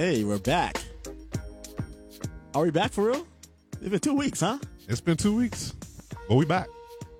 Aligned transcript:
Hey, 0.00 0.24
we're 0.24 0.38
back. 0.38 0.82
Are 2.54 2.62
we 2.62 2.70
back 2.70 2.90
for 2.90 3.08
real? 3.08 3.26
It's 3.82 3.90
been 3.90 4.00
two 4.00 4.14
weeks, 4.14 4.40
huh? 4.40 4.58
It's 4.88 5.02
been 5.02 5.18
two 5.18 5.36
weeks, 5.36 5.74
but 6.26 6.36
we 6.36 6.46
back. 6.46 6.68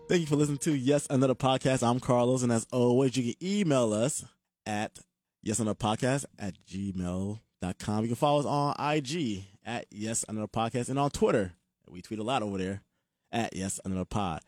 Thank 0.09 0.23
you 0.23 0.27
for 0.27 0.37
listening 0.37 0.57
to 0.61 0.75
Yes 0.75 1.07
Another 1.11 1.35
Podcast. 1.35 1.87
I'm 1.87 2.01
Carlos, 2.01 2.43
and 2.43 2.51
as 2.51 2.67
always, 2.73 3.15
you 3.19 3.35
can 3.35 3.47
email 3.47 3.93
us 3.93 4.25
at 4.65 4.99
yesanotherpodcast 5.47 5.61
Another 5.61 5.75
Podcast 5.75 6.25
at 6.39 6.55
gmail.com. 6.67 8.01
You 8.01 8.09
can 8.09 8.17
follow 8.17 8.41
us 8.41 8.47
on 8.47 8.75
IG 8.79 9.45
at 9.63 9.85
Yes 9.91 10.25
Another 10.27 10.49
Podcast 10.49 10.89
and 10.89 10.99
on 10.99 11.11
Twitter. 11.11 11.53
We 11.87 12.01
tweet 12.01 12.19
a 12.19 12.23
lot 12.23 12.43
over 12.43 12.57
there 12.57 12.81
at 13.31 13.55
Yes 13.55 13.79
Another 13.85 14.07
Pod. 14.07 14.41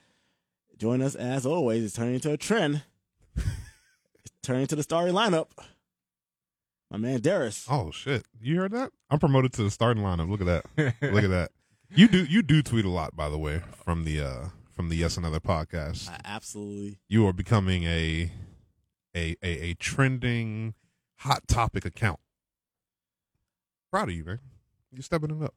Join 0.79 1.03
us 1.03 1.15
as 1.15 1.45
always. 1.45 1.85
It's 1.85 1.95
turning 1.97 2.15
into 2.15 2.33
a 2.33 2.39
trend. 2.39 2.81
it's 3.37 4.33
turning 4.43 4.63
into 4.63 4.77
the 4.77 4.83
starry 4.83 5.11
lineup. 5.11 5.49
My 6.93 6.99
man 6.99 7.21
Darius. 7.23 7.67
Oh 7.71 7.91
shit! 7.91 8.27
You 8.39 8.61
heard 8.61 8.73
that? 8.73 8.93
I'm 9.09 9.19
promoted 9.19 9.55
to 9.55 9.63
the 9.63 9.71
starting 9.71 10.03
lineup. 10.03 10.29
Look 10.29 10.43
at 10.43 10.47
that. 10.77 10.95
Look 11.11 11.25
at 11.25 11.31
that. 11.31 11.51
You 11.89 12.07
do 12.07 12.23
you 12.25 12.43
do 12.43 12.63
tweet 12.63 12.85
a 12.85 12.91
lot, 12.91 13.17
by 13.17 13.31
the 13.31 13.39
way, 13.39 13.63
from 13.83 14.05
the 14.05 14.21
uh 14.21 14.49
from 14.73 14.91
the 14.91 14.97
Yes 14.97 15.17
Another 15.17 15.41
podcast. 15.41 16.11
I 16.11 16.21
absolutely 16.23 16.99
You 17.09 17.27
are 17.27 17.33
becoming 17.33 17.85
a 17.85 18.31
a 19.17 19.37
a, 19.43 19.71
a 19.71 19.75
trending 19.75 20.75
hot 21.17 21.49
topic 21.49 21.87
account. 21.87 22.21
Proud 23.91 24.11
of 24.11 24.15
you, 24.15 24.25
man. 24.25 24.41
You're 24.93 25.03
stepping 25.03 25.31
it 25.31 25.43
up. 25.43 25.55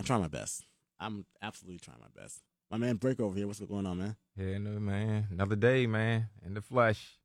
I'm 0.00 0.06
trying 0.06 0.22
my 0.22 0.28
best. 0.28 0.64
I'm 0.98 1.26
absolutely 1.42 1.80
trying 1.80 2.00
my 2.00 2.18
best. 2.18 2.40
My 2.70 2.78
man 2.78 2.96
Break 2.96 3.20
over 3.20 3.36
here. 3.36 3.46
What's 3.46 3.60
going 3.60 3.84
on, 3.84 3.98
man? 3.98 4.16
Yeah, 4.38 4.56
no 4.56 4.80
man. 4.80 5.26
Another 5.30 5.56
day, 5.56 5.86
man. 5.86 6.28
In 6.46 6.54
the 6.54 6.62
flesh. 6.62 7.18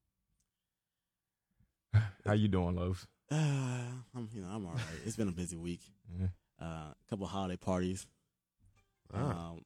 How 2.26 2.34
you 2.34 2.50
doing, 2.50 2.76
Lowe's? 2.76 3.08
Uh, 3.32 3.36
I'm, 4.16 4.30
you 4.34 4.42
know, 4.42 4.48
I'm 4.52 4.66
all 4.66 4.74
right. 4.74 4.82
It's 5.06 5.16
been 5.16 5.28
a 5.28 5.32
busy 5.34 5.58
week. 5.58 5.82
Yeah. 6.20 6.28
Uh, 6.62 6.66
a 6.66 6.96
couple 7.10 7.26
of 7.26 7.32
holiday 7.32 7.58
parties. 7.58 8.06
Ah. 9.14 9.52
Um, 9.52 9.62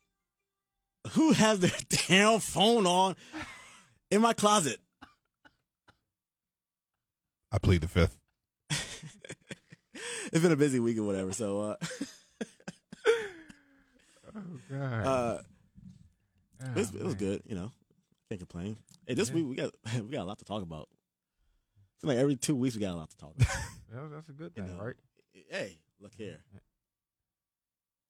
who 1.11 1.31
has 1.33 1.59
their 1.59 1.71
damn 2.07 2.39
phone 2.39 2.85
on 2.85 3.15
in 4.11 4.21
my 4.21 4.33
closet? 4.33 4.79
I 7.51 7.57
plead 7.57 7.81
the 7.81 7.87
fifth. 7.87 8.17
it's 8.69 10.41
been 10.41 10.51
a 10.51 10.55
busy 10.57 10.79
week 10.79 10.97
or 10.97 11.03
whatever. 11.03 11.33
So, 11.33 11.61
uh, 11.61 11.75
Oh 14.35 14.41
God. 14.69 15.05
uh, 15.07 15.41
Oh, 16.63 16.69
it, 16.69 16.75
was, 16.75 16.93
it 16.95 17.03
was 17.03 17.15
good. 17.15 17.41
You 17.47 17.55
know, 17.55 17.71
can't 18.29 18.39
complain. 18.39 18.77
Hey, 19.07 19.15
this 19.15 19.29
Yeah. 19.29 19.35
week 19.35 19.47
we 19.47 19.55
got 19.55 19.71
we 19.95 20.09
got 20.15 20.21
a 20.21 20.25
lot 20.25 20.37
to 20.39 20.45
talk 20.45 20.61
about. 20.61 20.87
Seems 22.01 22.09
like 22.15 22.17
every 22.17 22.35
two 22.35 22.55
weeks 22.55 22.75
we 22.75 22.81
got 22.81 22.93
a 22.93 22.97
lot 22.97 23.09
to 23.09 23.17
talk 23.17 23.33
about. 23.35 23.47
Well, 23.93 24.07
that's 24.09 24.29
a 24.29 24.31
good 24.31 24.53
You 24.55 24.63
thing, 24.63 24.77
know. 24.77 24.83
right? 24.85 24.95
hey, 25.49 25.77
look 25.99 26.13
mm-hmm. 26.13 26.23
here. 26.23 26.39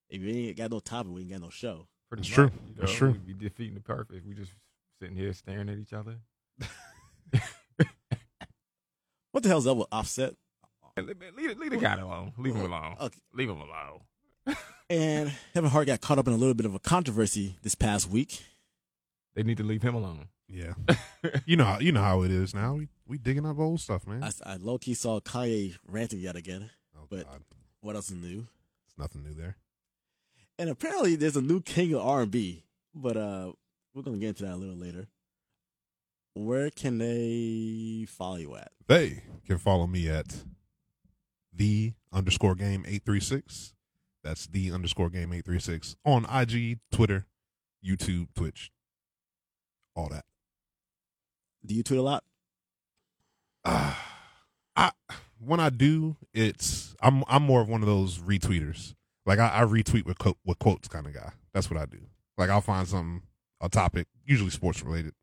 If 0.09 0.22
we 0.22 0.47
ain't 0.50 0.58
got 0.58 0.70
no 0.70 0.80
topic, 0.80 1.11
we 1.11 1.22
ain't 1.22 1.31
got 1.31 1.42
no 1.42 1.50
show. 1.50 1.88
Pretty 2.08 2.22
It's 2.22 2.30
much, 2.30 2.36
true. 2.36 2.52
You 2.67 2.75
know, 2.75 2.84
It's 2.84 2.94
true. 2.94 3.12
We'd 3.25 3.39
be 3.39 3.50
defeating 3.50 3.73
the 3.73 3.81
perfect. 3.81 4.28
We 4.28 4.36
just 4.36 4.52
sitting 5.02 5.16
here 5.16 5.34
staring 5.34 5.69
at 5.69 5.78
each 5.80 5.94
other. 5.94 6.17
What 9.31 9.44
the 9.44 9.50
hell's 9.50 9.66
up 9.66 9.78
with 9.78 9.88
Offset? 9.92 10.36
Hey, 10.95 11.03
Leave, 11.03 11.16
leave, 11.38 11.58
leave 11.58 11.72
the 11.72 11.78
guy 11.78 11.95
alone. 11.95 12.34
Leave 12.38 12.53
him 12.53 12.66
alone. 12.66 12.97
Okay. 13.00 13.17
Leave 13.34 13.50
him 13.50 13.62
alone. 13.62 14.58
And 14.89 15.31
Kevin 15.53 15.69
Hart 15.69 15.88
got 15.88 16.02
caught 16.02 16.19
up 16.19 16.28
in 16.28 16.34
a 16.34 16.38
little 16.38 16.53
bit 16.53 16.66
of 16.66 16.75
a 16.75 16.80
controversy 16.80 17.56
this 17.64 17.73
past 17.75 18.09
week. 18.09 18.44
They 19.34 19.44
need 19.44 19.56
to 19.57 19.63
leave 19.63 19.81
him 19.84 19.96
alone. 19.96 20.28
Yeah. 20.51 20.73
you 21.45 21.56
know 21.56 21.63
how 21.63 21.79
you 21.79 21.91
know 21.91 22.01
how 22.01 22.23
it 22.23 22.31
is 22.31 22.53
now. 22.53 22.73
We 22.73 22.89
we 23.07 23.17
digging 23.17 23.45
up 23.45 23.57
old 23.59 23.79
stuff, 23.79 24.06
man. 24.06 24.23
I, 24.23 24.31
I 24.45 24.56
low 24.57 24.78
key 24.78 24.94
saw 24.94 25.19
Kanye 25.19 25.78
ranting 25.88 26.19
yet 26.19 26.35
again. 26.35 26.69
oh, 26.97 27.06
but- 27.09 27.25
God. 27.25 27.41
What 27.84 27.95
else 27.95 28.12
is 28.12 28.22
new? 28.22 28.45
It's 28.85 28.97
nothing 28.97 29.23
new 29.23 29.34
there. 29.34 29.57
And 30.59 30.69
apparently, 30.69 31.16
there's 31.16 31.35
a 31.35 31.41
new 31.41 31.62
king 31.62 31.95
of 31.95 32.01
R&B. 32.01 32.63
But 32.94 33.17
uh, 33.17 33.53
we're 33.95 34.03
gonna 34.03 34.17
get 34.17 34.29
into 34.29 34.44
that 34.44 34.53
a 34.53 34.56
little 34.57 34.75
later. 34.75 35.07
Where 36.34 36.69
can 36.69 36.97
they 37.00 38.06
follow 38.07 38.35
you 38.38 38.56
at? 38.56 38.72
They 38.88 39.23
can 39.47 39.57
follow 39.57 39.88
me 39.88 40.07
at 40.09 40.44
the 41.53 41.94
underscore 42.13 42.56
game 42.56 42.85
eight 42.88 43.03
three 43.06 43.19
six. 43.19 43.73
That's 44.23 44.45
the 44.47 44.72
underscore 44.72 45.09
game 45.09 45.33
eight 45.33 45.45
three 45.45 45.59
six 45.59 45.95
on 46.06 46.25
IG, 46.25 46.79
Twitter, 46.91 47.25
YouTube, 47.83 48.28
Twitch, 48.35 48.72
all 49.95 50.09
that. 50.09 50.25
Do 51.71 51.77
you 51.77 51.83
tweet 51.83 52.01
a 52.01 52.03
lot? 52.03 52.25
Uh, 53.63 53.93
I 54.75 54.91
when 55.39 55.61
I 55.61 55.69
do, 55.69 56.17
it's 56.33 56.95
I'm 57.01 57.23
I'm 57.29 57.43
more 57.43 57.61
of 57.61 57.69
one 57.69 57.81
of 57.81 57.87
those 57.87 58.19
retweeters. 58.19 58.93
Like 59.25 59.39
I, 59.39 59.61
I 59.61 59.61
retweet 59.63 60.05
with 60.05 60.19
co- 60.19 60.35
with 60.45 60.59
quotes 60.59 60.89
kind 60.89 61.07
of 61.07 61.13
guy. 61.13 61.31
That's 61.53 61.71
what 61.71 61.79
I 61.79 61.85
do. 61.85 61.99
Like 62.37 62.49
I'll 62.49 62.59
find 62.59 62.85
something 62.85 63.21
a 63.61 63.69
topic, 63.69 64.07
usually 64.25 64.49
sports 64.49 64.83
related, 64.83 65.13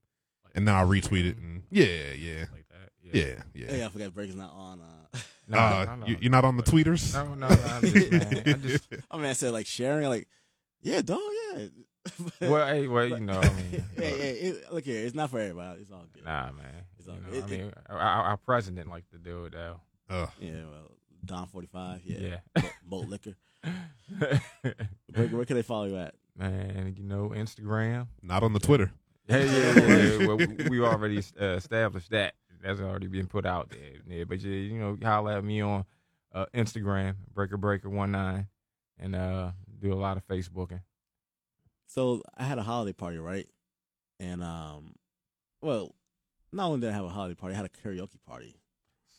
and 0.54 0.66
then 0.66 0.74
I'll 0.74 0.88
retweet 0.88 1.26
it. 1.26 1.36
And 1.36 1.64
yeah, 1.70 1.84
yeah, 2.16 2.44
Like 2.50 2.64
that. 2.70 2.90
yeah, 3.02 3.42
yeah. 3.54 3.66
Hey, 3.70 3.84
I 3.84 3.88
forgot 3.90 4.14
Break 4.14 4.30
is 4.30 4.36
not 4.36 4.52
on. 4.54 4.80
Uh, 4.80 5.18
No, 5.48 5.58
uh, 5.58 5.84
no, 5.84 5.94
no, 5.96 6.06
you, 6.06 6.14
no. 6.14 6.18
you're 6.22 6.30
not 6.30 6.44
on 6.46 6.56
the 6.56 6.62
tweeters. 6.62 7.12
No, 7.12 7.34
no, 7.34 7.48
no. 7.48 7.54
I'm 7.54 7.82
just, 7.82 8.10
man, 8.12 8.42
I 8.46 8.52
just, 8.66 8.88
I 9.10 9.16
mean, 9.18 9.26
I 9.26 9.32
said 9.34 9.52
like 9.52 9.66
sharing, 9.66 10.08
like, 10.08 10.28
yeah, 10.80 11.02
dog, 11.02 11.18
yeah. 11.56 11.66
well, 12.40 12.66
hey, 12.66 12.86
well, 12.88 13.06
you 13.06 13.20
know, 13.20 13.40
I 13.40 13.48
mean, 13.54 13.84
hey, 13.96 14.18
hey, 14.18 14.30
it, 14.32 14.72
look 14.72 14.84
here, 14.84 15.04
it's 15.04 15.14
not 15.14 15.30
for 15.30 15.38
everybody. 15.40 15.82
It's 15.82 15.90
all 15.90 16.04
good. 16.12 16.24
nah, 16.24 16.52
man. 16.52 16.64
It's 16.98 17.06
You 17.06 17.12
all 17.14 17.18
know, 17.20 17.30
good. 17.30 17.42
I 17.42 17.46
It- 17.46 17.50
mean, 17.62 17.72
our, 17.88 17.98
our 17.98 18.36
president 18.36 18.88
like 18.88 19.08
to 19.10 19.18
do 19.18 19.44
it 19.46 19.52
though. 19.52 19.80
Ugh. 20.10 20.28
Yeah, 20.40 20.52
well, 20.70 20.90
Don 21.24 21.46
forty 21.48 21.66
five, 21.66 22.00
yeah, 22.04 22.18
Yeah. 22.56 22.62
Bolt, 22.62 22.72
Bolt 22.84 23.08
liquor. 23.08 23.34
Where, 25.14 25.26
where 25.28 25.44
can 25.44 25.56
they 25.56 25.62
follow 25.62 25.84
you 25.86 25.96
at? 25.98 26.14
man, 26.36 26.94
you 26.96 27.02
know, 27.04 27.30
Instagram. 27.34 28.06
not 28.22 28.42
on 28.44 28.52
the 28.52 28.60
Twitter. 28.60 28.92
Hey, 29.26 29.44
yeah, 29.46 29.86
yeah, 29.86 29.96
yeah. 30.20 30.26
well, 30.26 30.36
we, 30.36 30.46
we 30.70 30.80
already 30.80 31.18
uh, 31.40 31.44
established 31.56 32.10
that. 32.10 32.34
That's 32.62 32.80
already 32.80 33.08
been 33.08 33.26
put 33.26 33.44
out 33.44 33.70
there. 33.70 33.80
Yeah, 34.06 34.24
but 34.24 34.40
yeah, 34.40 34.50
you 34.54 34.78
know, 34.78 34.96
holler 35.02 35.32
at 35.32 35.44
me 35.44 35.60
on 35.60 35.84
uh, 36.32 36.46
Instagram, 36.54 37.16
Breaker 37.34 37.56
Breaker 37.56 37.90
one 37.90 38.12
nine, 38.12 38.46
and 38.98 39.14
uh, 39.16 39.50
do 39.80 39.92
a 39.92 39.94
lot 39.96 40.16
of 40.16 40.26
Facebooking. 40.26 40.80
So 41.88 42.22
I 42.36 42.44
had 42.44 42.58
a 42.58 42.62
holiday 42.62 42.92
party, 42.92 43.18
right? 43.18 43.46
And 44.20 44.42
um, 44.44 44.94
well, 45.62 45.94
not 46.52 46.66
only 46.66 46.80
did 46.80 46.90
I 46.90 46.92
have 46.92 47.04
a 47.04 47.08
holiday 47.08 47.34
party, 47.34 47.54
I 47.54 47.56
had 47.56 47.66
a 47.66 47.68
karaoke 47.68 48.22
party. 48.26 48.56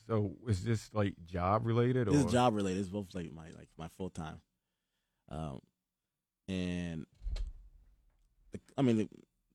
So 0.08 0.36
is 0.48 0.64
this 0.64 0.90
like 0.94 1.14
job 1.26 1.66
related 1.66 2.08
or 2.08 2.12
This 2.12 2.26
is 2.26 2.32
job 2.32 2.56
related. 2.56 2.80
It's 2.80 2.90
both 2.90 3.14
like 3.14 3.34
my 3.34 3.48
like 3.58 3.70
my 3.78 3.88
full 3.98 4.10
time. 4.10 4.42
Um, 5.30 5.60
and 6.48 7.06
the, 8.52 8.60
I 8.78 8.82
mean, 8.82 9.08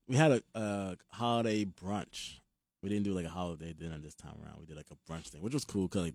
we 0.07 0.15
had 0.15 0.31
a, 0.31 0.41
a 0.53 0.97
holiday 1.09 1.65
brunch. 1.65 2.39
We 2.81 2.89
didn't 2.89 3.03
do 3.03 3.13
like 3.13 3.25
a 3.25 3.29
holiday 3.29 3.73
dinner 3.73 3.97
this 3.97 4.15
time 4.15 4.35
around. 4.43 4.59
We 4.59 4.65
did 4.65 4.77
like 4.77 4.91
a 4.91 5.11
brunch 5.11 5.29
thing, 5.29 5.41
which 5.41 5.53
was 5.53 5.65
cool 5.65 5.87
because 5.87 6.03
like, 6.03 6.13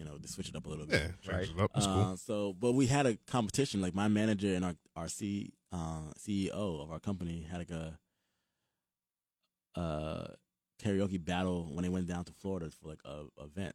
you 0.00 0.06
know, 0.06 0.16
to 0.16 0.26
switch 0.26 0.48
it 0.48 0.56
up 0.56 0.64
a 0.66 0.68
little 0.68 0.86
bit. 0.86 1.00
Yeah, 1.00 1.06
change 1.32 1.48
Right. 1.50 1.56
it 1.56 1.60
up. 1.62 1.70
That's 1.74 1.86
Uh. 1.86 2.16
So, 2.16 2.52
but 2.54 2.72
we 2.72 2.86
had 2.86 3.06
a 3.06 3.16
competition. 3.26 3.80
Like 3.80 3.94
my 3.94 4.08
manager 4.08 4.52
and 4.54 4.64
our 4.64 4.74
our 4.96 5.08
C, 5.08 5.52
uh, 5.70 6.10
CEO 6.18 6.82
of 6.82 6.90
our 6.90 6.98
company 6.98 7.46
had 7.48 7.58
like 7.58 7.70
a 7.70 7.98
uh, 9.76 10.26
karaoke 10.82 11.22
battle 11.22 11.68
when 11.72 11.82
they 11.82 11.88
went 11.88 12.06
down 12.08 12.24
to 12.24 12.32
Florida 12.32 12.70
for 12.70 12.88
like 12.88 13.00
a 13.04 13.24
event, 13.42 13.74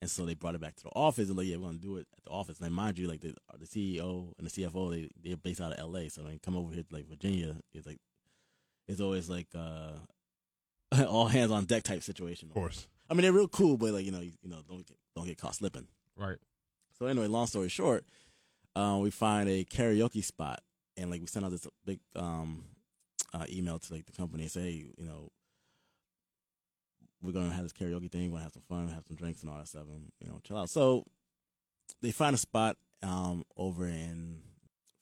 and 0.00 0.10
so 0.10 0.24
they 0.24 0.34
brought 0.34 0.54
it 0.54 0.60
back 0.60 0.74
to 0.76 0.84
the 0.84 0.90
office 0.90 1.28
and 1.28 1.36
like, 1.36 1.46
yeah, 1.46 1.56
we're 1.56 1.66
gonna 1.66 1.78
do 1.78 1.96
it 1.96 2.06
at 2.16 2.24
the 2.24 2.30
office. 2.30 2.58
And 2.60 2.74
mind 2.74 2.98
you, 2.98 3.06
like 3.06 3.20
the 3.20 3.34
the 3.58 3.66
CEO 3.66 4.32
and 4.38 4.46
the 4.46 4.50
CFO, 4.50 4.90
they 4.90 5.10
they're 5.22 5.36
based 5.36 5.60
out 5.60 5.72
of 5.72 5.78
L.A., 5.78 6.08
so 6.08 6.22
when 6.22 6.32
they 6.32 6.38
come 6.38 6.56
over 6.56 6.72
here 6.72 6.82
to 6.82 6.94
like 6.94 7.06
Virginia, 7.08 7.56
it's 7.72 7.86
like 7.86 7.98
it's 8.88 9.00
always 9.00 9.28
like 9.28 9.48
uh 9.54 9.92
all 11.06 11.26
hands 11.26 11.50
on 11.52 11.66
deck 11.66 11.82
type 11.82 12.02
situation. 12.02 12.48
Of 12.48 12.54
course. 12.54 12.86
I 13.10 13.14
mean, 13.14 13.22
they're 13.22 13.32
real 13.32 13.48
cool, 13.48 13.76
but 13.76 13.92
like 13.94 14.04
you 14.04 14.10
know, 14.12 14.20
you, 14.20 14.32
you 14.42 14.50
know, 14.50 14.60
don't 14.68 14.86
get 14.86 14.96
don't 15.18 15.26
get 15.26 15.38
caught 15.38 15.54
slipping. 15.54 15.86
right? 16.16 16.38
So 16.98 17.06
anyway, 17.06 17.26
long 17.26 17.46
story 17.46 17.68
short, 17.68 18.04
uh, 18.74 18.98
we 19.00 19.10
find 19.10 19.48
a 19.48 19.64
karaoke 19.64 20.24
spot, 20.24 20.60
and 20.96 21.10
like 21.10 21.20
we 21.20 21.26
sent 21.26 21.44
out 21.44 21.50
this 21.52 21.66
big 21.84 22.00
um, 22.16 22.64
uh, 23.32 23.44
email 23.48 23.78
to 23.78 23.94
like 23.94 24.06
the 24.06 24.12
company 24.12 24.44
and 24.44 24.52
say, 24.52 24.60
hey, 24.62 24.86
you 24.96 25.06
know, 25.06 25.30
we're 27.22 27.32
gonna 27.32 27.52
have 27.52 27.64
this 27.64 27.72
karaoke 27.72 28.10
thing, 28.10 28.30
we're 28.30 28.38
gonna 28.38 28.44
have 28.44 28.52
some 28.52 28.62
fun, 28.68 28.88
have 28.88 29.04
some 29.06 29.16
drinks 29.16 29.42
and 29.42 29.50
all 29.50 29.58
that 29.58 29.68
stuff, 29.68 29.84
and 29.88 30.10
you 30.20 30.28
know, 30.28 30.40
chill 30.44 30.56
out. 30.58 30.70
So 30.70 31.04
they 32.02 32.10
find 32.10 32.34
a 32.34 32.38
spot 32.38 32.76
um, 33.02 33.44
over 33.56 33.86
in 33.86 34.40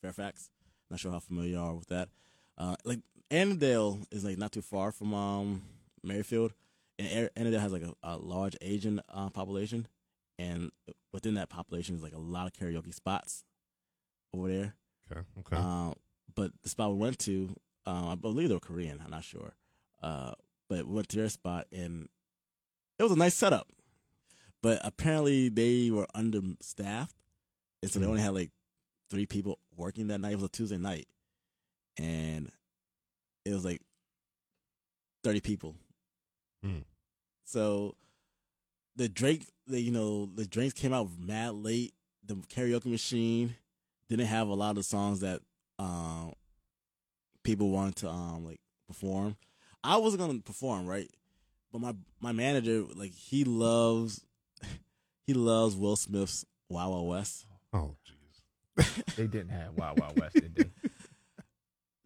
Fairfax. 0.03 0.51
Not 0.91 1.01
sure 1.01 1.13
how 1.13 1.21
familiar 1.21 1.51
you 1.51 1.59
are 1.59 1.75
with 1.75 1.89
that. 1.89 2.09
Uh, 2.57 2.77
like 2.85 3.01
Annandale 3.31 3.99
is 4.11 4.25
like 4.25 4.39
not 4.39 4.53
too 4.53 4.63
far 4.63 4.93
from 4.93 5.13
um, 5.15 5.63
Merrifield, 6.03 6.53
and 6.99 7.29
Annandale 7.37 7.61
has 7.61 7.73
like 7.73 7.83
a, 7.83 7.93
a 8.03 8.17
large 8.17 8.57
Asian 8.61 9.01
uh, 9.13 9.29
population, 9.31 9.87
and 10.39 10.71
within 11.13 11.35
that 11.35 11.49
population 11.49 11.95
is 11.95 12.03
like 12.03 12.15
a 12.15 12.19
lot 12.19 12.47
of 12.47 12.53
karaoke 12.53 12.93
spots 12.95 13.45
over 14.35 14.49
there. 14.49 14.75
Okay. 15.11 15.21
Okay. 15.41 15.57
Uh, 15.57 15.93
but 16.35 16.51
the 16.63 16.69
spot 16.69 16.91
we 16.93 16.99
went 16.99 17.19
to, 17.21 17.55
uh, 17.87 18.09
I 18.09 18.15
believe 18.17 18.49
they 18.49 18.55
were 18.55 18.61
Korean. 18.61 19.01
I'm 19.03 19.11
not 19.11 19.25
sure. 19.25 19.55
Uh, 20.03 20.33
but 20.69 20.87
we 20.87 20.95
went 20.95 21.09
to 21.11 21.17
their 21.17 21.29
spot 21.29 21.67
and 21.73 22.09
it 22.99 23.03
was 23.03 23.13
a 23.13 23.17
nice 23.17 23.35
setup. 23.35 23.69
but 24.63 24.81
apparently 24.83 25.49
they 25.49 25.91
were 25.91 26.07
understaffed, 26.15 27.15
and 27.83 27.91
so 27.91 27.99
they 28.01 28.07
Mhm. 28.07 28.09
only 28.09 28.23
had 28.23 28.35
like 28.35 28.51
three 29.11 29.27
people 29.27 29.61
working 29.77 30.09
that 30.09 30.19
night. 30.21 30.33
It 30.33 30.37
was 30.37 30.45
a 30.45 30.49
Tuesday 30.49 30.79
night, 30.79 31.07
and 31.99 32.51
it 33.45 33.53
was 33.53 33.65
like 33.65 33.81
thirty 35.23 35.41
people. 35.41 35.77
Hmm. 36.65 36.81
So 37.45 37.97
the 38.97 39.09
Drake, 39.09 39.47
the, 39.67 39.81
you 39.81 39.93
know, 39.93 40.27
the 40.27 40.47
drinks 40.47 40.75
came 40.75 40.93
out 40.93 41.09
mad 41.19 41.55
late. 41.55 41.95
The 42.25 42.35
karaoke 42.35 42.87
machine 42.87 43.55
didn't 44.09 44.27
have 44.27 44.49
a 44.49 44.55
lot 44.55 44.79
of 44.79 44.85
songs 44.85 45.21
that 45.21 45.41
um 45.79 46.33
people 47.45 47.71
wanted 47.71 47.97
to 47.97 48.09
um 48.09 48.45
like 48.45 48.61
perform. 48.89 49.37
I 49.85 49.99
wasn't 49.99 50.21
gonna 50.23 50.41
perform, 50.41 50.87
right? 50.87 51.11
But 51.73 51.81
my 51.81 51.95
my 52.21 52.33
manager, 52.33 52.85
like 52.95 53.13
he 53.13 53.45
loves 53.45 54.25
he 55.27 55.35
loves 55.35 55.77
Will 55.77 55.97
Smith's 55.97 56.45
Wild 56.69 56.93
Wild 56.93 57.09
West. 57.09 57.47
Oh, 57.73 57.95
jeez. 58.05 59.15
They 59.15 59.27
didn't 59.27 59.51
have 59.51 59.75
Wild 59.77 60.01
Wild 60.01 60.19
West, 60.19 60.35
did 60.35 60.55
they? 60.55 60.71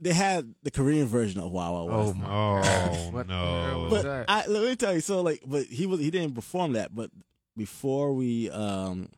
They 0.02 0.12
had 0.14 0.54
the 0.62 0.70
Korean 0.70 1.06
version 1.06 1.40
of 1.40 1.50
Wild 1.52 1.90
Wild 1.90 2.06
West. 2.06 2.16
my 2.18 2.26
Oh. 2.28 3.10
What 3.12 3.28
no. 3.28 3.64
hell 3.64 3.90
but? 3.90 4.24
I, 4.28 4.46
let 4.46 4.62
me 4.62 4.76
tell 4.76 4.94
you, 4.94 5.00
so 5.00 5.20
like, 5.20 5.42
but 5.46 5.64
he 5.66 5.86
was 5.86 6.00
he 6.00 6.10
didn't 6.10 6.34
perform 6.34 6.72
that. 6.72 6.94
But 6.94 7.10
before 7.56 8.12
we 8.14 8.48
um 8.50 9.08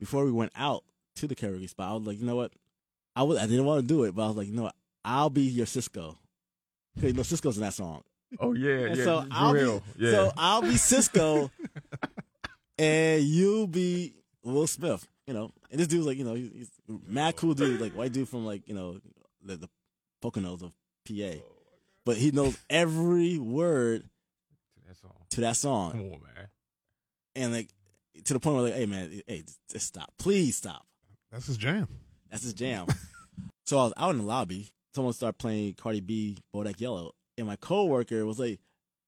before 0.00 0.24
we 0.24 0.32
went 0.32 0.52
out 0.56 0.82
to 1.16 1.28
the 1.28 1.34
karaoke 1.36 1.68
spot, 1.68 1.90
I 1.90 1.94
was 1.94 2.06
like, 2.06 2.18
you 2.18 2.26
know 2.26 2.34
what, 2.36 2.52
I 3.14 3.22
was 3.22 3.38
I 3.38 3.46
didn't 3.46 3.64
want 3.66 3.82
to 3.82 3.86
do 3.86 4.02
it, 4.04 4.14
but 4.14 4.24
I 4.24 4.26
was 4.28 4.36
like, 4.36 4.48
you 4.48 4.54
know 4.54 4.62
what, 4.64 4.74
I'll 5.04 5.30
be 5.30 5.42
your 5.42 5.66
Sisqó. 5.66 6.16
'Cause, 6.96 7.04
you 7.04 7.12
know 7.12 7.22
Sisqó's 7.22 7.56
in 7.56 7.62
that 7.62 7.74
song. 7.74 8.02
oh 8.40 8.52
yeah, 8.54 8.86
And 8.86 8.96
yeah. 8.96 9.04
so 9.04 9.24
I'll 9.30 9.52
Drill. 9.52 9.82
be 9.96 10.04
yeah. 10.06 10.10
so 10.12 10.32
I'll 10.36 10.62
be 10.62 10.68
Sisqó, 10.70 11.50
and 12.78 13.22
you'll 13.22 13.66
be 13.66 14.14
Will 14.42 14.66
Smith. 14.66 15.06
You 15.26 15.34
know, 15.34 15.50
and 15.70 15.78
this 15.78 15.86
dude's 15.86 16.06
like, 16.06 16.18
you 16.18 16.24
know, 16.24 16.34
he's, 16.34 16.50
he's 16.52 16.70
mad 17.06 17.36
cool 17.36 17.54
dude, 17.54 17.80
like 17.80 17.92
white 17.92 18.12
dude 18.12 18.28
from 18.28 18.44
like 18.44 18.66
you 18.68 18.74
know 18.74 18.98
the, 19.44 19.56
the 19.56 19.68
Poconos 20.22 20.62
of 20.62 20.72
PA, 21.06 21.14
oh, 21.38 21.52
but 22.06 22.16
he 22.16 22.30
knows 22.30 22.56
every 22.70 23.38
word 23.38 24.02
to 24.76 24.80
that 24.88 24.96
song. 24.96 25.12
to 25.30 25.40
that 25.40 25.56
song, 25.56 25.90
Come 25.92 26.00
on, 26.00 26.10
man. 26.10 26.48
and 27.34 27.52
like 27.52 27.68
to 28.24 28.34
the 28.34 28.40
point 28.40 28.56
where 28.56 28.64
like, 28.66 28.74
hey 28.74 28.86
man, 28.86 29.22
hey, 29.26 29.42
just, 29.42 29.58
just 29.70 29.86
stop, 29.86 30.12
please 30.18 30.56
stop. 30.56 30.86
That's 31.30 31.46
his 31.46 31.56
jam. 31.56 31.88
That's 32.30 32.42
his 32.44 32.54
jam. 32.54 32.86
so 33.66 33.78
I 33.78 33.84
was 33.84 33.92
out 33.96 34.10
in 34.10 34.18
the 34.18 34.24
lobby. 34.24 34.70
Someone 34.94 35.12
started 35.14 35.38
playing 35.38 35.74
Cardi 35.74 36.00
B, 36.00 36.38
Bodak 36.54 36.80
Yellow, 36.80 37.12
and 37.38 37.46
my 37.46 37.56
coworker 37.56 38.24
was 38.26 38.38
like, 38.38 38.60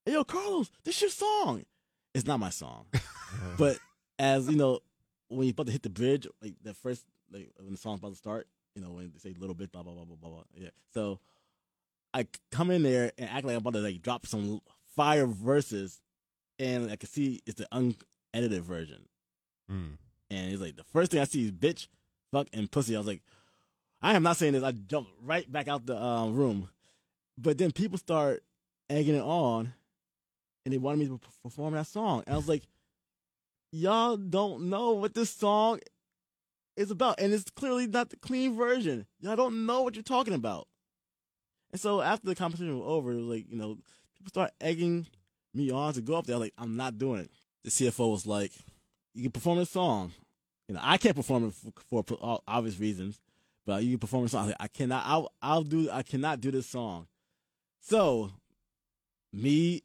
"Hey, 0.07 0.13
yo, 0.13 0.25
Carlos, 0.25 0.71
this 0.85 1.01
your 1.01 1.11
song." 1.11 1.65
It's 2.15 2.27
not 2.27 2.39
my 2.41 2.51
song, 2.51 2.87
but 3.59 3.79
as 4.19 4.49
you 4.49 4.57
know, 4.57 4.81
when 5.29 5.43
you're 5.47 5.51
about 5.53 5.67
to 5.67 5.73
hit 5.73 5.83
the 5.83 5.91
bridge, 5.91 6.27
like 6.41 6.55
the 6.63 6.73
first, 6.75 7.05
like 7.31 7.51
when 7.59 7.73
the 7.73 7.77
song's 7.77 7.99
about 7.99 8.11
to 8.13 8.17
start, 8.17 8.47
you 8.75 8.83
know, 8.83 8.91
when 8.91 9.13
they 9.13 9.19
say 9.19 9.35
little 9.39 9.55
bit, 9.55 9.73
blah 9.73 9.83
blah 9.83 9.93
blah 9.93 10.05
blah 10.05 10.17
blah 10.17 10.31
blah. 10.31 10.43
Yeah. 10.57 10.71
So 10.93 11.21
I 12.13 12.27
come 12.51 12.71
in 12.71 12.83
there 12.83 13.13
and 13.19 13.29
act 13.31 13.45
like 13.45 13.55
I'm 13.55 13.59
about 13.59 13.75
to 13.75 13.81
like 13.81 14.03
drop 14.03 14.27
some 14.27 14.61
fire 14.97 15.27
verses, 15.27 16.01
and 16.59 16.91
I 16.91 16.97
can 16.97 17.09
see 17.09 17.41
it's 17.47 17.59
the 17.59 17.69
unedited 17.73 18.63
version. 18.63 19.07
Mm. 19.71 19.99
And 20.31 20.51
he's 20.51 20.61
like, 20.61 20.77
the 20.77 20.85
first 20.85 21.11
thing 21.11 21.21
I 21.21 21.25
see 21.25 21.45
is 21.45 21.53
bitch, 21.53 21.89
fuck, 22.33 22.49
and 22.53 22.71
pussy. 22.71 22.95
I 22.95 22.99
was 22.99 23.07
like, 23.07 23.23
I 24.03 24.15
am 24.15 24.23
not 24.23 24.37
saying 24.37 24.53
this. 24.53 24.63
I 24.63 24.73
jumped 24.73 25.11
right 25.23 25.51
back 25.51 25.69
out 25.69 25.87
the 25.87 26.01
um, 26.01 26.35
room. 26.35 26.69
But 27.39 27.59
then 27.59 27.73
people 27.73 27.99
start 27.99 28.43
egging 28.91 29.17
it 29.17 29.23
on, 29.23 29.73
and 30.65 30.75
they 30.75 30.79
wanted 30.79 30.99
me 30.99 31.07
to 31.07 31.21
perform 31.43 31.75
that 31.75 31.87
song. 31.87 32.23
And 32.27 32.35
I 32.35 32.37
was 32.37 32.49
like, 32.49 32.63
y'all 33.73 34.17
don't 34.17 34.69
know 34.69 34.93
what 34.93 35.15
this 35.15 35.31
song 35.31 35.81
is 36.77 36.91
about. 36.91 37.21
And 37.21 37.33
it's 37.33 37.51
clearly 37.51 37.87
not 37.87 38.11
the 38.11 38.17
clean 38.17 38.57
version. 38.57 39.07
Y'all 39.21 39.37
don't 39.37 39.67
know 39.67 39.83
what 39.83 39.95
you're 39.95 40.03
talking 40.03 40.35
about. 40.35 40.69
And 41.73 41.81
so 41.81 42.01
after 42.01 42.27
the 42.27 42.35
competition 42.35 42.79
was 42.79 42.87
over, 42.87 43.15
like, 43.15 43.47
you 43.49 43.57
know, 43.57 43.79
people 44.17 44.29
start 44.29 44.53
egging 44.61 45.07
me 45.53 45.71
on 45.71 45.93
to 45.95 46.01
go 46.01 46.15
up 46.15 46.27
there. 46.27 46.39
Like, 46.39 46.55
I'm 46.59 46.77
not 46.77 46.99
doing 46.99 47.21
it. 47.23 47.31
The 47.65 47.71
CFO 47.71 48.13
was 48.13 48.27
like, 48.27 48.53
you 49.15 49.23
can 49.23 49.33
perform 49.33 49.59
a 49.59 49.67
song. 49.67 50.13
You 50.69 50.75
know, 50.75 50.81
I 50.83 50.99
can't 50.99 51.17
perform 51.17 51.49
it 51.49 51.55
for, 51.89 52.03
for 52.03 52.41
obvious 52.47 52.79
reasons, 52.79 53.21
but 53.67 53.83
you 53.83 53.91
can 53.93 53.99
perform 53.99 54.25
a 54.25 54.29
song. 54.29 54.47
Like, 54.47 54.57
I 54.61 54.69
cannot. 54.69 55.05
I'll, 55.07 55.33
I'll 55.43 55.63
do. 55.63 55.91
I 55.91 56.03
cannot 56.03 56.41
do 56.41 56.51
this 56.51 56.67
song. 56.67 57.07
So, 57.81 58.31
me 59.33 59.83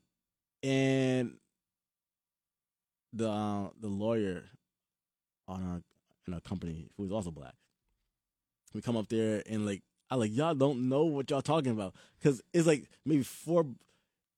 and 0.63 1.37
the 3.13 3.29
uh, 3.29 3.69
the 3.79 3.87
lawyer 3.87 4.43
on 5.47 5.83
in 6.29 6.33
our 6.33 6.41
company 6.41 6.89
who 6.97 7.03
is 7.05 7.11
also 7.11 7.31
black, 7.31 7.55
we 8.73 8.81
come 8.81 8.97
up 8.97 9.09
there 9.09 9.43
and 9.49 9.65
like 9.65 9.81
I 10.09 10.15
like 10.15 10.35
y'all 10.35 10.55
don't 10.55 10.89
know 10.89 11.03
what 11.05 11.29
y'all 11.29 11.41
talking 11.41 11.71
about 11.71 11.93
because 12.19 12.41
it's 12.53 12.67
like 12.67 12.85
maybe 13.05 13.23
four, 13.23 13.65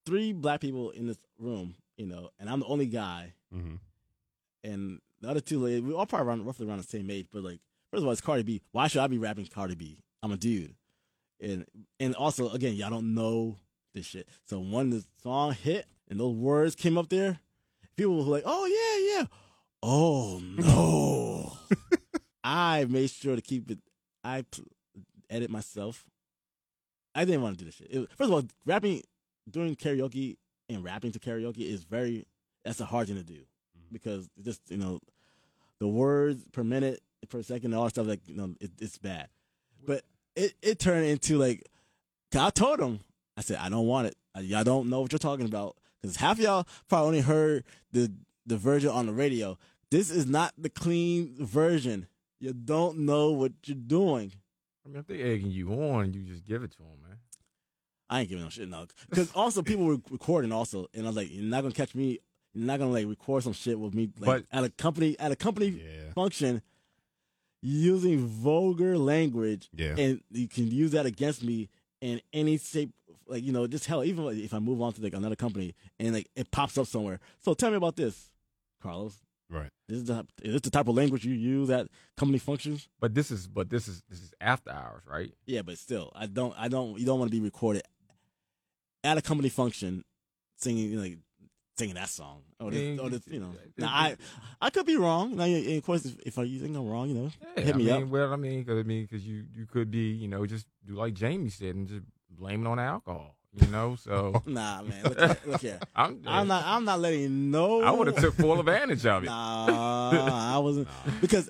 three 0.05 0.33
black 0.33 0.59
people 0.61 0.89
in 0.91 1.07
this 1.07 1.17
room, 1.39 1.75
you 1.97 2.05
know, 2.05 2.29
and 2.39 2.49
I'm 2.49 2.59
the 2.61 2.65
only 2.67 2.85
guy 2.87 3.33
hmm 3.53 3.75
and 4.63 4.99
the 5.21 5.29
other 5.29 5.39
two 5.39 5.59
ladies, 5.59 5.81
we 5.81 5.93
all 5.93 6.05
probably 6.05 6.27
around, 6.27 6.45
roughly 6.45 6.67
around 6.67 6.77
the 6.79 6.83
same 6.83 7.09
age, 7.09 7.27
but 7.31 7.43
like, 7.43 7.59
first 7.91 8.01
of 8.01 8.05
all, 8.07 8.11
it's 8.11 8.21
Cardi 8.21 8.43
B. 8.43 8.61
Why 8.71 8.87
should 8.87 9.01
I 9.01 9.07
be 9.07 9.17
rapping 9.17 9.45
Cardi 9.47 9.75
B? 9.75 9.97
I'm 10.23 10.31
a 10.31 10.37
dude, 10.37 10.75
and 11.39 11.65
and 11.99 12.15
also 12.15 12.49
again, 12.49 12.73
y'all 12.75 12.89
don't 12.91 13.13
know 13.15 13.57
this 13.93 14.05
shit. 14.05 14.27
So 14.45 14.59
when 14.59 14.91
the 14.91 15.03
song 15.23 15.53
hit 15.53 15.85
and 16.09 16.19
those 16.19 16.35
words 16.35 16.75
came 16.75 16.97
up 16.97 17.09
there, 17.09 17.39
people 17.97 18.17
were 18.17 18.23
like, 18.31 18.43
"Oh 18.45 18.65
yeah." 18.65 18.80
Oh 19.83 20.41
no! 20.41 21.53
I 22.43 22.85
made 22.85 23.09
sure 23.09 23.35
to 23.35 23.41
keep 23.41 23.71
it. 23.71 23.79
I 24.23 24.45
edit 25.29 25.49
myself. 25.49 26.05
I 27.15 27.25
didn't 27.25 27.41
want 27.41 27.57
to 27.57 27.59
do 27.59 27.65
this 27.65 27.75
shit. 27.75 27.87
It- 27.89 28.09
first 28.15 28.29
of 28.29 28.33
all, 28.33 28.43
rapping, 28.65 29.01
doing 29.49 29.75
karaoke 29.75 30.37
and 30.69 30.83
rapping 30.83 31.11
to 31.13 31.19
karaoke 31.19 31.69
is 31.69 31.83
very. 31.83 32.25
That's 32.63 32.79
a 32.79 32.85
hard 32.85 33.07
thing 33.07 33.15
to 33.15 33.23
do 33.23 33.33
mm-hmm. 33.33 33.91
because 33.91 34.29
just 34.43 34.61
you 34.69 34.77
know 34.77 34.99
the 35.79 35.87
words 35.87 36.45
per 36.51 36.63
minute 36.63 37.01
per 37.27 37.41
second 37.41 37.73
all 37.73 37.89
stuff 37.89 38.07
like 38.07 38.21
you 38.27 38.35
know 38.35 38.53
it, 38.61 38.71
it's 38.79 38.97
bad 38.97 39.27
but 39.85 40.03
it, 40.35 40.53
it 40.61 40.79
turned 40.79 41.05
into 41.05 41.37
like 41.37 41.67
i 42.35 42.49
told 42.49 42.79
him 42.79 42.99
i 43.37 43.41
said 43.41 43.57
i 43.59 43.67
don't 43.67 43.87
want 43.87 44.07
it 44.07 44.15
I, 44.35 44.41
y'all 44.41 44.63
don't 44.63 44.89
know 44.89 45.01
what 45.01 45.11
you're 45.11 45.19
talking 45.19 45.45
about 45.45 45.75
because 46.01 46.15
half 46.17 46.37
of 46.37 46.43
y'all 46.43 46.67
probably 46.87 47.07
only 47.07 47.21
heard 47.21 47.63
the 47.91 48.11
the 48.45 48.57
version 48.57 48.89
on 48.89 49.05
the 49.05 49.13
radio 49.13 49.57
this 49.91 50.09
is 50.09 50.25
not 50.25 50.53
the 50.57 50.69
clean 50.69 51.35
version 51.37 52.07
you 52.39 52.53
don't 52.53 52.97
know 52.99 53.31
what 53.31 53.51
you're 53.65 53.75
doing 53.77 54.31
I 54.83 54.89
mean, 54.89 54.97
if 54.97 55.05
they 55.05 55.21
egging 55.21 55.51
you 55.51 55.71
on, 55.73 56.11
you 56.13 56.23
just 56.23 56.43
give 56.43 56.63
it 56.63 56.71
to 56.71 56.77
them, 56.79 56.87
man. 57.07 57.17
I 58.09 58.21
ain't 58.21 58.29
giving 58.29 58.43
no 58.43 58.49
shit 58.49 58.67
no. 58.67 58.87
Because 59.11 59.31
also 59.33 59.61
people 59.61 59.85
were 59.85 59.97
recording 60.09 60.51
also, 60.51 60.87
and 60.95 61.03
I 61.05 61.09
was 61.09 61.15
like, 61.15 61.31
you're 61.31 61.43
not 61.43 61.61
gonna 61.61 61.75
catch 61.75 61.93
me. 61.93 62.17
You're 62.55 62.65
not 62.65 62.79
gonna 62.79 62.91
like 62.91 63.05
record 63.07 63.43
some 63.43 63.53
shit 63.53 63.79
with 63.79 63.93
me 63.93 64.09
like 64.17 64.25
But- 64.27 64.45
at 64.57 64.63
a 64.63 64.69
company 64.71 65.15
at 65.19 65.31
a 65.31 65.35
company 65.35 65.67
Yeah. 65.67 66.13
function 66.15 66.63
using 67.61 68.25
vulgar 68.25 68.97
language, 68.97 69.69
Yeah. 69.75 69.95
and 69.97 70.21
you 70.31 70.47
can 70.47 70.71
use 70.71 70.91
that 70.93 71.05
against 71.05 71.43
me 71.43 71.69
in 72.01 72.21
any 72.33 72.57
shape. 72.57 72.91
Like 73.27 73.43
you 73.43 73.51
know, 73.51 73.67
just 73.67 73.85
hell. 73.85 74.03
Even 74.03 74.25
if 74.39 74.51
I 74.53 74.57
move 74.59 74.81
on 74.81 74.93
to 74.93 75.01
like 75.01 75.13
another 75.13 75.35
company 75.35 75.75
and 75.99 76.13
like 76.13 76.27
it 76.35 76.49
pops 76.51 76.75
up 76.77 76.87
somewhere. 76.87 77.19
So 77.41 77.53
tell 77.53 77.69
me 77.69 77.77
about 77.77 77.95
this, 77.97 78.31
Carlos. 78.81 79.15
This 79.91 79.99
is 79.99 80.05
the 80.05 80.25
is 80.41 80.53
this 80.53 80.61
the 80.61 80.71
type 80.71 80.87
of 80.87 80.95
language 80.95 81.25
you 81.25 81.33
use 81.33 81.69
at 81.69 81.87
company 82.17 82.39
functions? 82.39 82.87
But 82.99 83.13
this 83.13 83.29
is, 83.29 83.47
but 83.47 83.69
this 83.69 83.87
is, 83.87 84.01
this 84.09 84.19
is 84.19 84.33
after 84.39 84.71
hours, 84.71 85.03
right? 85.05 85.31
Yeah, 85.45 85.61
but 85.63 85.77
still, 85.77 86.11
I 86.15 86.27
don't, 86.27 86.53
I 86.57 86.67
don't, 86.69 86.97
you 86.97 87.05
don't 87.05 87.19
want 87.19 87.29
to 87.31 87.37
be 87.37 87.43
recorded 87.43 87.83
at 89.03 89.17
a 89.17 89.21
company 89.21 89.49
function 89.49 90.03
singing 90.57 90.95
like 90.97 91.17
singing 91.77 91.95
that 91.95 92.09
song 92.09 92.43
or 92.59 92.69
this, 92.69 92.99
or 92.99 93.09
this 93.09 93.21
you 93.27 93.39
know. 93.39 93.51
Now 93.77 93.87
I, 93.87 94.15
I 94.61 94.69
could 94.69 94.85
be 94.85 94.95
wrong. 94.97 95.35
Now, 95.35 95.45
of 95.45 95.83
course, 95.83 96.05
if, 96.05 96.19
if 96.25 96.37
I 96.39 96.43
think 96.47 96.75
I'm 96.77 96.87
wrong, 96.87 97.09
you 97.09 97.15
know, 97.15 97.31
Yeah, 97.57 97.63
hit 97.63 97.75
I 97.75 97.77
me 97.77 97.85
mean, 97.85 98.03
up. 98.03 98.09
Well, 98.09 98.31
I 98.31 98.35
mean, 98.35 98.59
because 98.63 98.79
I 98.79 98.83
mean, 98.83 99.03
because 99.09 99.25
you 99.27 99.43
you 99.55 99.65
could 99.65 99.89
be, 99.91 100.11
you 100.11 100.27
know, 100.27 100.45
just 100.45 100.67
do 100.85 100.93
like 100.93 101.15
Jamie 101.15 101.49
said 101.49 101.75
and 101.75 101.87
just 101.87 102.03
blame 102.29 102.65
it 102.65 102.69
on 102.69 102.79
alcohol, 102.79 103.35
you 103.53 103.67
know. 103.67 103.95
So 103.95 104.41
Nah, 104.45 104.81
man, 104.83 105.03
look, 105.03 105.17
here- 105.19 105.37
look 105.45 105.61
here. 105.61 105.79
I'm, 105.95 106.21
I'm 106.27 106.47
not, 106.47 106.63
I'm 106.65 106.85
not 106.85 106.99
letting 106.99 107.19
you 107.21 107.29
know. 107.29 107.81
I 107.81 107.91
would 107.91 108.07
have 108.07 108.17
took 108.17 108.35
full 108.35 108.59
advantage 108.59 109.05
of 109.05 109.23
it. 109.23 109.27
Nah, 109.27 110.55
I 110.55 110.57
wasn't 110.59 110.87
because 111.21 111.49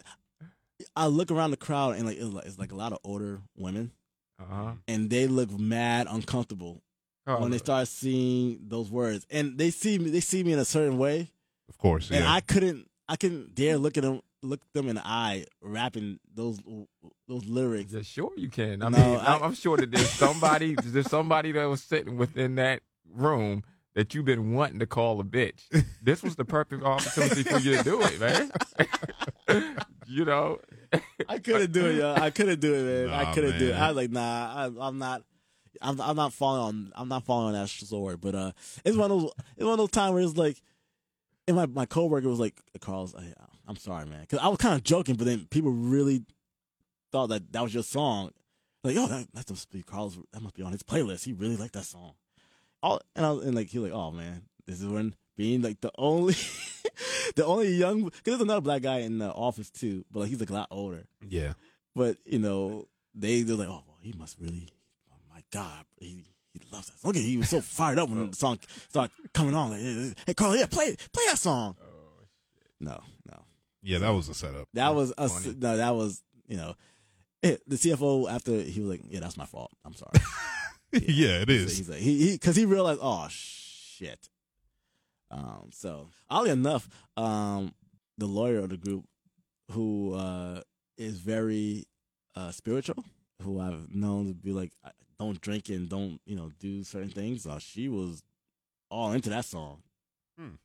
I 0.96 1.08
look 1.08 1.32
around 1.32 1.52
the 1.52 1.58
crowd 1.58 1.96
and 1.96 2.06
like 2.06 2.18
it's 2.18 2.26
like, 2.34 2.46
it's 2.46 2.60
like 2.60 2.72
a 2.72 2.76
lot 2.76 2.92
of 2.92 3.00
older 3.04 3.40
women, 3.58 3.92
Uh 4.40 4.74
and 4.88 5.10
they 5.10 5.28
look 5.28 5.52
mad 5.58 6.08
uncomfortable 6.10 6.82
huh. 7.28 7.38
when 7.38 7.52
they 7.52 7.58
start 7.60 7.88
seeing 7.88 8.60
those 8.68 8.90
words, 8.92 9.26
and 9.30 9.58
they 9.58 9.70
see 9.72 9.98
me, 10.00 10.10
they 10.10 10.20
see 10.22 10.44
me 10.44 10.54
in 10.54 10.60
a 10.60 10.66
certain 10.66 10.98
way, 10.98 11.30
Of 11.70 11.78
course. 11.78 12.10
and 12.10 12.22
Yeah. 12.24 12.32
I 12.34 12.42
couldn't, 12.42 12.90
I 13.08 13.16
couldn't 13.16 13.54
dare 13.56 13.78
look 13.78 13.96
at 13.98 14.04
them, 14.04 14.22
look 14.42 14.60
them 14.74 14.90
in 14.90 14.96
the 14.96 15.06
eye, 15.08 15.46
rapping 15.62 16.20
those 16.34 16.60
those 17.32 17.46
lyrics. 17.46 17.94
Yeah, 17.94 18.02
sure 18.04 18.32
you 18.38 18.50
can. 18.50 18.82
I 18.84 18.90
No, 18.90 18.98
mean, 18.98 19.18
I- 19.18 19.36
I'm, 19.36 19.44
I'm 19.44 19.54
sure 19.56 19.78
that 19.78 19.90
there's 19.92 20.10
somebody, 20.10 20.76
there's 20.84 21.10
somebody 21.10 21.52
that 21.54 21.66
was 21.66 21.82
sitting 21.82 22.18
within 22.18 22.56
that 22.56 22.82
room 23.14 23.64
that 23.96 24.14
you've 24.14 24.26
been 24.26 24.54
wanting 24.54 24.80
to 24.80 24.86
call 24.86 25.20
a 25.20 25.24
bitch. 25.24 25.62
This 26.02 26.24
was 26.24 26.36
the 26.38 26.46
perfect 26.46 26.84
opportunity 26.84 27.44
for 27.44 27.58
you 27.58 27.78
to 27.78 27.84
do 27.84 28.02
it, 28.02 28.20
man. 28.20 28.52
you 30.08 30.24
know, 30.26 30.60
I 31.28 31.40
couldn't 31.40 31.72
do 31.72 31.86
it, 31.88 31.96
yo. 31.96 32.14
I 32.16 32.30
couldn't 32.30 32.60
do 32.60 32.74
it, 32.74 33.08
man. 33.10 33.14
I 33.20 33.34
couldn't 33.34 33.60
do 33.60 33.70
it. 33.70 33.74
I 33.76 33.88
was 33.90 33.98
like, 33.98 34.12
nah, 34.12 34.22
I, 34.56 34.88
I'm 34.88 34.98
not. 34.98 35.24
I'm, 35.82 36.00
I'm 36.00 36.16
not 36.16 36.32
falling 36.34 36.62
on. 36.62 36.92
I'm 36.96 37.08
not 37.08 37.26
falling 37.26 37.56
on 37.56 37.62
that 37.62 37.68
sword. 37.70 38.22
But 38.22 38.36
uh, 38.36 38.52
it's 38.86 38.96
one 38.96 39.10
of 39.12 39.22
those. 39.22 39.32
It's 39.58 39.64
one 39.64 39.74
of 39.74 39.78
those 39.80 39.90
times 39.92 40.14
where 40.14 40.24
it's 40.24 40.38
like, 40.38 40.62
and 41.48 41.58
my 41.58 41.66
my 41.66 41.86
coworker 41.86 42.28
was 42.30 42.40
like, 42.40 42.60
Carl's. 42.82 43.16
I, 43.16 43.34
I'm 43.68 43.78
sorry, 43.78 44.06
man, 44.06 44.22
because 44.22 44.40
I 44.40 44.48
was 44.48 44.58
kind 44.58 44.76
of 44.76 44.84
joking, 44.84 45.16
but 45.16 45.26
then 45.26 45.48
people 45.50 45.72
really 45.72 46.24
thought 47.12 47.28
that 47.28 47.52
that 47.54 47.62
was 47.64 47.74
your 47.74 47.84
song. 47.84 48.32
Like, 48.84 48.96
oh, 48.98 49.08
that, 49.08 49.28
that 49.34 49.50
must 49.50 49.72
be 49.72 49.84
Carl's. 49.84 50.18
That 50.34 50.42
must 50.42 50.56
be 50.56 50.64
on 50.64 50.72
his 50.72 50.84
playlist. 50.84 51.24
He 51.26 51.34
really 51.34 51.58
liked 51.58 51.74
that 51.74 51.86
song. 51.86 52.14
All 52.82 53.00
and 53.16 53.26
I 53.26 53.32
was, 53.32 53.46
and 53.46 53.56
like 53.56 53.68
he 53.70 53.78
was 53.80 53.92
like, 53.92 53.98
oh 54.00 54.12
man, 54.12 54.44
this 54.66 54.82
is 54.82 54.88
when 54.88 55.14
being 55.38 55.62
like 55.62 55.82
the 55.82 55.92
only, 55.98 56.34
the 57.36 57.46
only 57.46 57.70
young. 57.74 58.06
Because 58.06 58.22
there's 58.26 58.42
another 58.42 58.62
black 58.62 58.82
guy 58.82 59.00
in 59.00 59.20
the 59.20 59.30
office 59.32 59.70
too, 59.70 60.04
but 60.12 60.22
like 60.22 60.30
he's 60.30 60.40
like 60.40 60.50
a 60.50 60.54
lot 60.54 60.68
older. 60.72 61.06
Yeah. 61.28 61.54
But 61.96 62.18
you 62.26 62.40
know, 62.40 62.88
they 63.14 63.42
they're 63.44 63.56
like, 63.56 63.68
oh, 63.68 63.84
well, 63.88 63.98
he 64.02 64.14
must 64.14 64.38
really. 64.40 64.70
Oh 65.12 65.18
my 65.32 65.44
God, 65.52 65.86
he 66.00 66.24
he 66.54 66.62
loves 66.72 66.88
that. 66.88 67.06
Look 67.06 67.16
at 67.16 67.22
he 67.22 67.38
was 67.38 67.50
so 67.50 67.62
fired 67.62 68.00
up 68.00 68.10
when 68.10 68.32
the 68.32 68.36
song 68.36 68.58
started 68.90 69.12
coming 69.34 69.54
on. 69.54 69.70
Like, 69.72 70.16
hey, 70.26 70.34
Carl, 70.34 70.56
yeah, 70.56 70.66
play 70.66 70.96
play 71.14 71.24
that 71.28 71.38
song. 71.38 71.76
Oh, 71.80 72.24
No, 72.80 73.00
no, 73.30 73.44
Yeah, 73.84 74.00
that 74.00 74.10
was 74.10 74.28
a 74.28 74.34
setup. 74.34 74.70
that 74.74 74.96
was 74.96 75.14
a, 75.20 75.28
no, 75.60 75.78
that 75.78 75.94
was 75.96 76.24
you 76.48 76.58
know, 76.58 76.74
the 77.42 77.76
CFO 77.76 78.32
after 78.32 78.52
he 78.62 78.82
was 78.82 78.90
like, 78.92 79.02
yeah, 79.10 79.20
that's 79.20 79.38
my 79.38 79.46
fault. 79.46 79.72
I'm 79.84 79.94
sorry. 79.96 80.12
yeah, 80.94 81.42
it 81.42 81.48
So 81.48 81.54
is. 81.54 81.78
he's 81.78 81.90
like, 81.90 82.00
he 82.00 82.18
he 82.18 82.32
because 82.34 82.56
he 82.56 82.66
realized, 82.66 83.00
oh 83.02 83.28
shit. 83.30 84.30
Um. 85.30 85.70
So 85.72 86.08
oddly 86.30 86.52
enough, 86.52 86.88
um, 87.18 87.74
the 88.18 88.26
lawyer 88.28 88.60
of 88.60 88.70
the 88.70 88.78
group, 88.78 89.06
who 89.72 90.14
uh 90.14 90.62
is 90.98 91.18
very 91.20 91.86
uh 92.36 92.52
spiritual, 92.52 93.04
who 93.42 93.60
I've 93.60 93.94
known 93.94 94.28
to 94.28 94.34
be 94.34 94.52
like, 94.52 94.72
don't 95.20 95.40
drink 95.42 95.70
and 95.70 95.88
don't 95.90 96.20
you 96.26 96.36
know 96.36 96.52
do 96.60 96.84
certain 96.84 97.10
things. 97.10 97.46
Uh, 97.48 97.60
she 97.60 97.88
was 97.88 98.22
all 98.90 99.14
into 99.14 99.30
that 99.30 99.46
song, 99.46 99.82
Hmm. 100.38 100.56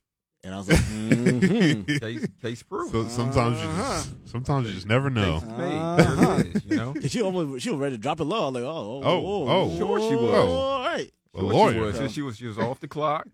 And 0.43 0.53
I 0.53 0.57
was 0.57 0.69
like, 0.69 0.77
mm-hmm. 0.79 1.97
taste, 1.97 2.27
taste 2.41 2.69
proof. 2.69 2.91
So 2.91 3.07
sometimes 3.07 3.59
you 3.61 3.67
Uh-huh. 3.67 4.03
just 4.03 4.29
sometimes 4.31 4.67
you 4.67 4.73
just 4.73 4.87
never 4.87 5.09
know. 5.09 5.39
Taste. 5.39 5.45
Uh-huh. 5.51 6.43
There 6.43 6.61
you 6.65 6.75
know. 6.77 6.91
And 6.95 7.11
she 7.11 7.21
almost 7.21 7.63
she 7.63 7.69
was 7.69 7.79
ready 7.79 7.95
to 7.95 8.01
drop 8.01 8.19
it 8.19 8.23
low. 8.25 8.43
I 8.43 8.45
was 8.49 8.53
like, 8.55 8.63
oh, 8.63 9.01
oh, 9.03 9.03
Oh, 9.03 9.47
oh. 9.49 9.77
Sure 9.77 9.99
she 9.99 10.15
was. 10.15 10.33
All 10.49 10.79
right. 10.83 11.11
A 11.35 11.45
What 11.45 11.73
she 11.73 11.79
was, 11.79 11.95
since 11.95 12.11
she 12.13 12.21
was 12.21 12.37
she 12.37 12.47
was 12.47 12.57
off 12.57 12.79
the 12.79 12.87
clock, 12.87 13.27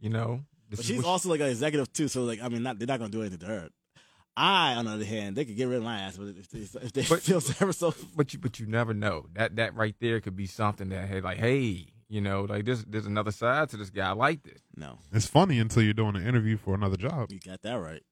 you 0.00 0.10
know. 0.10 0.42
But 0.68 0.84
she's 0.84 0.96
what 0.98 1.04
she- 1.04 1.08
also 1.10 1.28
like 1.30 1.40
an 1.40 1.48
executive 1.48 1.92
too, 1.92 2.08
so 2.08 2.24
like 2.24 2.40
I 2.42 2.48
mean, 2.48 2.62
not 2.62 2.78
they're 2.78 2.86
not 2.86 2.98
gonna 2.98 3.10
do 3.10 3.20
anything 3.22 3.38
to 3.40 3.46
her. 3.46 3.68
I, 4.36 4.74
on 4.74 4.84
the 4.86 4.92
other 4.92 5.04
hand, 5.04 5.34
they 5.36 5.44
could 5.44 5.56
get 5.56 5.66
rid 5.66 5.78
of 5.78 5.82
my 5.82 5.98
ass, 6.02 6.16
but 6.16 6.28
if 6.28 6.48
they, 6.48 6.60
if 6.60 6.92
they 6.92 7.02
But- 7.02 7.20
feel 7.22 7.42
ever 7.60 7.72
so, 7.72 7.92
but 8.16 8.32
you 8.32 8.38
but 8.38 8.60
you 8.60 8.66
never 8.66 8.94
know 8.94 9.26
that 9.34 9.56
that 9.56 9.74
right 9.74 9.94
there 10.00 10.20
could 10.20 10.36
be 10.36 10.46
something 10.46 10.88
that 10.90 11.08
hey 11.08 11.20
like 11.20 11.38
hey 11.38 11.88
you 12.10 12.20
know 12.20 12.42
like 12.42 12.64
there's 12.66 12.84
there's 12.84 13.06
another 13.06 13.30
side 13.30 13.68
to 13.70 13.76
this 13.78 13.88
guy 13.88 14.08
I 14.08 14.12
like 14.12 14.42
this 14.42 14.60
no, 14.76 14.98
It's 15.12 15.26
funny 15.26 15.58
until 15.58 15.82
you're 15.82 15.94
doing 15.94 16.16
an 16.16 16.26
interview 16.26 16.56
for 16.58 16.74
another 16.74 16.96
job. 16.96 17.30
you 17.30 17.38
got 17.40 17.62
that 17.62 17.74
right. 17.74 18.02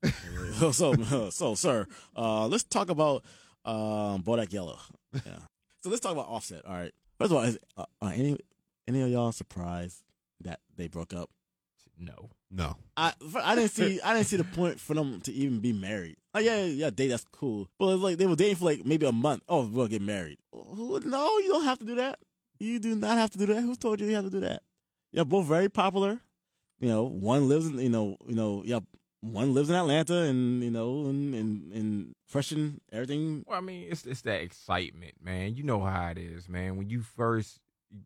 so, 0.55 0.71
so, 0.73 1.31
so, 1.31 1.55
sir, 1.55 1.87
uh, 2.17 2.47
let's 2.47 2.65
talk 2.65 2.89
about 2.91 3.25
um, 3.65 4.23
Bodak 4.23 4.53
Yellow. 4.53 4.79
Yeah. 5.13 5.39
so 5.83 5.91
let's 5.91 6.01
talk 6.01 6.13
about 6.13 6.29
Offset. 6.29 6.65
All 6.65 6.75
right. 6.75 6.93
First 7.19 7.31
of 7.33 7.37
all, 7.39 7.43
is, 7.43 7.59
uh, 7.77 7.85
are 8.01 8.13
any 8.13 8.39
any 8.87 9.01
of 9.03 9.09
y'all 9.11 9.33
surprised 9.33 10.03
that 10.43 10.61
they 10.77 10.87
broke 10.89 11.13
up? 11.13 11.29
no 11.99 12.31
No. 12.51 12.77
I 12.97 13.13
I 13.43 13.57
didn't 13.57 13.73
see 13.73 14.01
I 14.03 14.15
didn't 14.15 14.27
see 14.29 14.37
the 14.37 14.45
point 14.45 14.79
for 14.79 14.95
them 14.95 15.21
to 15.23 15.33
even 15.33 15.59
be 15.59 15.73
married. 15.73 16.17
Oh 16.35 16.39
yeah, 16.39 16.63
yeah, 16.65 16.91
date 16.91 17.09
that's 17.09 17.25
cool. 17.33 17.69
But 17.79 17.95
it's 17.95 18.03
like 18.03 18.19
they 18.19 18.27
were 18.27 18.37
dating 18.37 18.57
for 18.57 18.67
like 18.67 18.87
maybe 18.87 19.05
a 19.07 19.13
month. 19.13 19.43
Oh, 19.49 19.67
we'll 19.67 19.89
get 19.89 20.03
married. 20.03 20.39
Who- 20.53 21.01
No, 21.05 21.39
you 21.39 21.49
don't 21.49 21.65
have 21.65 21.79
to 21.81 21.85
do 21.85 21.97
that. 21.97 22.21
You 22.59 22.79
do 22.79 22.95
not 22.97 23.17
have 23.19 23.31
to 23.31 23.39
do 23.39 23.47
that. 23.47 23.61
Who 23.63 23.75
told 23.77 24.01
you 24.01 24.07
you 24.09 24.15
have 24.17 24.25
to 24.25 24.31
do 24.31 24.41
that? 24.41 24.63
You're 25.13 25.25
both 25.25 25.47
very 25.47 25.69
popular. 25.69 26.21
You 26.81 26.89
know, 26.89 27.05
one 27.05 27.49
lives 27.49 27.67
in 27.67 27.79
you 27.79 27.89
know 27.89 28.17
you 28.27 28.35
know 28.35 28.63
yeah 28.65 28.81
one 29.21 29.53
lives 29.53 29.69
in 29.69 29.75
Atlanta 29.75 30.23
and 30.23 30.63
you 30.63 30.71
know 30.71 31.07
and 31.07 31.35
and, 31.35 31.73
and 31.73 32.15
freshen 32.27 32.81
everything. 32.93 33.45
well 33.47 33.59
I 33.59 33.61
mean 33.61 33.87
it's 33.91 34.07
it's 34.07 34.23
that 34.23 34.43
excitement 34.43 35.15
man 35.23 35.57
you 35.57 35.65
know 35.65 35.81
how 35.81 36.11
it 36.11 36.19
is 36.19 36.49
man 36.49 36.77
when 36.77 36.89
you 36.89 37.01
first 37.03 37.59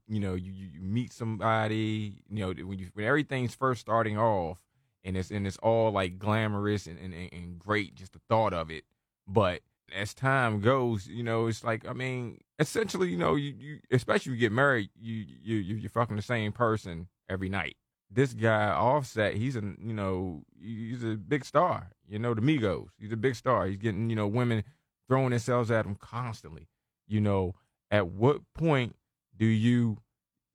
you 0.09 0.21
know 0.21 0.35
you 0.35 0.53
you 0.53 0.81
meet 0.81 1.13
somebody 1.13 2.15
you 2.31 2.39
know 2.41 2.55
when 2.67 2.79
you 2.79 2.89
when 2.95 3.05
everything's 3.05 3.55
first 3.55 3.81
starting 3.83 4.17
off 4.17 4.61
and 5.05 5.17
it's 5.17 5.31
and 5.31 5.47
it's 5.47 5.59
all 5.59 5.91
like 5.91 6.19
glamorous 6.19 6.87
and, 6.87 6.99
and- 6.99 7.15
and 7.33 7.59
great 7.59 7.95
just 7.95 8.13
the 8.15 8.21
thought 8.29 8.55
of 8.55 8.71
it 8.71 8.85
but 9.29 9.61
as 9.95 10.15
time 10.15 10.61
goes 10.61 11.07
you 11.09 11.23
know 11.23 11.47
it's 11.47 11.63
like 11.65 11.87
i 11.87 11.93
mean 11.93 12.39
essentially 12.63 13.11
you 13.11 13.19
know 13.19 13.35
you, 13.35 13.55
you 13.59 13.79
especially 13.91 14.33
you 14.33 14.39
get 14.39 14.53
married 14.53 14.91
you 14.99 15.15
you 15.43 15.57
you- 15.57 15.77
you're 15.77 15.91
fucking 15.91 16.17
the 16.17 16.23
same 16.23 16.53
person 16.53 17.09
every 17.29 17.49
night. 17.49 17.77
This 18.11 18.33
guy 18.35 18.69
offset 18.71 19.35
he's 19.35 19.57
a 19.57 19.61
you 19.61 19.95
know 19.95 20.43
he's 20.61 21.03
a 21.05 21.17
big 21.17 21.45
star 21.45 21.91
you 22.09 22.19
know 22.19 22.35
the 22.35 22.41
migos. 22.41 22.89
He's 22.99 23.13
a 23.13 23.17
big 23.17 23.35
star. 23.35 23.67
He's 23.67 23.77
getting 23.79 24.11
you 24.11 24.17
know 24.17 24.27
women 24.29 24.65
throwing 25.09 25.31
themselves 25.31 25.71
at 25.71 25.87
him 25.87 25.97
constantly. 25.97 26.69
You 27.07 27.21
know 27.21 27.55
at 27.91 28.09
what 28.09 28.41
point 28.55 28.97
do 29.37 29.47
you 29.47 29.99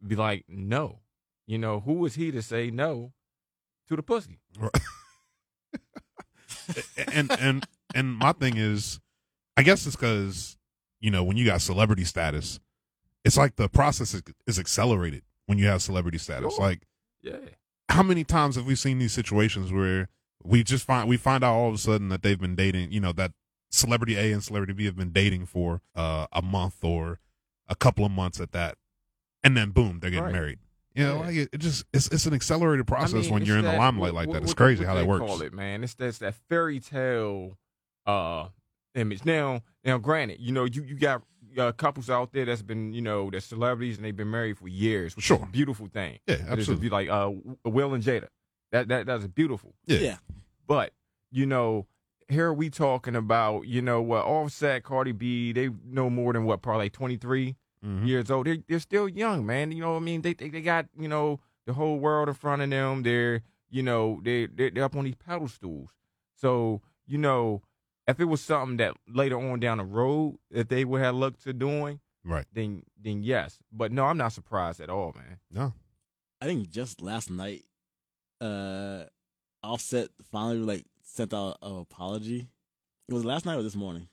be 0.06 0.16
like 0.16 0.46
no. 0.48 1.00
You 1.48 1.58
know 1.58 1.80
who 1.82 2.06
is 2.06 2.16
he 2.16 2.32
to 2.32 2.42
say 2.42 2.72
no 2.72 3.14
to 3.90 3.96
the 3.96 4.04
pussy? 4.04 4.40
And 7.14 7.32
and 7.40 7.66
and 7.96 8.16
my 8.16 8.34
thing 8.34 8.58
is, 8.58 9.00
I 9.56 9.64
guess 9.64 9.86
it's 9.86 9.96
because 9.96 10.58
you 11.00 11.12
know 11.12 11.24
when 11.24 11.38
you 11.38 11.46
got 11.46 11.62
celebrity 11.62 12.04
status, 12.04 12.60
it's 13.25 13.38
like 13.38 13.56
the 13.56 13.70
process 13.70 14.13
is, 14.13 14.24
is 14.46 14.58
accelerated 14.60 15.24
when 15.46 15.58
you 15.58 15.68
have 15.68 15.82
celebrity 15.82 16.18
status. 16.18 16.58
Like 16.58 16.88
yeah 17.22 17.38
how 17.89 18.04
many 18.04 18.24
times 18.25 18.58
have 18.58 18.66
we 18.66 18.75
seen 18.75 19.00
these 19.00 19.13
situations 19.13 19.72
where 19.72 20.10
we 20.44 20.62
just 20.63 20.86
find 20.86 21.08
we 21.08 21.16
find 21.18 21.44
out 21.44 21.54
all 21.54 21.70
of 21.70 21.74
a 21.74 21.77
sudden 21.77 22.10
that 22.10 22.22
they've 22.22 22.39
been 22.39 22.56
dating, 22.56 22.92
you 22.92 23.00
know, 23.00 23.12
that 23.13 23.32
celebrity 23.72 24.16
A 24.18 24.32
and 24.34 24.44
celebrity 24.44 24.74
B 24.74 24.86
have 24.86 24.96
been 24.96 25.12
dating 25.12 25.46
for 25.46 25.82
uh, 25.96 26.27
a 26.32 26.42
month 26.42 26.84
or 26.84 27.20
a 27.68 27.75
couple 27.75 28.06
of 28.06 28.12
months 28.12 28.39
at 28.39 28.51
that, 28.51 28.77
and 29.44 29.56
then 29.58 29.72
boom, 29.72 30.00
they're 30.00 30.10
getting 30.12 30.25
Right. 30.25 30.34
married. 30.34 30.60
You 30.96 31.04
know, 31.06 31.13
Yeah. 31.16 31.20
like 31.27 31.36
it, 31.36 31.50
it 31.54 31.58
just 31.60 31.86
it's 31.94 32.08
it's 32.10 32.25
an 32.25 32.34
accelerated 32.34 32.88
process 32.88 33.13
I 33.16 33.22
mean, 33.22 33.34
when 33.34 33.46
you're 33.46 33.58
in 33.58 33.66
the 33.66 33.74
limelight 33.74 34.13
what- 34.13 34.27
like 34.27 34.34
that. 34.34 34.42
It's 34.44 34.48
what- 34.51 34.58
crazy 34.58 34.82
what 34.82 34.88
how 34.89 34.96
they 34.96 35.01
that 35.01 35.08
works. 35.08 35.25
Call 35.25 35.42
it, 35.42 35.54
man. 35.54 35.84
It's 35.84 35.94
that's 35.94 36.18
that 36.20 36.36
fairy 36.50 36.80
tale 36.80 37.58
uh 38.06 38.48
image. 38.96 39.25
Now, 39.25 39.62
now, 39.84 39.98
granted, 39.98 40.39
you 40.39 40.51
know, 40.51 40.65
you 40.65 40.84
you 40.84 40.96
got 40.96 41.24
uh, 41.58 41.72
couples 41.72 42.10
out 42.10 42.34
there 42.34 42.46
that's 42.46 42.62
been, 42.62 42.94
you 42.94 43.01
know, 43.01 43.29
they're 43.29 43.39
celebrities 43.39 43.98
and 43.98 44.06
they've 44.06 44.15
been 44.15 44.29
married 44.32 44.58
for 44.58 44.67
years, 44.67 45.15
which 45.15 45.24
is 45.25 45.27
Sure. 45.27 45.39
a 45.44 45.46
beautiful 45.48 45.88
thing. 45.88 46.20
Yeah, 46.27 46.36
It 46.36 46.39
is 46.41 46.48
a 46.48 46.51
absolutely. 46.51 46.89
be 46.89 46.89
like 46.89 47.10
uh 47.10 47.32
Will 47.65 47.94
and 47.94 48.03
Jada. 48.03 48.27
That 48.72 48.88
that 48.89 49.06
that's 49.06 49.27
beautiful. 49.27 49.74
Yeah. 49.86 50.00
yeah. 50.00 50.17
But 50.67 50.94
you 51.32 51.46
know, 51.46 51.88
here 52.29 52.51
we 52.53 52.70
talking 52.70 53.15
about, 53.15 53.62
you 53.67 53.82
know, 53.82 54.01
what 54.01 54.25
Offset, 54.25 54.84
Cardi 54.84 55.12
B, 55.13 55.51
they 55.53 55.70
know 55.86 56.10
more 56.10 56.34
than 56.34 56.44
what, 56.46 56.62
probably 56.62 56.86
like 56.86 56.94
twenty 56.94 57.17
three 57.17 57.56
Mhm. 57.86 58.08
years 58.08 58.32
old. 58.32 58.48
They're, 58.48 58.58
they're 58.67 58.79
still 58.79 59.08
young, 59.08 59.46
man. 59.46 59.72
You 59.72 59.82
know 59.82 59.91
what 59.94 59.98
I 60.01 60.06
mean? 60.06 60.22
They, 60.24 60.34
they 60.34 60.50
they 60.50 60.62
got 60.62 60.88
you 61.00 61.08
know 61.08 61.39
the 61.67 61.74
whole 61.74 62.00
world 62.00 62.27
in 62.27 62.34
front 62.36 62.62
of 62.63 62.70
them. 62.70 63.03
They're 63.03 63.41
you 63.70 63.84
know 63.84 64.20
they 64.24 64.48
they're, 64.48 64.72
they're 64.72 64.84
up 64.84 64.96
on 64.96 65.06
these 65.06 65.15
pedal 65.15 65.48
stools. 65.48 65.89
So 66.36 66.82
you 67.06 67.17
know 67.17 67.62
if 68.08 68.20
it 68.20 68.26
was 68.26 68.42
something 68.42 68.78
that 68.78 68.96
later 69.08 69.38
on 69.38 69.60
down 69.60 69.78
the 69.80 69.84
road 69.84 70.38
that 70.52 70.70
they 70.70 70.86
would 70.86 71.02
have 71.02 71.16
luck 71.16 71.38
to 71.40 71.54
doing, 71.54 72.00
Right. 72.24 72.46
then 72.54 72.84
then 73.02 73.24
yes. 73.24 73.60
But 73.72 73.92
no, 73.92 74.06
I'm 74.06 74.18
not 74.18 74.34
surprised 74.34 74.80
at 74.82 74.90
all, 74.90 75.14
man. 75.16 75.40
No. 75.52 75.74
I 76.42 76.46
think 76.46 76.70
just 76.70 77.02
last 77.02 77.30
night, 77.32 77.64
uh, 78.42 79.06
Offset 79.64 80.10
finally 80.32 80.60
like 80.60 80.86
sent 81.04 81.34
out 81.34 81.58
an 81.62 81.78
apology. 81.80 82.48
It 83.10 83.14
was 83.14 83.26
last 83.26 83.46
night 83.46 83.56
or 83.58 83.64
this 83.64 83.76
morning. 83.76 84.08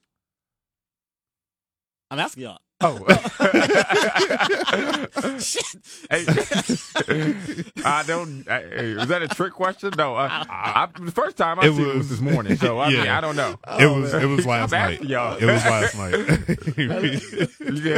I'm 2.10 2.18
asking 2.18 2.44
y'all. 2.44 2.58
Oh, 2.80 2.98
Shit. 5.38 5.64
Hey, 6.10 6.24
I 7.84 8.02
don't. 8.06 8.48
I, 8.48 8.60
hey, 8.62 8.94
was 8.94 9.08
that 9.08 9.22
a 9.22 9.28
trick 9.28 9.52
question? 9.52 9.92
No. 9.96 10.14
I, 10.16 10.44
I, 10.48 10.88
the 11.00 11.10
first 11.12 11.36
time 11.36 11.60
I 11.60 11.66
It 11.66 11.72
seen 11.72 11.82
it 11.82 11.86
was 11.86 11.96
was- 11.96 12.08
this 12.10 12.20
morning, 12.20 12.56
so 12.56 12.80
I 12.80 12.88
mean 12.90 13.04
yeah. 13.04 13.16
I 13.16 13.20
don't 13.20 13.36
know. 13.36 13.56
it 13.78 13.86
was 13.86 14.12
it 14.14 14.26
was 14.26 14.44
last 14.46 14.72
I'm 14.72 14.80
night. 14.80 14.92
asking 14.94 15.08
y'all. 15.08 15.36
It 15.36 15.44
was 15.46 15.64
last 15.64 15.96
night. 15.96 16.14
You 16.76 16.88
can 16.88 16.90
have, 16.90 17.04
you 17.04 17.20
can 17.80 17.96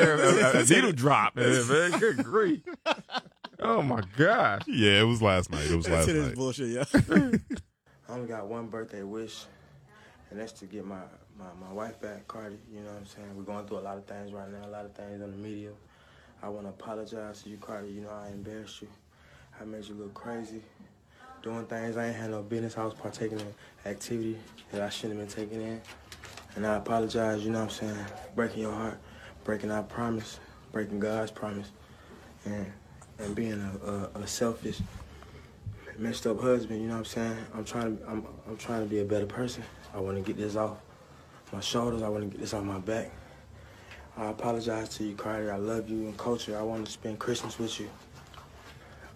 have 0.00 0.20
a, 0.20 0.60
a 0.60 0.64
needle 0.64 0.92
drop, 0.92 1.34
man. 1.36 1.66
man. 1.68 1.98
Good 1.98 2.22
grief. 2.24 2.60
Oh 3.60 3.82
my 3.82 4.02
gosh. 4.16 4.62
yeah, 4.68 5.00
it 5.00 5.04
was 5.04 5.20
last 5.22 5.50
night. 5.50 5.68
It 5.70 5.76
was 5.76 5.88
last 5.88 6.06
That's 6.06 6.18
night. 6.18 6.34
bullshit, 6.36 6.68
yeah. 6.68 6.84
I 8.08 8.12
only 8.14 8.28
got 8.28 8.46
one 8.46 8.68
birthday 8.68 9.02
wish, 9.02 9.44
and 10.30 10.38
that's 10.38 10.52
to 10.60 10.66
get 10.66 10.84
my, 10.84 11.00
my, 11.38 11.68
my 11.68 11.72
wife 11.72 12.00
back, 12.00 12.26
Cardi. 12.26 12.58
You 12.72 12.80
know 12.80 12.90
what 12.90 12.98
I'm 12.98 13.06
saying? 13.06 13.36
We're 13.36 13.44
going 13.44 13.66
through 13.66 13.78
a 13.78 13.80
lot 13.80 13.96
of 13.96 14.04
things 14.06 14.32
right 14.32 14.50
now, 14.50 14.66
a 14.66 14.70
lot 14.70 14.84
of 14.84 14.94
things 14.94 15.22
on 15.22 15.30
the 15.30 15.36
media. 15.36 15.70
I 16.42 16.48
want 16.48 16.66
to 16.66 16.70
apologize 16.70 17.42
to 17.42 17.48
you, 17.48 17.56
Cardi. 17.56 17.88
You 17.88 18.02
know, 18.02 18.10
I 18.10 18.28
embarrassed 18.28 18.82
you. 18.82 18.88
I 19.60 19.64
made 19.64 19.84
you 19.84 19.94
look 19.94 20.14
crazy, 20.14 20.62
doing 21.42 21.66
things 21.66 21.96
I 21.96 22.06
ain't 22.06 22.16
had 22.16 22.30
no 22.30 22.42
business. 22.42 22.78
I 22.78 22.84
was 22.84 22.94
partaking 22.94 23.40
in 23.40 23.54
activity 23.90 24.38
that 24.70 24.82
I 24.82 24.88
shouldn't 24.88 25.18
have 25.18 25.28
been 25.28 25.46
taking 25.46 25.62
in. 25.62 25.80
And 26.54 26.66
I 26.66 26.76
apologize, 26.76 27.44
you 27.44 27.50
know 27.50 27.64
what 27.64 27.82
I'm 27.82 27.88
saying? 27.88 28.06
Breaking 28.36 28.62
your 28.62 28.72
heart, 28.72 28.98
breaking 29.44 29.70
our 29.70 29.82
promise, 29.82 30.38
breaking 30.72 31.00
God's 31.00 31.30
promise, 31.30 31.70
and 32.44 32.72
and 33.18 33.34
being 33.34 33.60
a, 33.60 33.86
a, 33.86 34.22
a 34.22 34.26
selfish, 34.28 34.80
messed 35.98 36.24
up 36.28 36.40
husband, 36.40 36.80
you 36.80 36.86
know 36.86 36.94
what 36.94 37.00
I'm 37.00 37.04
saying? 37.04 37.38
I'm 37.52 37.64
trying 37.64 37.98
to 37.98 38.08
I'm 38.08 38.26
I'm 38.46 38.56
trying 38.56 38.84
to 38.84 38.88
be 38.88 39.00
a 39.00 39.04
better 39.04 39.26
person. 39.26 39.64
I 39.92 39.98
want 39.98 40.16
to 40.16 40.22
get 40.22 40.36
this 40.36 40.54
off 40.54 40.78
my 41.52 41.60
shoulders. 41.60 42.02
I 42.02 42.08
want 42.08 42.24
to 42.24 42.30
get 42.30 42.40
this 42.40 42.54
off 42.54 42.64
my 42.64 42.78
back. 42.78 43.10
I 44.16 44.26
apologize 44.26 44.88
to 44.90 45.04
you, 45.04 45.14
Cardi. 45.14 45.48
I 45.50 45.56
love 45.56 45.88
you 45.88 46.06
and 46.06 46.16
Kulture. 46.16 46.56
I 46.56 46.62
want 46.62 46.86
to 46.86 46.92
spend 46.92 47.18
Christmas 47.18 47.58
with 47.58 47.78
you. 47.78 47.88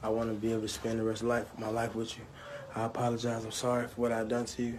I 0.03 0.09
want 0.09 0.31
to 0.31 0.35
be 0.35 0.53
able 0.53 0.62
to 0.62 0.69
spend 0.69 0.99
the 0.99 1.05
rest 1.05 1.23
of 1.23 1.29
life, 1.29 1.47
my 1.59 1.69
life 1.69 1.95
with 1.95 2.17
you. 2.17 2.25
I 2.75 2.85
apologize. 2.85 3.45
I'm 3.45 3.53
sorry 3.53 3.89
for 3.89 4.01
what 4.01 4.12
I've 4.12 4.29
done 4.29 4.47
to 4.47 4.62
you. 4.62 4.79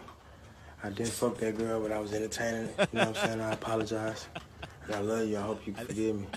I 0.84 0.90
didn't 0.90 1.14
fuck 1.14 1.38
that 1.38 1.58
girl, 1.58 1.82
but 1.82 1.92
I 1.92 2.00
was 2.00 2.14
entertaining 2.14 2.66
it. 2.66 2.90
You 2.92 3.00
know 3.00 3.06
what 3.06 3.18
I'm 3.18 3.28
saying? 3.28 3.42
I 3.42 3.52
apologize. 3.54 4.28
And 4.86 4.96
I 4.96 5.00
love 5.00 5.28
you. 5.28 5.38
I 5.38 5.42
hope 5.42 5.66
you 5.66 5.74
forgive 5.74 6.20
me. 6.20 6.28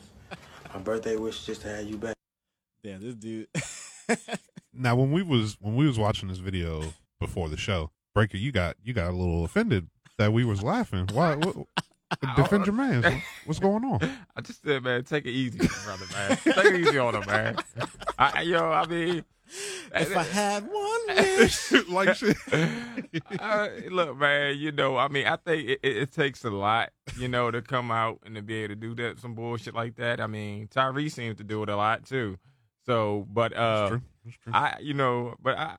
My 0.73 0.81
birthday 0.81 1.17
wish 1.17 1.41
is 1.41 1.47
just 1.47 1.63
to 1.63 1.69
have 1.69 1.87
you 1.87 1.97
back. 1.97 2.15
Damn, 2.83 3.03
this 3.03 3.15
dude. 3.15 3.49
Now, 4.79 4.95
when 4.95 5.11
we 5.11 5.23
was 5.23 5.57
when 5.59 5.75
we 5.75 5.87
was 5.87 5.99
watching 5.99 6.29
this 6.29 6.39
video 6.39 6.93
before 7.19 7.49
the 7.49 7.57
show, 7.57 7.91
Breaker, 8.15 8.37
you 8.37 8.53
got 8.53 8.77
you 8.83 8.93
got 8.93 9.09
a 9.09 9.17
little 9.17 9.45
offended 9.45 9.89
that 10.19 10.33
we 10.33 10.45
was 10.45 10.63
laughing. 10.63 11.09
Why? 11.13 11.35
What, 11.37 11.57
defend 12.37 12.67
your 12.67 12.75
man. 12.75 13.23
What's 13.45 13.59
going 13.59 13.85
on? 13.85 14.01
I 14.37 14.41
just 14.41 14.63
said, 14.63 14.83
man, 14.83 15.05
take 15.05 15.27
it 15.27 15.31
easy, 15.31 15.61
on 15.61 15.67
the 15.67 15.81
brother, 15.85 16.07
man. 16.13 16.39
take 16.55 16.75
it 16.75 16.81
easy 16.81 16.99
on 16.99 17.15
him, 17.15 17.27
man. 17.27 17.57
I, 18.19 18.43
yo, 18.43 18.71
I 18.71 18.87
mean, 18.87 19.25
if 19.95 20.17
I 20.17 20.23
had 20.23 20.65
one 20.67 21.01
wish. 21.17 21.73
like 21.89 22.15
shit. 22.17 22.37
uh, 23.39 23.69
look, 23.91 24.17
man, 24.19 24.57
you 24.57 24.73
know, 24.73 24.97
I 24.97 25.09
mean, 25.09 25.27
I 25.27 25.37
think 25.37 25.69
it, 25.69 25.81
it, 25.83 25.97
it 25.97 26.13
takes 26.13 26.45
a 26.45 26.51
lot, 26.51 26.91
you 27.19 27.29
know, 27.29 27.51
to 27.51 27.63
come 27.63 27.91
out 27.91 28.21
and 28.25 28.35
to 28.37 28.43
be 28.43 28.55
able 28.57 28.75
to 28.75 28.81
do 28.81 28.95
that, 28.97 29.19
some 29.21 29.35
bullshit 29.35 29.75
like 29.75 29.97
that. 29.97 30.21
I 30.21 30.27
mean, 30.27 30.69
Tyrese 30.69 31.13
seems 31.13 31.37
to 31.39 31.45
do 31.45 31.63
it 31.63 31.69
a 31.69 31.77
lot 31.77 32.05
too. 32.05 32.39
So, 32.85 33.27
but 33.31 33.53
uh, 33.53 33.81
That's 33.81 33.91
true. 33.91 34.03
That's 34.25 34.37
true. 34.39 34.53
I, 34.55 34.77
you 34.81 34.95
know, 34.95 35.35
but 35.43 35.59
I, 35.59 35.77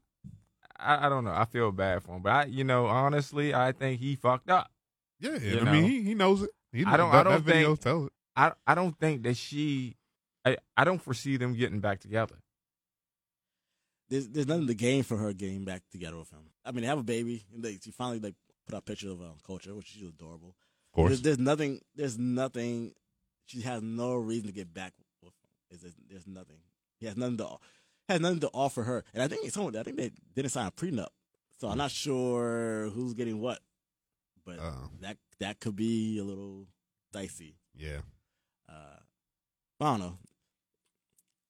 I, 0.80 1.06
I 1.06 1.10
don't 1.10 1.24
know. 1.26 1.32
I 1.34 1.46
feel 1.46 1.72
bad 1.72 2.04
for 2.04 2.16
him, 2.16 2.22
but 2.22 2.32
I, 2.32 2.46
you 2.46 2.64
know, 2.64 2.86
honestly, 2.88 3.54
I 3.54 3.72
think 3.72 4.00
he 4.00 4.16
fucked 4.16 4.50
up. 4.50 4.70
yeah, 5.20 5.38
you 5.38 5.60
I 5.62 5.72
mean, 5.72 5.84
he, 5.84 6.02
he 6.04 6.14
knows 6.14 6.44
it. 6.44 6.50
He 6.72 6.84
I 6.86 6.98
don't- 6.98 7.12
That, 7.12 7.20
I 7.20 7.24
don't 7.30 7.46
that 7.46 7.52
think- 7.52 7.80
tells 7.82 8.06
it. 8.08 8.14
I, 8.36 8.52
I 8.68 8.76
don't 8.76 8.98
think 9.00 9.24
that 9.24 9.36
she, 9.36 9.96
I, 10.46 10.58
I 10.78 10.84
don't 10.84 11.02
foresee 11.02 11.38
them 11.38 11.56
getting 11.56 11.80
back 11.80 12.00
together. 12.00 12.36
there's 14.10 14.28
there's 14.30 14.46
nothing 14.48 14.68
to 14.68 14.76
gain 14.76 15.04
for 15.04 15.18
her 15.18 15.34
getting 15.34 15.66
back 15.66 15.82
together 15.92 16.18
with 16.18 16.30
him. 16.30 16.52
I 16.64 16.72
mean, 16.72 16.82
they 16.82 16.88
have 16.88 17.00
a 17.00 17.04
baby, 17.04 17.46
and 17.54 17.64
they, 17.64 17.78
she 17.84 17.92
finally 17.92 18.20
like 18.20 18.36
put 18.68 18.76
out 18.76 18.86
pictures 18.86 19.12
of 19.12 19.22
um, 19.22 19.36
Kulture, 19.48 19.76
which 19.76 19.96
is 19.96 20.08
adorable. 20.10 20.56
Of 20.92 20.96
course. 20.96 21.10
There's, 21.10 21.22
there's 21.24 21.40
nothing. 21.40 21.82
There's 21.96 22.18
nothing. 22.20 22.94
She 23.48 23.62
has 23.62 23.82
no 23.82 24.14
reason 24.16 24.48
to 24.48 24.54
get 24.54 24.74
back 24.74 24.94
with 25.24 25.34
him. 25.34 25.50
There's, 25.70 25.82
there's, 25.82 25.96
there's 26.10 26.28
nothing. 26.28 26.58
He 27.00 27.06
has 27.08 27.18
nothing 27.18 27.38
to 27.38 27.48
has 28.10 28.20
nothing 28.22 28.40
to 28.42 28.50
offer 28.54 28.84
her. 28.84 29.04
And 29.14 29.22
I 29.24 29.28
think 29.28 29.46
it's 29.46 29.54
someone. 29.54 29.76
I 29.76 29.84
think 29.84 29.98
they 29.98 30.12
didn't 30.36 30.52
sign 30.52 30.68
a 30.68 30.72
prenup, 30.72 31.08
so 31.60 31.68
I'm 31.68 31.78
not 31.78 31.92
sure 31.92 32.90
who's 32.94 33.14
getting 33.14 33.40
what. 33.42 33.60
But 34.46 34.60
Uh, 34.60 34.88
that 35.02 35.18
that 35.40 35.60
could 35.60 35.76
be 35.76 36.18
a 36.20 36.24
little 36.24 36.68
dicey. 37.12 37.56
yeah. 37.76 38.00
Uh, 38.70 39.00
I 39.80 39.86
don't 39.86 40.00
know. 40.00 40.18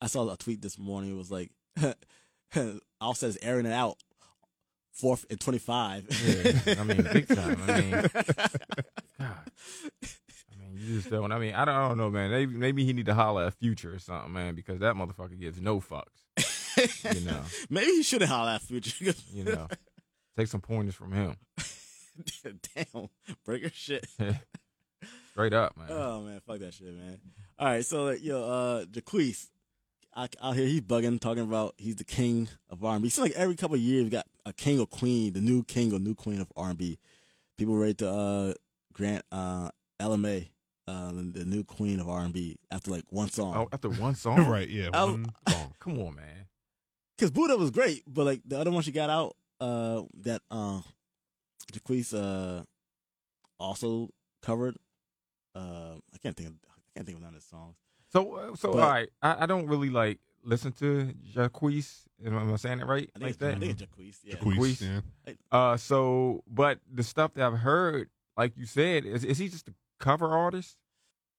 I 0.01 0.07
saw 0.07 0.29
a 0.31 0.37
tweet 0.37 0.61
this 0.61 0.77
morning. 0.77 1.11
It 1.11 1.17
was 1.17 1.31
like, 1.31 1.51
"All 3.01 3.13
says 3.13 3.37
airing 3.41 3.65
it 3.65 3.71
out, 3.73 3.97
fourth 4.91 5.25
and 5.29 5.39
twenty-five." 5.39 6.05
Yeah, 6.65 6.75
I 6.79 6.83
mean, 6.83 7.01
big 7.13 7.27
time. 7.27 7.59
I 7.67 7.81
mean, 7.81 7.91
God. 9.19 9.51
I 11.11 11.13
mean, 11.13 11.19
you 11.19 11.19
just 11.19 11.21
don't. 11.21 11.31
I 11.31 11.39
mean, 11.39 11.53
I 11.53 11.65
don't, 11.65 11.75
I 11.75 11.87
don't 11.87 11.97
know, 11.97 12.09
man. 12.09 12.31
Maybe, 12.31 12.55
maybe 12.55 12.85
he 12.85 12.93
need 12.93 13.05
to 13.07 13.13
holler 13.13 13.45
at 13.45 13.53
Future 13.53 13.93
or 13.93 13.99
something, 13.99 14.33
man, 14.33 14.55
because 14.55 14.79
that 14.79 14.95
motherfucker 14.95 15.39
gives 15.39 15.61
no 15.61 15.79
fucks. 15.79 16.03
You 17.13 17.25
know. 17.25 17.41
maybe 17.69 17.91
he 17.91 18.03
shouldn't 18.03 18.29
holler 18.29 18.51
at 18.51 18.61
Future. 18.61 19.13
You 19.33 19.43
know, 19.43 19.67
take 20.37 20.47
some 20.47 20.61
pointers 20.61 20.95
from 20.95 21.11
him. 21.11 21.37
Damn, 22.75 23.09
breaker 23.45 23.69
shit. 23.73 24.07
Straight 25.31 25.53
up, 25.53 25.77
man. 25.77 25.87
Oh 25.89 26.21
man, 26.21 26.41
fuck 26.45 26.59
that 26.59 26.73
shit, 26.73 26.93
man. 26.93 27.19
All 27.59 27.67
right, 27.67 27.85
so 27.85 28.05
like, 28.05 28.23
yo, 28.23 28.43
uh, 28.43 28.85
Jacquees, 28.85 29.47
I, 30.15 30.27
out 30.41 30.55
here 30.55 30.65
he's 30.65 30.81
bugging, 30.81 31.19
talking 31.19 31.43
about 31.43 31.75
he's 31.77 31.95
the 31.95 32.03
king 32.03 32.49
of 32.69 32.83
R&B. 32.83 33.09
Seems 33.09 33.29
like 33.29 33.37
every 33.37 33.55
couple 33.55 33.75
of 33.75 33.81
years 33.81 34.03
we 34.03 34.09
got 34.09 34.25
a 34.45 34.53
king 34.53 34.79
or 34.79 34.87
queen, 34.87 35.33
the 35.33 35.41
new 35.41 35.63
king 35.63 35.93
or 35.93 35.99
new 35.99 36.15
queen 36.15 36.41
of 36.41 36.51
R&B. 36.55 36.97
People 37.57 37.75
ready 37.75 37.93
to 37.95 38.09
uh, 38.09 38.53
grant 38.93 39.23
uh, 39.31 39.69
Ella 39.99 40.17
Mai 40.17 40.49
uh, 40.87 41.11
the, 41.11 41.21
the 41.23 41.45
new 41.45 41.63
queen 41.63 41.99
of 41.99 42.07
R&B 42.09 42.57
after 42.71 42.91
like 42.91 43.03
one 43.09 43.29
song. 43.29 43.55
oh, 43.55 43.67
after 43.73 43.89
one 43.89 44.15
song, 44.25 44.47
right. 44.47 44.69
Yeah. 44.69 44.89
I- 44.93 45.03
One 45.05 45.27
song. 45.49 45.73
Come 45.79 45.99
on, 45.99 46.15
man. 46.15 46.45
Because 47.17 47.31
Buddha 47.31 47.57
was 47.57 47.71
great, 47.71 48.03
but 48.07 48.25
like 48.25 48.41
the 48.45 48.59
other 48.59 48.71
one 48.71 48.83
she 48.83 48.91
got 48.91 49.09
out, 49.09 49.35
uh, 49.59 50.03
that 50.21 50.41
uh, 50.51 50.81
Jacquees 51.73 52.13
uh, 52.13 52.63
also 53.59 54.09
covered. 54.41 54.77
Uh, 55.55 55.95
I 56.13 56.17
can't 56.21 56.35
think 56.37 56.49
of 56.49 56.55
I 56.69 56.79
can't 56.95 57.05
think 57.05 57.17
of 57.17 57.23
none 57.23 57.33
of 57.33 57.41
the 57.41 57.45
songs. 57.47 57.75
So, 58.11 58.35
uh, 58.35 58.55
so 58.55 58.73
But- 58.73 58.83
all 58.83 58.89
right. 58.89 59.09
I, 59.21 59.43
I 59.43 59.45
don't 59.47 59.67
really 59.67 59.89
like 59.89 60.19
listen 60.43 60.71
to 60.73 61.11
Jacquees. 61.33 62.03
Am 62.25 62.37
I 62.37 62.41
am 62.41 62.57
saying 62.57 62.79
it 62.79 62.85
right? 62.85 63.09
I 63.15 63.19
think 63.19 63.21
Like 63.21 63.29
it's, 63.33 63.43
I 63.43 63.45
that. 63.47 63.59
think 63.59 63.71
it's 63.71 63.81
Jacquees. 63.81 64.17
Yeah. 64.23 64.35
Jacquees, 64.35 64.55
Jacquees. 64.77 65.03
yeah. 65.27 65.33
Uh, 65.51 65.77
so, 65.77 66.43
but 66.47 66.79
the 66.91 67.03
stuff 67.03 67.33
that 67.33 67.45
I've 67.45 67.59
heard, 67.59 68.09
like 68.37 68.55
you 68.57 68.65
said, 68.65 69.05
is 69.05 69.23
is 69.23 69.37
he 69.39 69.49
just 69.49 69.67
a 69.67 69.73
cover 69.99 70.29
artist? 70.29 70.77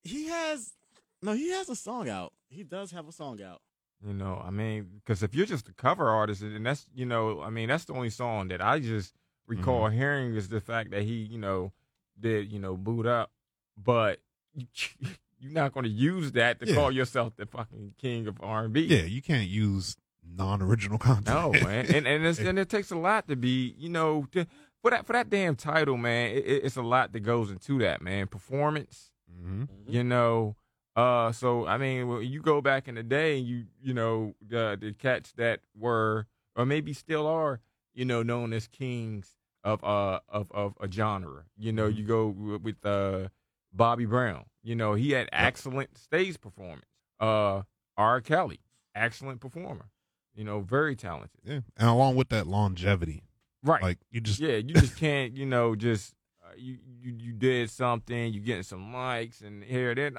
He 0.03 0.27
has 0.29 0.75
no, 1.23 1.33
he 1.33 1.51
has 1.51 1.69
a 1.69 1.77
song 1.77 2.09
out. 2.09 2.33
He 2.49 2.63
does 2.63 2.91
have 2.93 3.09
a 3.09 3.13
song 3.13 3.43
out. 3.43 3.61
You 4.07 4.15
know, 4.15 4.41
I 4.45 4.51
mean, 4.51 4.87
because 4.95 5.23
if 5.25 5.35
you're 5.35 5.47
just 5.47 5.69
a 5.69 5.73
cover 5.73 6.09
artist, 6.09 6.43
and 6.43 6.65
that's 6.65 6.87
you 6.95 7.05
know, 7.05 7.43
I 7.43 7.51
mean, 7.51 7.69
that's 7.69 7.85
the 7.85 7.95
only 7.95 8.11
song 8.11 8.49
that 8.49 8.65
I 8.65 8.79
just 8.79 9.13
recall 9.49 9.83
mm-hmm. 9.83 9.99
hearing 9.99 10.35
is 10.37 10.49
the 10.49 10.61
fact 10.61 10.93
that 10.93 11.03
he, 11.03 11.15
you 11.15 11.39
know, 11.39 11.73
did 12.19 12.53
you 12.53 12.61
know 12.61 12.77
Boo'd 12.77 13.07
Up, 13.07 13.33
but 13.77 14.21
you, 14.55 14.67
you're 15.41 15.53
not 15.53 15.73
going 15.73 15.85
to 15.85 15.91
use 15.91 16.33
that 16.33 16.61
to 16.61 16.67
Yeah. 16.67 16.75
call 16.77 16.93
yourself 16.93 17.35
the 17.37 17.47
fucking 17.47 17.95
king 18.01 18.29
of 18.29 18.41
R 18.41 18.65
and 18.65 18.73
B. 18.73 18.83
Yeah, 18.83 19.03
you 19.03 19.21
can't 19.21 19.49
use 19.49 19.97
non-original 20.37 20.99
content. 20.99 21.27
No, 21.27 21.53
man, 21.53 21.87
and 21.87 22.07
and, 22.07 22.25
it's, 22.25 22.39
and 22.39 22.57
it 22.57 22.69
takes 22.69 22.93
a 22.93 22.97
lot 22.97 23.27
to 23.27 23.35
be, 23.35 23.75
you 23.79 23.89
know, 23.89 24.27
to, 24.33 24.47
for 24.89 24.97
that 24.97 25.07
for 25.07 25.13
that 25.13 25.31
damn 25.31 25.55
title, 25.57 25.97
man. 25.97 26.31
It, 26.33 26.47
it- 26.47 26.65
it's 26.65 26.77
a 26.77 26.83
lot 26.83 27.13
that 27.13 27.21
goes 27.21 27.51
into 27.51 27.79
that, 27.81 28.01
man. 28.03 28.27
Performance, 28.27 29.11
hmm 29.31 29.65
you 29.87 30.03
know. 30.05 30.57
Uh, 30.97 31.31
so 31.33 31.67
I 31.67 31.79
mean, 31.79 32.09
when 32.09 32.23
you 32.27 32.41
go 32.43 32.61
back 32.61 32.89
in 32.89 32.95
the 32.97 33.03
day, 33.03 33.37
you 33.37 33.67
you 33.81 33.95
know 33.95 34.35
the 34.47 34.77
the 34.81 34.93
cats 34.93 35.33
that 35.37 35.61
were 35.77 36.27
or 36.57 36.67
maybe 36.67 36.93
still 36.93 37.27
are, 37.27 37.61
you 37.95 38.05
know, 38.05 38.23
known 38.23 38.53
as 38.53 38.67
kings 38.67 39.37
of 39.63 39.83
uh 39.85 40.21
of 40.29 40.51
of 40.51 40.75
a 40.81 40.91
genre. 40.91 41.45
You 41.57 41.73
know, 41.73 41.87
you 41.87 42.05
go 42.05 42.33
w- 42.33 42.59
with 42.63 42.85
uh 42.85 43.29
Bobby 43.73 44.07
Brown. 44.07 44.47
You 44.65 44.75
know, 44.75 44.95
he 44.95 45.13
had 45.13 45.29
excellent 45.33 45.97
stage 45.97 46.41
performance. 46.41 46.85
Uh, 47.21 47.63
R. 47.97 48.21
Kelly, 48.21 48.61
excellent 48.95 49.41
performer. 49.41 49.87
You 50.35 50.45
know, 50.45 50.61
very 50.61 50.95
talented. 50.97 51.41
Yeah, 51.45 51.61
and 51.77 51.89
along 51.89 52.17
with 52.17 52.29
that 52.31 52.47
longevity, 52.47 53.23
Right. 53.69 53.83
like 53.83 53.99
you 54.11 54.21
just 54.21 54.41
yeah, 54.41 54.57
you 54.57 54.75
just 54.75 54.97
can't, 54.97 55.37
you 55.37 55.47
know, 55.47 55.75
just 55.77 56.15
uh, 56.45 56.53
you, 56.57 56.79
you 57.03 57.13
you 57.19 57.33
did 57.33 57.71
something, 57.71 58.33
you 58.33 58.41
getting 58.41 58.63
some 58.63 58.93
likes, 58.93 59.41
and 59.43 59.63
here 59.63 59.95
then. 59.95 60.19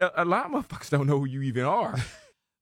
A, 0.00 0.10
a 0.16 0.24
lot 0.24 0.46
of 0.46 0.52
motherfuckers 0.52 0.90
don't 0.90 1.06
know 1.06 1.18
who 1.20 1.26
you 1.26 1.42
even 1.42 1.64
are. 1.64 1.94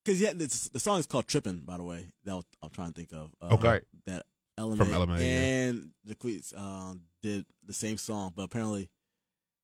Because 0.05 0.21
yeah, 0.21 0.33
this, 0.35 0.69
the 0.71 0.81
song 0.81 0.99
is 0.99 1.07
called 1.07 1.29
"Tripping." 1.29 1.59
By 1.59 1.77
the 1.77 1.85
way, 1.85 2.09
that 2.25 2.35
was, 2.35 2.45
I'm 2.61 2.71
trying 2.71 2.89
to 2.89 2.95
think 2.95 3.13
of. 3.13 3.31
Uh, 3.41 3.55
Okay. 3.55 3.81
That 4.07 4.27
element 4.59 4.79
From 4.83 4.93
Ella 4.93 5.07
Mai, 5.07 5.21
yeah. 5.21 5.27
and 5.27 5.91
Jacquees 6.09 6.53
um, 6.59 7.03
did 7.23 7.47
the 7.65 7.73
same 7.73 7.97
song, 7.99 8.33
but 8.35 8.43
apparently 8.43 8.91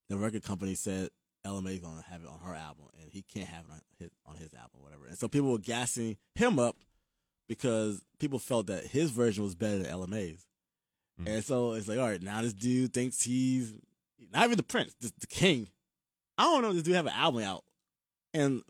the 0.09 0.17
record 0.17 0.45
company 0.45 0.77
said 0.77 1.09
Ella 1.45 1.61
Mai 1.61 1.71
is 1.73 1.81
gonna 1.81 2.05
have 2.09 2.23
it 2.23 2.29
on 2.29 2.39
her 2.39 2.55
album, 2.55 2.85
and 3.01 3.11
he 3.11 3.23
can't 3.23 3.49
have 3.49 3.65
it 3.65 3.73
on 3.73 3.81
his, 3.99 4.11
on 4.27 4.37
his 4.37 4.55
album, 4.55 4.81
whatever. 4.81 5.07
And 5.07 5.19
so 5.19 5.27
people 5.27 5.51
were 5.51 5.59
gassing 5.59 6.17
him 6.37 6.61
up 6.61 6.77
because 7.49 8.03
people 8.19 8.39
felt 8.39 8.67
that 8.67 8.87
his 8.87 9.11
version 9.11 9.43
was 9.43 9.55
better 9.55 9.79
than 9.79 9.87
Ella 9.87 10.07
Mai's. 10.07 10.47
Mm. 11.21 11.29
And 11.29 11.45
so 11.45 11.73
it's 11.73 11.89
like, 11.89 11.99
all 11.99 12.09
right, 12.09 12.23
now 12.23 12.43
this 12.43 12.53
dude 12.53 12.93
thinks 12.93 13.23
he's 13.23 13.75
not 14.33 14.45
even 14.45 14.57
the 14.57 14.63
prince, 14.63 14.95
the, 15.01 15.13
the 15.21 15.27
king. 15.27 15.69
I 16.37 16.45
don't 16.45 16.63
know 16.63 16.69
if 16.69 16.75
this 16.75 16.83
dude 16.85 16.95
have 16.95 17.07
an 17.07 17.13
album 17.15 17.43
out. 17.43 17.65
And 18.35 18.63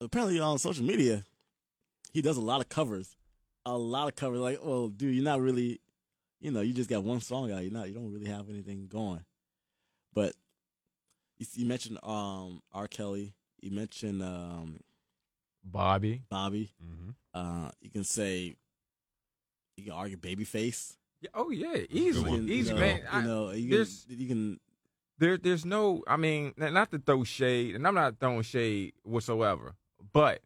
apparently 0.00 0.40
on 0.40 0.58
social 0.58 0.84
media, 0.84 1.24
he 2.12 2.22
does 2.22 2.36
a 2.36 2.42
lot 2.42 2.60
of 2.60 2.68
covers. 2.68 3.16
A 3.64 3.76
lot 3.76 4.08
of 4.08 4.16
covers. 4.16 4.40
Like, 4.40 4.58
oh, 4.62 4.88
dude, 4.88 5.14
you're 5.14 5.24
not 5.24 5.40
really, 5.40 5.80
you 6.40 6.50
know, 6.50 6.60
you 6.60 6.72
just 6.72 6.90
got 6.90 7.04
one 7.04 7.20
song 7.20 7.52
out. 7.52 7.62
You're 7.62 7.72
not, 7.72 7.88
you 7.88 7.94
don't 7.94 8.12
really 8.12 8.30
have 8.30 8.48
anything 8.48 8.86
going. 8.86 9.24
But 10.14 10.34
you, 11.38 11.46
you 11.54 11.66
mentioned 11.66 11.98
um 12.02 12.62
R. 12.72 12.88
Kelly. 12.88 13.34
You 13.60 13.70
mentioned 13.70 14.22
um 14.22 14.80
Bobby. 15.70 16.22
Bobby. 16.30 16.72
hmm 16.80 17.10
Uh, 17.34 17.70
you 17.80 17.90
can 17.90 18.04
say 18.04 18.54
you 19.76 19.84
can 19.84 19.92
argue 19.92 20.16
Babyface. 20.16 20.96
Yeah, 21.20 21.30
oh 21.34 21.50
yeah, 21.50 21.68
one. 21.72 21.86
easily, 21.90 22.32
You 22.40 22.52
easy 22.54 22.72
know, 22.74 22.80
man. 22.80 22.96
You 22.98 23.04
I- 23.10 23.24
know, 23.24 23.50
you 23.50 23.70
there's- 23.70 24.04
can, 24.08 24.18
you 24.20 24.28
can 24.28 24.60
there 25.18 25.36
there's 25.38 25.64
no 25.64 26.02
I 26.06 26.16
mean 26.16 26.52
not 26.56 26.90
to 26.92 26.98
throw 26.98 27.24
shade 27.24 27.74
and 27.74 27.86
I'm 27.86 27.94
not 27.94 28.18
throwing 28.20 28.42
shade 28.42 28.92
whatsoever 29.02 29.74
but 30.12 30.40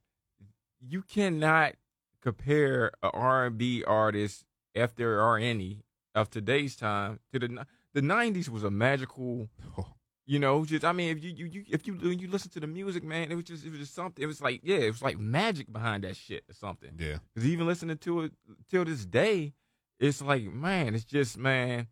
you 0.80 1.02
cannot 1.02 1.74
compare 2.22 2.92
a 3.02 3.10
R&B 3.10 3.82
artist 3.84 4.44
if 4.74 4.94
there 4.94 5.20
are 5.20 5.38
any 5.38 5.84
of 6.14 6.30
today's 6.30 6.76
time 6.76 7.18
to 7.32 7.38
the 7.40 7.66
the 7.94 8.00
90s 8.00 8.48
was 8.48 8.62
a 8.62 8.70
magical 8.70 9.48
Oh, 9.78 9.94
you 10.30 10.38
know 10.38 10.64
just 10.64 10.84
I 10.84 10.92
mean 10.92 11.16
if 11.16 11.24
you, 11.24 11.30
you, 11.30 11.46
you 11.46 11.64
if 11.68 11.86
you 11.86 11.94
you 11.96 12.28
listen 12.28 12.50
to 12.52 12.60
the 12.60 12.66
music 12.66 13.02
man 13.02 13.32
it 13.32 13.34
was 13.34 13.44
just 13.44 13.64
it 13.64 13.70
was 13.70 13.80
just 13.80 13.94
something 13.94 14.22
it 14.22 14.26
was 14.26 14.40
like 14.40 14.60
yeah 14.62 14.76
it 14.76 14.90
was 14.90 15.02
like 15.02 15.18
magic 15.18 15.72
behind 15.72 16.04
that 16.04 16.16
shit 16.16 16.44
or 16.48 16.54
something 16.54 16.90
yeah. 16.98 17.16
because 17.34 17.48
even 17.48 17.66
listening 17.66 17.98
to 17.98 18.20
it 18.22 18.32
till 18.70 18.84
this 18.84 19.04
day, 19.04 19.52
it's 19.98 20.22
like, 20.22 20.44
man, 20.44 20.94
it's 20.94 21.04
just, 21.04 21.36
man, 21.36 21.88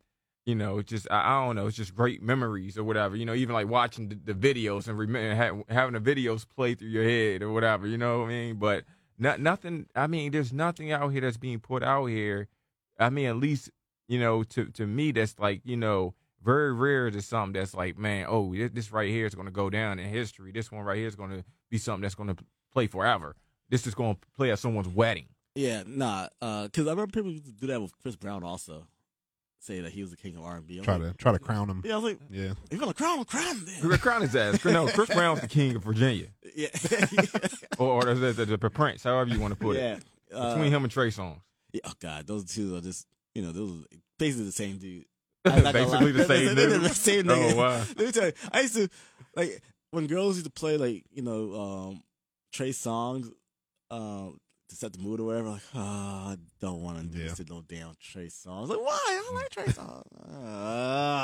you 0.46 0.55
know, 0.55 0.79
it's 0.79 0.90
just, 0.90 1.07
I, 1.11 1.20
I 1.20 1.46
don't 1.46 1.57
know, 1.57 1.66
it's 1.66 1.77
just 1.77 1.94
great 1.94 2.22
memories 2.22 2.79
or 2.79 2.85
whatever. 2.85 3.16
You 3.16 3.27
know, 3.27 3.35
even 3.35 3.55
like 3.55 3.68
watching 3.68 4.09
the, 4.09 4.33
the 4.33 4.35
videos 4.35 4.88
and 4.88 4.98
remember 4.98 5.35
ha- 5.35 5.74
having 5.74 6.01
the 6.01 6.14
videos 6.14 6.46
play 6.48 6.74
through 6.74 6.88
your 6.88 7.05
head 7.05 7.42
or 7.42 7.53
whatever. 7.53 7.87
You 7.87 7.98
know 7.98 8.20
what 8.20 8.27
I 8.27 8.29
mean? 8.29 8.57
But 8.57 8.85
not 9.18 9.40
nothing. 9.40 9.87
I 9.94 10.07
mean, 10.07 10.33
there's 10.33 10.53
nothing 10.53 10.92
out 10.92 11.12
here 11.12 11.20
that's 11.20 11.37
being 11.37 11.61
put 11.61 11.83
out 11.83 12.07
here. 12.07 12.48
I 12.98 13.11
mean, 13.11 13.27
at 13.27 13.37
least 13.37 13.70
you 14.09 14.18
know, 14.18 14.42
to 14.42 14.66
to 14.66 14.87
me, 14.87 15.12
that's 15.12 15.38
like 15.38 15.61
you 15.64 15.77
know. 15.77 16.14
Very 16.48 16.72
rare 16.72 17.11
to 17.11 17.20
something 17.20 17.52
that's 17.52 17.74
like, 17.74 17.98
man, 17.98 18.24
oh, 18.26 18.54
this, 18.54 18.70
this 18.72 18.90
right 18.92 19.11
here 19.11 19.26
is 19.26 19.34
going 19.34 19.44
to 19.46 19.52
go 19.52 19.68
down 19.68 19.98
in 19.98 20.08
history. 20.08 20.50
This 20.50 20.72
one 20.72 20.82
right 20.82 20.96
here 20.96 21.06
is 21.06 21.14
going 21.14 21.30
to 21.30 21.44
be 21.70 21.76
something 21.76 22.00
that's 22.00 22.14
going 22.14 22.34
to 22.34 22.42
play 22.72 22.87
forever. 22.87 23.37
This 23.68 23.87
is 23.87 23.94
going 23.94 24.14
to 24.14 24.20
play 24.34 24.50
at 24.50 24.58
someone's 24.58 24.88
wedding. 24.88 25.26
Yeah, 25.54 25.82
nah. 25.87 26.28
Because 26.40 26.87
I 26.87 26.90
remember 26.90 27.08
people 27.08 27.30
used 27.30 27.44
to 27.44 27.52
do 27.52 27.66
that 27.66 27.82
with 27.82 27.92
Chris 28.00 28.16
Brown 28.16 28.42
also, 28.44 28.87
say 29.58 29.80
that 29.80 29.92
he 29.92 30.00
was 30.00 30.11
the 30.11 30.16
king 30.16 30.37
of 30.37 30.44
R 30.44 30.56
and 30.56 30.66
B. 30.66 30.80
Try 30.80 30.96
to 30.98 31.12
try 31.18 31.32
to 31.32 31.38
crown 31.38 31.68
him. 31.68 31.82
Yeah, 31.84 31.92
I 31.92 31.96
was 31.96 32.04
like, 32.04 32.20
Yeah. 32.30 32.52
you're 32.70 32.80
gonna 32.80 32.94
crown 32.94 33.18
him, 33.18 33.24
crown 33.26 33.44
him. 33.56 33.64
We're 33.66 33.72
Then. 33.72 33.82
gonna 33.82 33.98
crown 33.98 34.22
his 34.22 34.34
ass. 34.37 34.64
No, 34.64 34.87
Chris 34.87 35.11
Brown's 35.11 35.40
the 35.42 35.48
king 35.48 35.74
of 35.76 35.82
Virginia, 35.84 36.28
yeah, 36.56 36.68
or, 37.78 38.08
or 38.08 38.14
the, 38.14 38.32
the, 38.32 38.44
the, 38.46 38.56
the 38.56 38.70
prince, 38.70 39.02
however 39.02 39.28
you 39.30 39.40
want 39.40 39.52
to 39.52 39.58
put 39.61 39.76
it. 39.76 39.80
yeah. 40.30 40.37
Uh, 40.38 40.54
Between 40.54 40.72
him 40.72 40.84
and 40.84 40.92
Trey 40.92 41.08
Songz, 41.08 41.40
yeah, 41.72 41.80
oh 41.84 41.92
god, 42.00 42.26
those 42.26 42.44
two 42.44 42.76
are 42.76 42.80
just 42.80 43.06
you 43.34 43.42
know 43.42 43.50
those 43.52 43.70
are 43.82 43.84
basically 44.18 44.46
the 44.46 44.52
same 44.52 44.78
dude. 44.78 45.04
I'm 45.44 45.62
not 45.62 45.72
gonna 45.74 45.87
basically 45.87 46.12
the 46.12 46.24
same 46.24 46.48
nigga. 46.57 46.83
the 46.83 46.88
same 46.90 47.31
Oh 47.31 47.35
nigga. 47.35 47.57
wow! 47.57 47.79
Let 47.79 47.98
me 47.98 48.12
tell 48.12 48.27
you, 48.27 48.33
I 48.53 48.61
used 48.61 48.74
to 48.74 48.88
like 49.37 49.62
when 49.90 50.07
girls 50.07 50.37
used 50.37 50.46
to 50.46 50.53
play 50.53 50.77
like 50.77 51.05
you 51.12 51.22
know 51.22 51.55
um 51.55 52.03
Trey 52.53 52.70
Songz 52.70 53.31
um 53.90 54.38
to 54.68 54.74
set 54.77 54.92
the 54.92 54.98
mood 54.98 55.18
or 55.20 55.24
whatever. 55.24 55.48
Like, 55.51 55.62
oh, 55.74 55.79
I 55.81 56.37
don't 56.61 56.83
want 56.83 56.98
to 56.98 57.05
do 57.05 57.18
Yeah. 57.22 57.29
this 57.29 57.38
to 57.38 57.44
no 57.48 57.62
damn 57.66 57.92
Trey 58.01 58.27
Songz. 58.27 58.68
Like, 58.68 58.79
why? 58.81 58.98
I 59.03 59.22
don't 59.24 59.35
like 59.35 59.48
Trey 59.51 59.64
Songz. 59.66 60.03
Uh, 60.29 61.20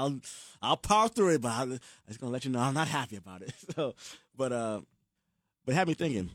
I'll 0.00 0.20
I'll 0.62 0.76
power 0.76 1.08
through 1.08 1.34
it, 1.34 1.40
but 1.40 1.52
I'm 1.52 1.72
I'm 1.72 1.80
just 2.08 2.20
gonna 2.20 2.32
let 2.32 2.44
you 2.44 2.50
know 2.50 2.60
I'm 2.60 2.74
not 2.74 2.88
happy 2.88 3.16
about 3.16 3.42
it. 3.42 3.52
So, 3.74 3.94
but 4.36 4.52
uh, 4.52 4.80
but 5.64 5.74
had 5.74 5.88
me 5.88 5.94
thinking 5.94 6.30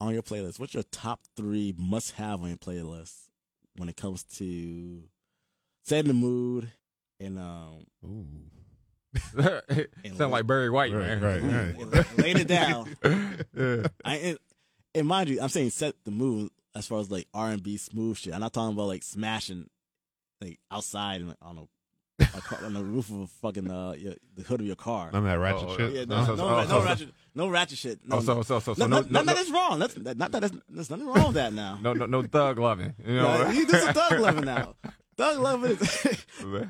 on 0.00 0.12
your 0.14 0.22
playlist. 0.22 0.58
What's 0.58 0.74
your 0.74 0.82
top 0.84 1.20
three 1.36 1.74
must 1.78 2.12
have 2.12 2.42
on 2.42 2.48
your 2.48 2.56
playlist 2.58 3.28
when 3.76 3.88
it 3.88 3.96
comes 3.96 4.22
to 4.24 5.02
setting 5.84 6.08
the 6.08 6.14
mood 6.14 6.70
and 7.20 7.38
um 7.38 7.86
Ooh. 8.04 8.26
Sound 10.16 10.32
like 10.32 10.46
Barry 10.46 10.70
White, 10.70 10.92
Right, 10.92 11.20
man. 11.20 11.20
right, 11.20 11.42
right. 11.42 12.06
and 12.08 12.18
laying 12.18 12.38
it 12.38 12.48
down. 12.48 12.96
yeah. 13.54 13.86
I 14.04 14.16
and, 14.16 14.38
and 14.94 15.06
mind 15.06 15.28
you, 15.28 15.40
I'm 15.40 15.50
saying 15.50 15.70
set 15.70 15.94
the 16.04 16.10
mood 16.10 16.50
as 16.74 16.86
far 16.86 16.98
as 17.00 17.10
like 17.10 17.28
R 17.34 17.50
and 17.50 17.62
B 17.62 17.76
smooth 17.76 18.16
shit. 18.16 18.32
I'm 18.32 18.40
not 18.40 18.52
talking 18.54 18.72
about 18.74 18.86
like 18.88 19.02
smashing 19.02 19.68
like 20.40 20.58
outside 20.70 21.20
and 21.20 21.28
like, 21.28 21.36
I 21.42 21.46
don't 21.46 21.56
know 21.56 21.62
a 21.62 21.68
car, 22.26 22.64
on 22.64 22.74
the 22.74 22.82
roof 22.84 23.10
of 23.10 23.20
a 23.20 23.26
fucking 23.26 23.70
uh 23.70 23.92
your, 23.92 24.14
the 24.36 24.42
hood 24.42 24.60
of 24.60 24.66
your 24.66 24.76
car. 24.76 25.10
None 25.12 25.22
of 25.22 25.30
that 25.30 25.38
ratchet 25.38 25.68
Oh, 25.68 25.76
shit. 25.76 25.92
yeah, 25.92 26.04
no, 26.04 26.16
no, 26.20 26.24
so- 26.24 26.34
no, 26.36 26.48
oh, 26.48 26.62
no, 26.62 26.66
so- 26.68 26.84
ratchet, 26.84 27.08
no 27.34 27.48
ratchet 27.48 27.78
shit. 27.78 27.98
No, 28.06 28.16
Oh, 28.16 28.20
so 28.20 28.42
so 28.42 28.58
so 28.60 28.74
so 28.74 28.86
no, 28.86 29.00
no 29.00 29.00
no, 29.02 29.08
no 29.10 29.22
no, 29.22 29.34
that's 29.34 29.50
wrong. 29.50 29.78
That's 29.78 29.94
that, 29.94 30.16
not 30.16 30.32
that. 30.32 30.40
That's, 30.40 30.54
there's 30.68 30.90
nothing 30.90 31.06
wrong 31.06 31.26
with 31.26 31.34
that 31.34 31.52
now. 31.52 31.78
no 31.82 31.92
no, 31.94 32.06
no 32.06 32.22
thug 32.22 32.58
loving. 32.58 32.94
You 33.04 33.16
know, 33.16 33.42
Right? 33.44 33.54
you 33.54 33.66
do 33.66 33.78
some 33.78 33.94
thug 33.94 34.20
loving 34.20 34.44
now. 34.44 34.74
Thug 35.14 35.38
loving 35.40 35.72
is, 35.72 36.24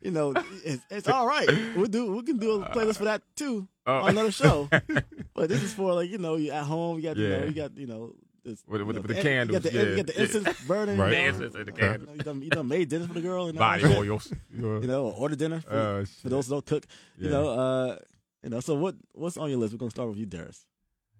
you 0.00 0.10
know, 0.10 0.32
it's, 0.64 0.82
it's 0.90 1.06
all 1.08 1.26
right. 1.26 1.46
We'll 1.76 1.84
do. 1.86 2.16
We 2.16 2.22
can 2.22 2.38
do 2.38 2.62
a 2.62 2.68
playlist 2.70 2.96
for 2.96 3.04
that 3.04 3.20
too 3.36 3.68
Oh. 3.86 3.98
on 4.04 4.10
another 4.10 4.32
show. 4.32 4.68
But 5.34 5.48
this 5.50 5.62
is 5.62 5.72
for 5.74 5.92
like 5.94 6.10
you 6.10 6.18
know, 6.18 6.36
you 6.36 6.50
at 6.50 6.64
home. 6.64 6.96
You 6.96 7.02
got 7.02 7.16
you 7.16 7.26
Yeah. 7.28 7.38
know, 7.40 7.44
you 7.46 7.52
got 7.52 7.76
you 7.76 7.86
know. 7.86 8.12
With- 8.66 8.82
with 8.82 8.96
know, 8.96 9.02
the- 9.02 9.08
the 9.08 9.14
You 9.16 9.22
candles, 9.22 9.62
got 9.62 9.72
the, 9.72 9.78
yeah. 9.78 9.84
you 9.90 9.96
got 9.96 10.06
the 10.06 10.22
incense 10.22 10.60
burning. 10.66 10.96
Right. 10.98 11.08
You, 11.10 11.16
The 11.16 11.24
incense 11.26 11.54
and 11.54 11.66
the 11.66 11.70
You, 11.72 11.76
candles. 11.76 12.06
know, 12.08 12.14
you 12.14 12.20
done, 12.22 12.42
you 12.42 12.50
done 12.50 12.68
made 12.68 12.88
dinner 12.88 13.06
for 13.06 13.14
the 13.14 13.20
girl. 13.20 13.46
You 13.46 13.52
know, 13.52 13.58
body 13.58 13.84
oils. 13.96 14.32
You 14.54 14.80
know, 14.80 15.10
order 15.10 15.36
dinner 15.36 15.60
for, 15.60 15.72
Oh, 15.74 16.04
for 16.22 16.28
those 16.28 16.46
who 16.46 16.54
don't 16.54 16.66
cook. 16.66 16.86
You 17.18 17.30
know, 17.30 17.48
uh, 17.48 17.96
you 18.42 18.50
know. 18.50 18.60
So 18.60 18.74
what 18.74 18.94
what's 19.12 19.36
on 19.36 19.50
your 19.50 19.58
list? 19.58 19.72
We're 19.72 19.78
gonna 19.78 19.90
start 19.90 20.08
with 20.08 20.18
you, 20.18 20.26
Darius. 20.26 20.64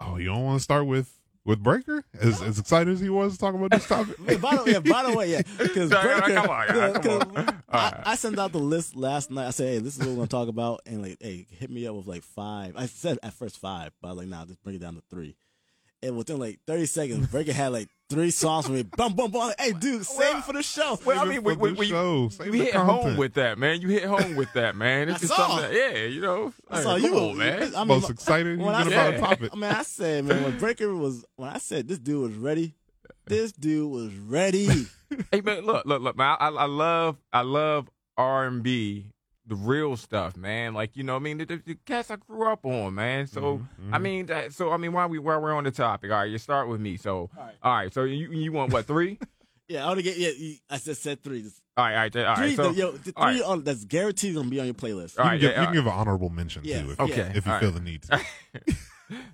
Oh, 0.00 0.16
you 0.16 0.26
don't 0.26 0.44
want 0.44 0.58
to 0.58 0.62
start 0.64 0.86
with 0.86 1.12
with 1.44 1.62
Breaker? 1.62 2.04
As 2.20 2.40
as 2.42 2.58
excited 2.58 2.92
as 2.92 3.00
he 3.00 3.08
was 3.08 3.32
to 3.34 3.38
talk 3.38 3.54
about 3.54 3.70
this 3.70 3.86
topic. 3.88 4.16
Yeah, 4.28 4.36
by 4.36 4.56
the, 4.56 4.70
yeah, 4.72 4.78
by 4.80 5.02
the 5.10 5.16
way, 5.16 5.30
yeah, 5.32 5.42
because 5.58 5.88
Breaker, 5.90 6.20
come 6.34 6.50
on, 6.50 6.66
you 6.68 6.74
know, 6.74 6.92
come 6.94 7.36
on. 7.36 7.62
I. 7.70 8.02
I 8.06 8.14
sent 8.16 8.38
out 8.38 8.52
the 8.52 8.58
list 8.60 8.94
last 8.96 9.30
night. 9.30 9.46
I 9.48 9.50
said, 9.50 9.68
"Hey, 9.68 9.78
this 9.78 9.94
is 9.94 10.00
what 10.00 10.10
we're 10.10 10.14
gonna 10.16 10.26
talk 10.28 10.48
about," 10.48 10.80
and 10.86 11.02
like, 11.02 11.16
"Hey, 11.20 11.46
hit 11.50 11.70
me 11.70 11.86
up 11.86 11.94
with 11.96 12.06
like 12.06 12.22
five. 12.22 12.74
I 12.76 12.86
said 12.86 13.18
at 13.22 13.32
first 13.34 13.58
five, 13.58 13.92
but 14.00 14.08
I 14.08 14.10
was 14.12 14.18
like, 14.18 14.28
"Nah, 14.28 14.44
just 14.44 14.62
bring 14.62 14.76
it 14.76 14.80
down 14.80 14.94
to 14.94 15.02
three. 15.10 15.34
And 16.02 16.16
within 16.16 16.38
like 16.38 16.60
thirty 16.66 16.86
seconds, 16.86 17.26
Breaker 17.26 17.52
had 17.52 17.72
like 17.72 17.88
three 18.08 18.30
songs 18.30 18.66
for 18.66 18.72
me. 18.72 18.84
Bum 18.84 19.14
bum 19.14 19.32
bum. 19.32 19.48
Like, 19.48 19.60
hey, 19.60 19.72
dude, 19.72 20.06
save 20.06 20.18
Well, 20.18 20.38
it 20.38 20.44
for 20.44 20.52
the 20.52 20.62
show. 20.62 20.96
Well, 21.04 21.18
I 21.18 21.22
Save 21.22 21.30
it 21.30 21.30
mean, 21.30 21.42
for 21.42 21.48
we, 21.48 21.56
we, 21.56 21.70
the 21.74 21.80
we, 21.80 21.86
show. 21.88 22.28
Save 22.28 22.46
you 22.46 22.52
the 22.52 22.64
hit 22.66 22.74
home 22.76 23.16
with 23.16 23.34
that, 23.34 23.58
man. 23.58 23.80
You 23.80 23.88
hit 23.88 24.04
home 24.04 24.36
with 24.36 24.52
that, 24.52 24.76
man. 24.76 25.08
It's 25.08 25.16
I 25.16 25.20
just 25.20 25.34
saw. 25.34 25.48
something. 25.48 25.72
That, 25.72 25.94
yeah, 25.96 26.04
you 26.06 26.20
know. 26.20 26.52
That's 26.70 26.84
Hey, 26.84 26.90
all 26.90 26.98
you. 26.98 27.18
on, 27.18 27.36
man. 27.38 27.74
I 27.74 27.78
mean, 27.80 27.88
Most 27.88 28.10
excited 28.10 28.58
you've 28.58 28.66
when 28.66 28.74
I 28.76 28.84
been 28.84 28.92
said- 28.92 29.14
about 29.14 29.32
a 29.32 29.34
topic. 29.36 29.50
I 29.52 29.56
mean, 29.56 29.70
I 29.72 29.82
said, 29.82 30.24
man, 30.24 30.44
when 30.44 30.58
Breaker 30.58 30.94
was 30.94 31.24
when 31.36 31.50
I 31.50 31.58
said 31.58 31.88
this 31.88 31.98
dude 31.98 32.22
was 32.30 32.38
ready, 32.38 32.74
this 33.26 33.50
dude 33.52 33.90
was 33.90 34.14
ready. 34.14 34.68
Hey 35.32 35.40
man, 35.40 35.64
look, 35.64 35.86
look, 35.86 36.02
look, 36.02 36.16
man. 36.18 36.36
I, 36.38 36.48
I 36.48 36.66
love, 36.66 37.16
I 37.32 37.40
love 37.40 37.88
R 38.18 38.44
and 38.46 38.62
B, 38.62 39.06
the 39.48 39.54
real 39.56 39.96
stuff, 39.96 40.36
man. 40.36 40.74
Like 40.74 40.96
you 40.96 41.02
know, 41.02 41.16
I 41.16 41.18
mean, 41.18 41.38
the, 41.38 41.46
the, 41.46 41.56
the 41.64 41.74
cats 41.86 42.10
I 42.10 42.16
grew 42.16 42.50
up 42.52 42.64
on, 42.66 42.94
man. 42.94 43.26
So 43.26 43.40
Mhm, 43.40 43.92
I 43.94 43.98
mhm. 43.98 44.02
mean, 44.02 44.26
that, 44.26 44.52
so 44.52 44.70
I 44.72 44.76
mean, 44.76 44.92
why 44.92 45.06
we 45.06 45.18
while 45.18 45.40
we're 45.40 45.54
on 45.54 45.64
the 45.64 45.70
topic, 45.70 46.10
all 46.10 46.18
right, 46.18 46.30
you 46.30 46.38
start 46.38 46.68
with 46.68 46.80
me. 46.80 46.96
So 46.96 47.30
All 47.36 47.44
right. 47.44 47.54
all 47.62 47.74
right, 47.74 47.92
so 47.94 48.04
you 48.04 48.30
you 48.30 48.52
want 48.52 48.72
what 48.72 48.86
three? 48.86 49.18
yeah, 49.68 49.86
I 49.86 49.90
only 49.90 50.02
get 50.02 50.16
yeah. 50.18 50.30
you- 50.36 50.56
I 50.70 50.78
just 50.78 51.02
said 51.02 51.22
three. 51.24 51.42
Just 51.42 51.60
all 51.76 51.84
right, 51.84 51.94
all 51.94 52.00
right, 52.00 52.16
all 52.28 52.36
three. 52.36 52.46
right. 52.46 52.56
So 52.56 52.72
the, 52.72 52.74
yo, 52.78 52.92
the 52.92 52.98
three 52.98 53.12
all 53.16 53.24
right. 53.26 53.42
on, 53.42 53.64
that's 53.64 53.84
guaranteed 53.84 54.34
gonna 54.34 54.48
be 54.50 54.60
on 54.60 54.66
your 54.66 54.74
playlist. 54.74 55.18
All 55.18 55.24
right, 55.24 55.40
you 55.40 55.40
right, 55.40 55.40
can, 55.40 55.40
give, 55.40 55.50
yeah, 55.50 55.54
you 55.54 55.58
all 55.60 55.64
can 55.66 55.74
give 55.74 55.86
an 55.86 55.92
honorable 55.92 56.30
mention 56.30 56.62
Yeah, 56.64 56.82
too, 56.82 56.90
if, 56.92 57.00
Okay, 57.00 57.32
if 57.34 57.46
you 57.46 57.52
all 57.52 57.58
feel 57.60 57.70
right. 57.70 57.74
the 57.74 57.80
need. 57.90 58.02
To. 58.02 58.20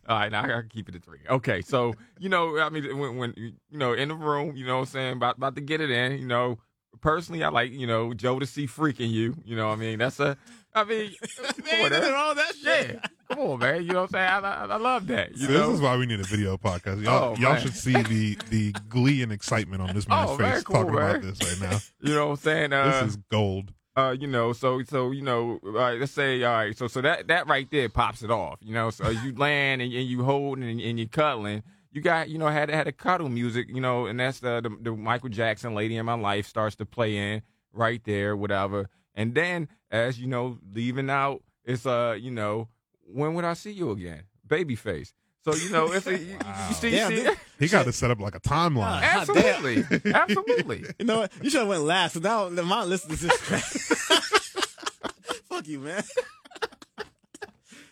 All 0.09 0.18
right, 0.18 0.31
now 0.31 0.44
I 0.44 0.46
can 0.46 0.68
keep 0.68 0.88
it 0.88 0.94
at 0.94 1.03
three. 1.03 1.18
Okay, 1.29 1.61
so 1.61 1.94
you 2.20 2.29
know, 2.29 2.59
I 2.61 2.68
mean, 2.68 2.96
when, 2.96 3.16
when 3.16 3.35
you 3.37 3.53
know, 3.72 3.92
in 3.92 4.09
the 4.09 4.14
room, 4.14 4.57
you 4.57 4.64
know, 4.66 4.74
what 4.77 4.81
I'm 4.83 4.87
saying 4.87 5.12
about 5.14 5.37
about 5.37 5.57
to 5.57 5.61
get 5.62 5.81
it 5.81 5.90
in. 5.90 6.12
You 6.12 6.27
know, 6.29 6.59
personally, 7.00 7.42
I 7.44 7.48
like 7.48 7.72
you 7.72 7.87
know 7.87 8.11
Jodeci 8.11 8.68
freaking 8.68 9.11
you. 9.11 9.35
You 9.44 9.57
know, 9.57 9.68
what 9.68 9.74
I 9.78 9.80
mean, 9.80 9.98
that's 9.98 10.20
a, 10.20 10.37
I 10.74 10.85
mean, 10.85 11.12
come 11.37 11.44
on, 11.46 11.90
nothing 11.90 11.90
that- 11.90 12.12
wrong 12.12 12.35
that 12.37 12.54
shit. 12.57 12.90
yeah, 12.94 13.09
come 13.30 13.38
on, 13.40 13.59
man. 13.59 13.83
You 13.83 13.92
know 13.92 14.02
what 14.02 14.14
I'm 14.14 14.40
saying? 14.40 14.44
I, 14.44 14.64
I, 14.64 14.64
I 14.66 14.76
love 14.76 15.07
that. 15.09 15.30
You 15.33 15.46
See, 15.46 15.52
know, 15.52 15.66
this 15.68 15.74
is 15.76 15.80
why 15.80 15.96
we 15.96 16.07
need 16.07 16.20
a 16.20 16.24
video 16.24 16.57
podcast. 16.57 17.02
Y'all, 17.04 17.35
Oh, 17.37 17.40
y'all 17.40 17.57
should 17.57 17.74
see 17.74 17.92
the 17.92 18.37
the 18.50 18.72
glee 18.88 19.22
and 19.22 19.33
excitement 19.33 19.83
on 19.83 19.94
this 19.94 20.09
man's 20.09 20.30
Oh, 20.30 20.37
face 20.37 20.62
cool, 20.62 20.76
talking 20.76 20.94
about 20.94 21.22
this 21.22 21.38
right 21.42 21.70
now. 21.70 21.78
you 22.09 22.14
know 22.14 22.26
what 22.26 22.30
I'm 22.33 22.37
saying? 22.38 22.72
Uh, 22.72 23.02
this 23.02 23.11
is 23.11 23.16
gold. 23.30 23.72
uh, 23.96 24.16
you 24.18 24.26
know, 24.26 24.52
so 24.52 24.83
so 24.83 25.11
you 25.12 25.22
know, 25.22 25.61
all 25.64 25.70
right, 25.72 25.98
let's 26.00 26.12
say, 26.12 26.42
all 26.42 26.52
right, 26.52 26.76
so 26.76 26.88
so 26.88 27.00
that 27.00 27.28
that 27.28 27.46
right 27.48 27.68
there 27.70 27.88
pops 27.88 28.22
it 28.22 28.30
off, 28.30 28.59
you 28.61 28.74
know. 28.74 28.90
So 28.90 29.09
you 29.11 29.35
land 29.35 29.80
and, 29.83 29.92
and 29.92 30.07
you 30.07 30.24
holding 30.24 30.64
and, 30.68 30.80
and 30.80 30.98
you 30.98 31.09
cuddling. 31.09 31.62
You 31.94 32.02
got, 32.02 32.28
you 32.28 32.38
know, 32.38 32.48
had 32.48 32.68
had 32.70 32.87
a 32.88 32.92
cuddle 32.92 33.28
music, 33.28 33.68
you 33.68 33.80
know, 33.80 34.07
and 34.07 34.18
that's 34.20 34.40
the, 34.40 34.61
the 34.61 34.76
the 34.83 34.92
Michael 34.96 35.28
Jackson 35.30 35.74
"Lady 35.74 35.96
in 35.96 36.04
My 36.04 36.14
Life" 36.14 36.46
starts 36.46 36.74
to 36.76 36.87
play 36.87 37.16
in 37.16 37.42
right 37.72 38.02
there, 38.04 38.37
whatever. 38.37 38.88
And 39.14 39.35
then, 39.35 39.68
as 39.92 40.18
you 40.18 40.26
know, 40.26 40.59
leaving 40.72 41.09
out, 41.09 41.42
it's 41.64 41.87
uh, 41.87 42.16
you 42.20 42.33
know, 42.33 42.68
when 43.07 43.35
would 43.35 43.44
I 43.44 43.54
see 43.54 43.70
you 43.70 43.92
again, 43.92 44.24
Babyface? 44.46 45.12
So 45.44 45.54
you 45.54 45.70
know, 45.70 45.92
if 45.92 46.07
a, 46.09 46.18
you, 46.18 46.37
Wow. 46.44 46.66
you 46.68 46.74
see, 46.74 46.90
Damn, 46.90 47.09
see 47.11 47.22
this- 47.22 47.38
He 47.61 47.68
got 47.68 47.85
to 47.85 47.92
set 47.92 48.11
up 48.11 48.18
like 48.18 48.35
a 48.35 48.40
timeline. 48.40 49.00
Ah, 49.02 49.20
absolutely, 49.20 49.85
absolutely. 50.12 50.85
You 50.98 51.04
know 51.04 51.20
what? 51.20 51.33
You 51.42 51.50
should 51.50 51.61
have 51.61 51.68
went 51.68 51.83
last. 51.85 52.14
So 52.14 52.20
now 52.20 52.48
my 52.48 52.83
list 52.83 53.09
is 53.12 53.20
just 53.20 53.38
fuck 55.48 55.68
you, 55.68 55.78
man. 55.80 56.02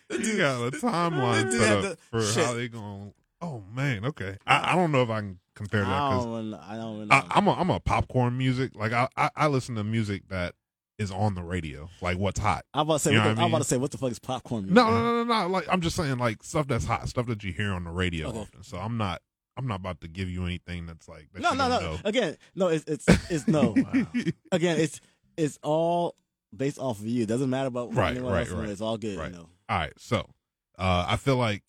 He 0.09 0.37
got 0.37 0.67
a 0.67 0.71
timeline 0.71 1.49
Dude 1.49 1.59
set 1.61 1.77
up 1.77 1.81
the- 1.83 1.97
for 2.11 2.21
shit. 2.21 2.45
how 2.45 2.53
they 2.53 2.67
going. 2.67 3.13
Oh 3.43 3.63
man, 3.73 4.05
okay. 4.05 4.37
I, 4.47 4.71
I 4.71 4.75
don't 4.75 4.91
know 4.91 5.03
if 5.03 5.09
I 5.09 5.19
can 5.19 5.39
compare 5.55 5.81
that 5.81 5.89
I 5.91 6.09
because 6.09 6.25
don't, 6.25 6.53
I 6.53 6.75
don't 6.77 7.07
know. 7.07 7.13
I, 7.15 7.25
I'm 7.31 7.47
a 7.47 7.51
I'm 7.53 7.69
a 7.69 7.79
popcorn 7.79 8.37
music. 8.37 8.71
Like 8.75 8.93
I, 8.93 9.07
I 9.17 9.29
I 9.35 9.47
listen 9.47 9.75
to 9.75 9.83
music 9.83 10.29
that 10.29 10.55
is 10.97 11.11
on 11.11 11.35
the 11.35 11.43
radio, 11.43 11.89
like 12.01 12.17
what's 12.17 12.39
hot. 12.39 12.63
I'm 12.73 12.81
about 12.81 12.93
to 12.93 12.99
say. 12.99 13.11
You 13.11 13.17
what 13.17 13.23
know 13.25 13.29
the, 13.31 13.35
what 13.35 13.41
I 13.41 13.43
I'm 13.45 13.51
about 13.51 13.57
to 13.59 13.63
say. 13.67 13.77
What 13.77 13.91
the 13.91 13.97
fuck 13.97 14.11
is 14.11 14.19
popcorn? 14.19 14.63
music? 14.65 14.75
No, 14.75 14.89
no, 14.89 15.03
no, 15.03 15.23
no, 15.23 15.41
no. 15.41 15.47
Like 15.49 15.65
I'm 15.69 15.81
just 15.81 15.95
saying, 15.95 16.17
like 16.19 16.41
stuff 16.43 16.67
that's 16.67 16.85
hot, 16.85 17.07
stuff 17.09 17.25
that 17.27 17.43
you 17.43 17.51
hear 17.51 17.73
on 17.73 17.83
the 17.83 17.91
radio 17.91 18.29
Okay. 18.29 18.39
often. 18.39 18.63
So 18.63 18.77
I'm 18.77 18.97
not, 18.97 19.21
I'm 19.57 19.67
not 19.67 19.79
about 19.81 19.99
to 20.01 20.07
give 20.07 20.29
you 20.29 20.45
anything 20.45 20.85
that's 20.85 21.09
like 21.09 21.27
that 21.33 21.41
No, 21.41 21.53
no, 21.53 21.67
don't 21.67 21.69
no. 21.69 21.79
know. 21.93 21.99
Again, 22.05 22.37
no. 22.55 22.67
It's 22.69 22.85
it's 22.87 23.07
it's 23.29 23.47
no. 23.47 23.75
Again, 24.53 24.79
it's 24.79 25.01
it's 25.35 25.59
all 25.63 26.15
based 26.55 26.79
off 26.79 26.99
of 26.99 27.05
you. 27.07 27.23
It 27.23 27.27
doesn't 27.27 27.49
matter 27.49 27.67
about 27.67 27.93
Right, 27.93 28.11
anyone 28.11 28.31
right, 28.31 28.47
else. 28.47 28.55
right, 28.57 28.69
It's 28.69 28.81
all 28.81 28.97
good. 28.97 29.17
right. 29.17 29.31
You 29.31 29.37
know. 29.37 29.49
All 29.67 29.77
right, 29.79 29.93
so 29.97 30.29
uh, 30.77 31.05
I 31.07 31.15
feel 31.17 31.37
like 31.37 31.63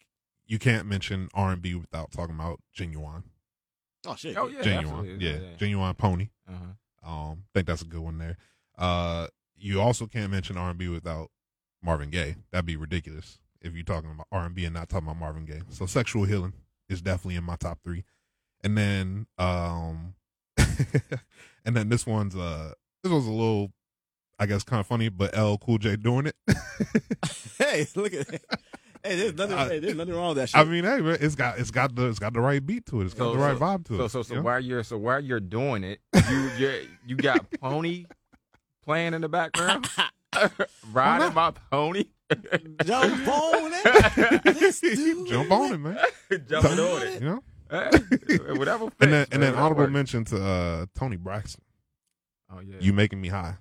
you 0.47 0.59
can't 0.59 0.87
mention 0.87 1.29
R 1.35 1.53
and 1.53 1.63
B 1.63 1.75
without 1.75 2.11
talking 2.13 2.35
about 2.35 2.61
Ginuwine, 2.77 3.23
Oh 4.07 4.15
shit. 4.17 4.37
Oh 4.37 4.49
yeah, 4.49 4.61
Ginuwine, 4.61 4.81
absolutely. 4.81 5.27
yeah, 5.27 5.39
Ginuwine 5.59 5.97
pony. 5.97 6.29
Uh-huh. 6.49 7.11
Um, 7.11 7.45
think 7.55 7.67
that's 7.67 7.83
a 7.83 7.87
good 7.87 8.01
one 8.01 8.19
there. 8.19 8.37
Uh, 8.77 9.29
you 9.57 9.81
also 9.81 10.07
can't 10.07 10.31
mention 10.31 10.57
R 10.57 10.71
and 10.71 10.79
B 10.79 10.89
without 10.89 11.31
Marvin 11.83 12.11
Gaye. 12.11 12.37
That'd 12.51 12.67
be 12.67 12.77
ridiculous 12.77 13.39
if 13.61 13.75
you're 13.75 13.85
talking 13.85 14.11
about 14.11 14.27
R 14.33 14.47
and 14.47 14.55
B 14.55 14.65
and 14.65 14.75
not 14.75 14.89
talking 14.89 15.07
about 15.09 15.19
Marvin 15.19 15.45
Gaye. 15.45 15.63
So 15.71 15.87
sexual 15.87 16.25
healing 16.25 16.53
is 16.89 17.01
definitely 17.03 17.37
in 17.37 17.45
my 17.45 17.57
top 17.57 17.79
three. 17.83 18.05
And 18.63 18.77
then, 18.77 19.27
um, 19.39 20.15
and 21.65 21.77
then 21.77 21.89
this 21.89 22.07
one's 22.07 22.35
uh, 22.35 22.73
this 23.03 23.13
was 23.13 23.27
a 23.27 23.31
little, 23.31 23.73
I 24.39 24.47
guess, 24.47 24.63
kind 24.65 24.81
of 24.81 24.87
funny, 24.87 25.09
but 25.11 25.37
LL 25.37 25.57
Cool 25.57 25.79
J 25.79 25.97
doing 25.97 26.27
it. 26.27 26.37
Hey, 27.57 27.87
look 27.95 28.13
at. 28.13 28.27
Hey, 29.05 29.17
there's 29.17 29.35
nothing. 29.35 29.57
I- 29.59 29.69
hey, 29.69 29.79
there's 29.81 29.95
nothing 29.97 30.15
wrong 30.15 30.29
with 30.29 30.39
that 30.39 30.49
shit. 30.49 30.59
I 30.61 30.65
mean, 30.65 30.85
hey, 30.85 31.01
man, 31.01 31.19
it's 31.21 31.35
got 31.35 31.59
it's 31.59 31.71
got 31.71 31.95
the 31.95 32.09
it's 32.09 32.19
got 32.19 32.33
the 32.33 32.41
right 32.41 32.65
beat 32.65 32.87
to 32.87 33.01
it. 33.03 33.05
It's 33.05 33.15
got 33.15 33.25
So- 33.25 33.33
the 33.35 33.39
right 33.39 33.59
so- 33.59 33.65
vibe 33.65 33.85
to 33.87 33.97
So 33.99 34.05
it. 34.05 34.09
so 34.09 34.23
so 34.23 34.35
you 34.35 34.41
know? 34.41 34.45
while 34.47 34.61
you're 34.61 34.83
so 34.83 34.97
while 34.99 35.21
you're 35.23 35.41
doing 35.41 35.85
it, 35.85 36.01
you 36.31 36.51
you 36.59 36.89
you 37.07 37.17
got 37.17 37.45
pony 37.61 38.07
playing 38.85 39.15
in 39.15 39.21
the 39.21 39.29
background, 39.29 39.89
riding 40.93 41.35
my 41.35 41.51
pony, 41.71 42.05
Jump 42.85 43.29
on 43.29 43.73
it. 43.75 44.45
Let's 44.47 44.81
Jump 44.81 45.51
on 45.51 45.73
it, 45.75 45.79
man. 45.79 45.99
jumping 46.49 46.79
on 46.81 47.03
it. 47.03 47.23
You 47.23 47.29
know. 47.29 47.43
Eh, 47.71 47.99
Whatever. 48.57 48.85
Fits, 48.87 48.97
And 49.01 49.13
then 49.13 49.27
and 49.33 49.43
then 49.43 49.55
honorable 49.55 49.83
works. 49.85 49.93
mention 49.93 50.25
to 50.27 50.43
uh, 50.43 50.87
Toni 50.95 51.17
Braxton. 51.17 51.63
Oh 52.53 52.61
yeah, 52.61 52.77
You 52.81 52.93
making 52.93 53.21
me 53.21 53.29
high. 53.29 53.57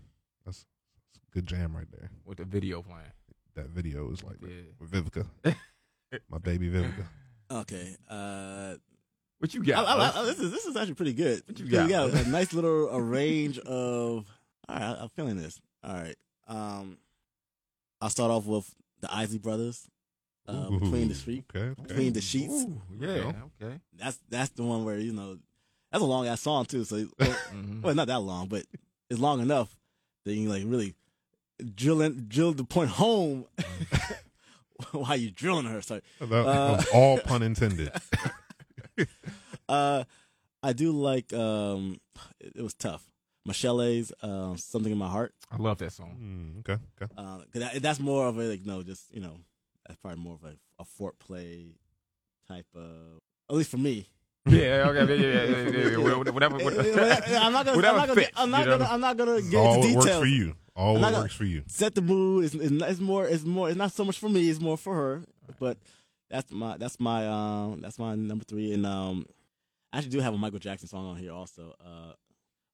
That's, 0.46 0.66
that's 1.14 1.26
a 1.28 1.34
good 1.34 1.46
jam 1.48 1.76
right 1.76 1.88
there. 1.92 2.12
with 2.26 2.38
the 2.38 2.46
video 2.46 2.82
playing. 2.82 3.12
That 3.56 3.70
video 3.70 4.12
is 4.12 4.24
like 4.24 4.38
Yeah. 4.42 4.63
with 4.80 4.92
Vivica, 4.92 5.26
my 6.30 6.38
baby 6.39 6.70
Vivica. 6.70 7.06
Okay. 7.52 7.96
Uh, 8.10 8.76
What 9.39 9.54
you 9.54 9.63
got? 9.63 9.86
I, 9.88 9.94
Los? 9.96 10.16
I, 10.16 10.24
this 10.26 10.39
is 10.39 10.52
this 10.52 10.66
is 10.66 10.76
actually 10.76 10.96
pretty 10.96 11.13
good. 11.13 11.44
What 11.46 11.60
you 11.60 11.66
Because 11.66 11.89
got, 11.89 12.12
got 12.13 12.26
a 12.26 12.30
nice 12.30 12.54
little 12.58 12.89
a 12.89 13.02
range 13.02 13.60
of. 13.60 14.26
All 14.70 14.76
right, 14.80 14.98
I'm 15.00 15.10
feeling 15.10 15.38
this. 15.38 15.60
All 15.84 15.94
right. 15.94 16.16
Um, 16.48 16.98
I'll 18.02 18.10
start 18.10 18.32
off 18.32 18.46
with 18.46 18.74
the 19.02 19.13
Isley 19.13 19.38
Brothers. 19.39 19.88
Uh, 20.46 20.70
between 20.72 21.08
the 21.08 21.13
Ooh, 21.13 21.13
street, 21.13 21.46
Okay, 21.56 21.68
okay. 21.70 21.82
between 21.88 22.12
the 22.12 22.20
sheets. 22.20 22.52
Ooh, 22.54 22.82
yeah. 23.00 23.32
Okay. 23.62 23.80
That's 23.98 24.20
that's 24.30 24.50
the 24.52 24.63
one 24.63 24.84
where 24.84 24.98
you 24.98 25.13
know 25.13 25.38
that's 25.92 26.02
a 26.02 26.06
long 26.06 26.28
ass 26.28 26.42
song 26.42 26.66
too. 26.66 26.84
So 26.84 26.96
well, 27.20 27.30
Mhm. 27.54 27.82
well, 27.82 27.96
not 27.96 28.08
that 28.08 28.20
long, 28.20 28.48
but 28.48 28.66
it's 29.10 29.20
long 29.22 29.39
enough 29.42 29.74
that 30.26 30.34
you 30.34 30.50
like 30.50 30.63
really 30.66 30.96
drill 31.76 32.02
in, 32.02 32.26
drill 32.28 32.54
the 32.54 32.63
point 32.63 32.89
home 32.92 33.46
while 34.92 35.16
you 35.18 35.32
drilling 35.32 35.66
her. 35.66 35.82
Sorry. 35.82 36.02
That, 36.20 36.30
that 36.30 36.46
Uh, 36.46 36.76
was 36.78 36.88
all 36.94 37.20
pun 37.20 37.42
intended. 37.50 37.92
Uh, 39.70 40.04
I 40.62 40.74
do 40.74 40.92
like. 40.92 41.32
Um, 41.34 42.00
it, 42.39 42.54
it 42.58 42.62
was 42.62 42.74
tough. 42.74 43.10
Michel'le's 43.46 44.12
um, 44.22 44.58
"Something 44.58 44.92
in 44.92 44.98
My 44.98 45.08
Heart." 45.08 45.34
I 45.52 45.56
love 45.58 45.78
that 45.80 45.94
song. 45.94 46.18
Mm, 46.22 46.60
okay, 46.70 46.82
okay. 47.02 47.12
Uh, 47.18 47.38
'cause 47.52 47.62
that, 47.62 47.82
that's 47.82 48.00
more 48.00 48.28
of 48.28 48.38
a 48.38 48.42
like 48.44 48.66
no, 48.66 48.84
just 48.84 49.13
you 49.13 49.22
know, 49.22 49.38
that's 49.88 50.00
probably 50.02 50.20
more 50.22 50.36
of 50.36 50.44
a, 50.44 50.56
a 50.80 50.86
fort 50.86 51.18
play 51.18 51.76
type 52.48 52.68
of. 52.76 53.22
At 53.50 53.56
least 53.56 53.72
for 53.72 53.78
me. 53.78 54.08
Yeah. 54.46 54.86
Okay. 54.89 55.16
Yeah. 55.16 55.28
Yeah. 55.28 55.44
yeah, 55.44 55.70
yeah, 55.70 55.98
yeah. 55.98 56.32
Whatever. 56.32 56.58
Whatever. 56.58 57.36
I'm 57.38 57.54
not 57.54 57.66
gonna. 57.66 57.78
I'm 57.78 57.96
not 57.96 58.08
gonna. 58.08 58.16
fits, 58.16 58.32
I'm 58.36 58.50
not 58.52 58.60
you 58.60 58.66
know? 58.66 58.78
gonna. 58.80 58.89
I'm 58.92 59.02
not 59.02 59.18
gonna 59.18 59.42
get 59.42 59.54
into 59.76 59.88
it 59.88 59.96
works 59.96 60.06
details. 60.06 60.20
for 60.20 60.26
you. 60.28 60.56
All 60.76 60.92
I'm 60.92 60.98
it 60.98 61.02
not 61.02 61.12
gonna- 61.12 61.24
works 61.24 61.36
for 61.36 61.46
you. 61.46 61.64
Set 61.68 61.94
the 61.96 62.02
mood. 62.02 62.46
It's, 62.46 62.56
it's, 62.56 62.72
it's 62.72 63.00
more. 63.00 63.26
It's 63.28 63.44
more. 63.44 63.70
It's 63.70 63.78
not 63.78 63.92
so 63.92 64.04
much 64.04 64.18
for 64.20 64.30
me. 64.30 64.50
It's 64.50 64.60
more 64.60 64.78
for 64.78 64.96
her. 64.96 65.22
But 65.60 65.78
that's 66.30 66.52
my. 66.52 66.78
That's 66.78 67.00
my. 67.00 67.28
Um. 67.28 67.82
That's 67.82 68.00
my 68.00 68.16
number 68.16 68.44
three. 68.44 68.74
And 68.74 68.86
um, 68.86 69.26
I 69.92 69.98
actually 69.98 70.12
do 70.12 70.20
have 70.22 70.34
a 70.34 70.38
Michael 70.38 70.60
Jackson 70.60 70.88
song 70.88 71.06
on 71.06 71.18
here 71.18 71.32
also. 71.32 71.74
Uh, 71.84 72.14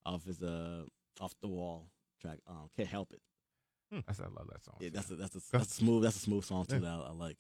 off 0.06 0.24
his 0.26 0.42
uh, 0.42 0.84
off 1.20 1.34
the 1.42 1.48
wall 1.48 1.88
track. 2.22 2.40
Um, 2.48 2.70
can't 2.76 2.88
help 2.90 3.12
it. 3.12 3.22
That's 4.08 4.20
I 4.20 4.24
love 4.26 4.48
that 4.52 4.64
song. 4.64 4.76
Yeah, 4.80 4.90
too. 4.90 4.96
that's 4.96 5.12
a, 5.12 5.16
that's 5.16 5.36
a, 5.36 5.40
that's 5.52 5.72
a 5.72 5.74
smooth. 5.74 6.04
That's 6.04 6.16
a 6.16 6.20
smooth 6.20 6.46
song 6.46 6.66
too 6.66 6.76
Yeah. 6.76 6.82
that 6.82 6.90
I, 6.90 7.08
I 7.10 7.12
like 7.12 7.38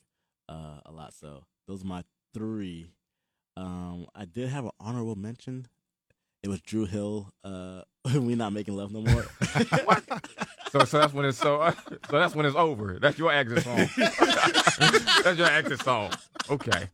uh, 0.49 0.79
a 0.85 0.91
lot. 0.91 1.13
So 1.13 1.43
those 1.67 1.83
are 1.83 1.87
my 1.87 2.03
three. 2.33 2.91
Um, 3.55 4.07
I 4.15 4.25
did 4.25 4.49
have 4.49 4.65
an 4.65 4.71
honorable 4.79 5.15
mention. 5.15 5.67
It 6.43 6.47
was 6.49 6.61
Dru 6.61 6.85
Hill. 6.85 7.29
Uh, 7.43 7.81
we 8.13 8.35
not 8.35 8.53
making 8.53 8.75
love 8.75 8.91
no 8.91 9.01
more. 9.01 9.25
So, 10.71 10.85
so 10.85 10.99
that's 10.99 11.11
when 11.15 11.25
it's 11.25 11.39
so. 11.39 11.73
So 12.11 12.19
that's 12.19 12.35
when 12.35 12.45
it's 12.45 12.55
over. 12.55 12.99
That's 13.01 13.17
your 13.17 13.31
exit 13.33 13.63
song. 13.63 13.87
that's 15.23 15.35
your 15.35 15.47
exit 15.47 15.81
song. 15.81 16.11
Okay. 16.47 16.89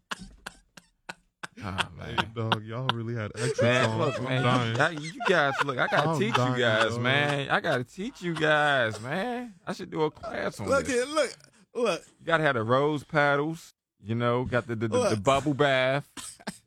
Ah 1.62 1.90
Hey, 2.00 2.16
man. 2.16 2.32
dog, 2.34 2.64
y'all 2.64 2.88
really 2.94 3.16
had 3.16 3.32
extra 3.38 3.66
Man, 3.66 3.86
songs. 3.90 4.00
look, 4.00 4.18
I'm 4.20 4.24
man, 4.24 4.76
dying. 4.78 4.98
you, 5.02 5.12
you 5.12 5.20
guys, 5.28 5.54
look, 5.66 5.78
I 5.78 5.88
gotta 5.88 6.10
I'm 6.10 6.20
teach 6.20 6.36
dying, 6.36 6.54
you 6.54 6.60
guys, 6.60 6.92
dog. 6.92 7.02
man. 7.02 7.50
I 7.50 7.60
gotta 7.60 7.84
teach 7.84 8.22
you 8.22 8.34
guys, 8.34 9.02
man. 9.02 9.54
I 9.68 9.74
should 9.74 9.92
do 9.92 10.04
a 10.04 10.12
class 10.12 10.58
on 10.62 10.70
look 10.70 10.86
this. 10.86 10.96
here, 10.96 11.06
look, 11.14 11.34
look. 11.74 12.02
You 12.22 12.26
gotta 12.26 12.44
have 12.44 12.56
the 12.56 12.64
rose 12.64 13.04
paddles, 13.04 13.74
you 14.06 14.16
know, 14.16 14.46
got 14.46 14.68
the 14.68 14.76
the, 14.76 14.88
the, 14.88 15.10
the 15.10 15.18
bubble 15.18 15.54
bath, 15.54 16.08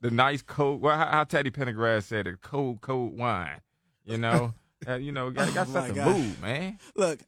the 0.01 0.11
nice 0.11 0.43
cold. 0.43 0.81
Well, 0.83 0.97
how, 0.99 1.07
how 1.07 1.25
Teddy 1.25 1.51
Pendergrass 1.51 2.05
said 2.05 2.27
it, 2.27 2.41
cold, 2.43 2.81
cold 2.81 3.17
wine. 3.17 3.61
You 4.05 4.19
know, 4.19 4.55
Uh, 4.87 4.95
you 4.95 5.11
know, 5.11 5.29
got 5.31 5.53
got 5.55 5.67
Oh, 5.69 5.73
set 5.73 5.83
my 5.83 5.89
the 5.89 5.95
God. 5.95 6.17
mood, 6.17 6.41
man. 6.41 6.79
Look, 6.95 7.19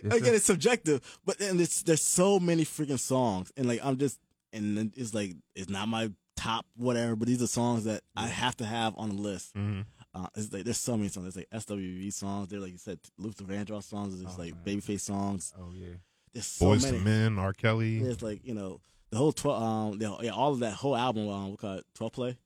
It's 0.00 0.14
again, 0.14 0.32
a- 0.32 0.36
it's 0.36 0.44
subjective, 0.44 1.00
but 1.24 1.38
then 1.38 1.58
it's, 1.58 1.82
there's 1.82 2.02
so 2.02 2.38
many 2.38 2.64
freaking 2.64 3.00
songs, 3.00 3.50
and 3.56 3.66
like 3.66 3.80
I'm 3.84 3.96
just, 3.96 4.20
and 4.52 4.92
it's 4.96 5.12
like 5.12 5.34
it's 5.56 5.68
not 5.68 5.88
my 5.88 6.12
top 6.36 6.66
whatever, 6.76 7.16
but 7.16 7.26
these 7.26 7.42
are 7.42 7.48
songs 7.48 7.82
that 7.84 8.02
I 8.16 8.28
have 8.28 8.56
to 8.58 8.64
have 8.64 8.94
on 8.96 9.08
the 9.08 9.20
list. 9.20 9.54
Mhm. 9.56 9.86
Uh, 10.14 10.28
it's 10.36 10.52
like 10.52 10.62
there's 10.64 10.78
so 10.78 10.96
many 10.96 11.08
songs. 11.08 11.24
There's 11.34 11.36
like 11.36 11.50
SWV 11.50 12.12
songs. 12.12 12.48
There, 12.48 12.60
like 12.60 12.72
you 12.72 12.78
said, 12.78 13.00
Luther 13.18 13.42
Vandross 13.44 13.84
songs. 13.84 14.16
There's 14.20 14.34
Oh, 14.36 14.40
like 14.40 14.54
man. 14.54 14.78
Babyface 14.78 15.00
songs. 15.00 15.52
oh 15.58 15.72
yeah. 15.74 15.94
There's 16.32 16.46
so 16.46 16.66
Boys 16.66 16.84
many. 16.84 16.98
to 16.98 17.04
Men, 17.04 17.38
R. 17.38 17.52
Kelly. 17.52 17.98
It's 18.00 18.22
like 18.22 18.44
you 18.44 18.54
know 18.54 18.80
the 19.10 19.16
whole 19.18 19.32
twelve. 19.32 19.62
Um, 19.62 19.98
the, 19.98 20.16
yeah, 20.22 20.30
all 20.30 20.52
of 20.52 20.60
that 20.60 20.72
whole 20.74 20.96
album. 20.96 21.28
Um, 21.28 21.50
we 21.52 21.56
call 21.56 21.74
it 21.78 21.84
twelve 21.94 22.12
play. 22.12 22.36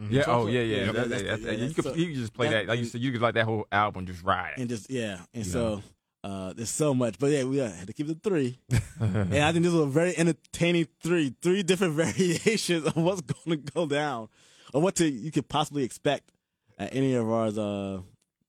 Mhm. 0.00 0.10
Yeah. 0.12 0.24
So- 0.24 0.32
Oh 0.32 0.46
yeah. 0.46 0.60
Yeah. 0.60 0.76
yeah, 0.76 0.92
That- 0.92 1.08
that's- 1.08 1.22
that- 1.22 1.40
yeah, 1.40 1.50
you 1.52 1.66
yeah, 1.68 1.72
could 1.72 1.84
so- 1.84 1.94
you 1.94 2.06
could 2.06 2.14
just 2.16 2.32
play 2.34 2.48
that- 2.48 2.66
that. 2.66 2.68
Like 2.68 2.78
you 2.80 2.84
said, 2.84 3.00
you 3.00 3.12
could 3.12 3.22
like 3.22 3.34
that 3.34 3.44
whole 3.44 3.66
album 3.72 4.06
just 4.06 4.22
ride. 4.22 4.54
and 4.58 4.68
just 4.68 4.90
yeah, 4.90 5.20
and 5.32 5.44
You 5.46 5.50
so 5.50 5.82
uh, 6.24 6.52
there's 6.54 6.70
so 6.70 6.92
much. 6.92 7.18
But 7.18 7.30
yeah, 7.30 7.44
we 7.44 7.60
uh, 7.60 7.70
had 7.70 7.86
to 7.86 7.92
keep 7.92 8.08
it 8.10 8.18
three, 8.22 8.58
and 9.00 9.34
I 9.34 9.52
think 9.52 9.64
this 9.64 9.72
was 9.72 9.82
a 9.82 9.86
very 9.86 10.16
entertaining 10.18 10.88
three, 11.00 11.34
three 11.40 11.62
different 11.62 11.94
variations 12.02 12.84
of 12.86 12.96
what's 12.96 13.20
going 13.20 13.62
to 13.62 13.72
go 13.72 13.86
down, 13.86 14.28
or 14.74 14.82
what 14.82 14.96
to 14.96 15.08
you 15.08 15.30
could 15.30 15.48
possibly 15.48 15.84
expect 15.84 16.32
at 16.78 16.94
any 16.94 17.14
of 17.14 17.30
ours. 17.30 17.56
Uh, 17.56 18.00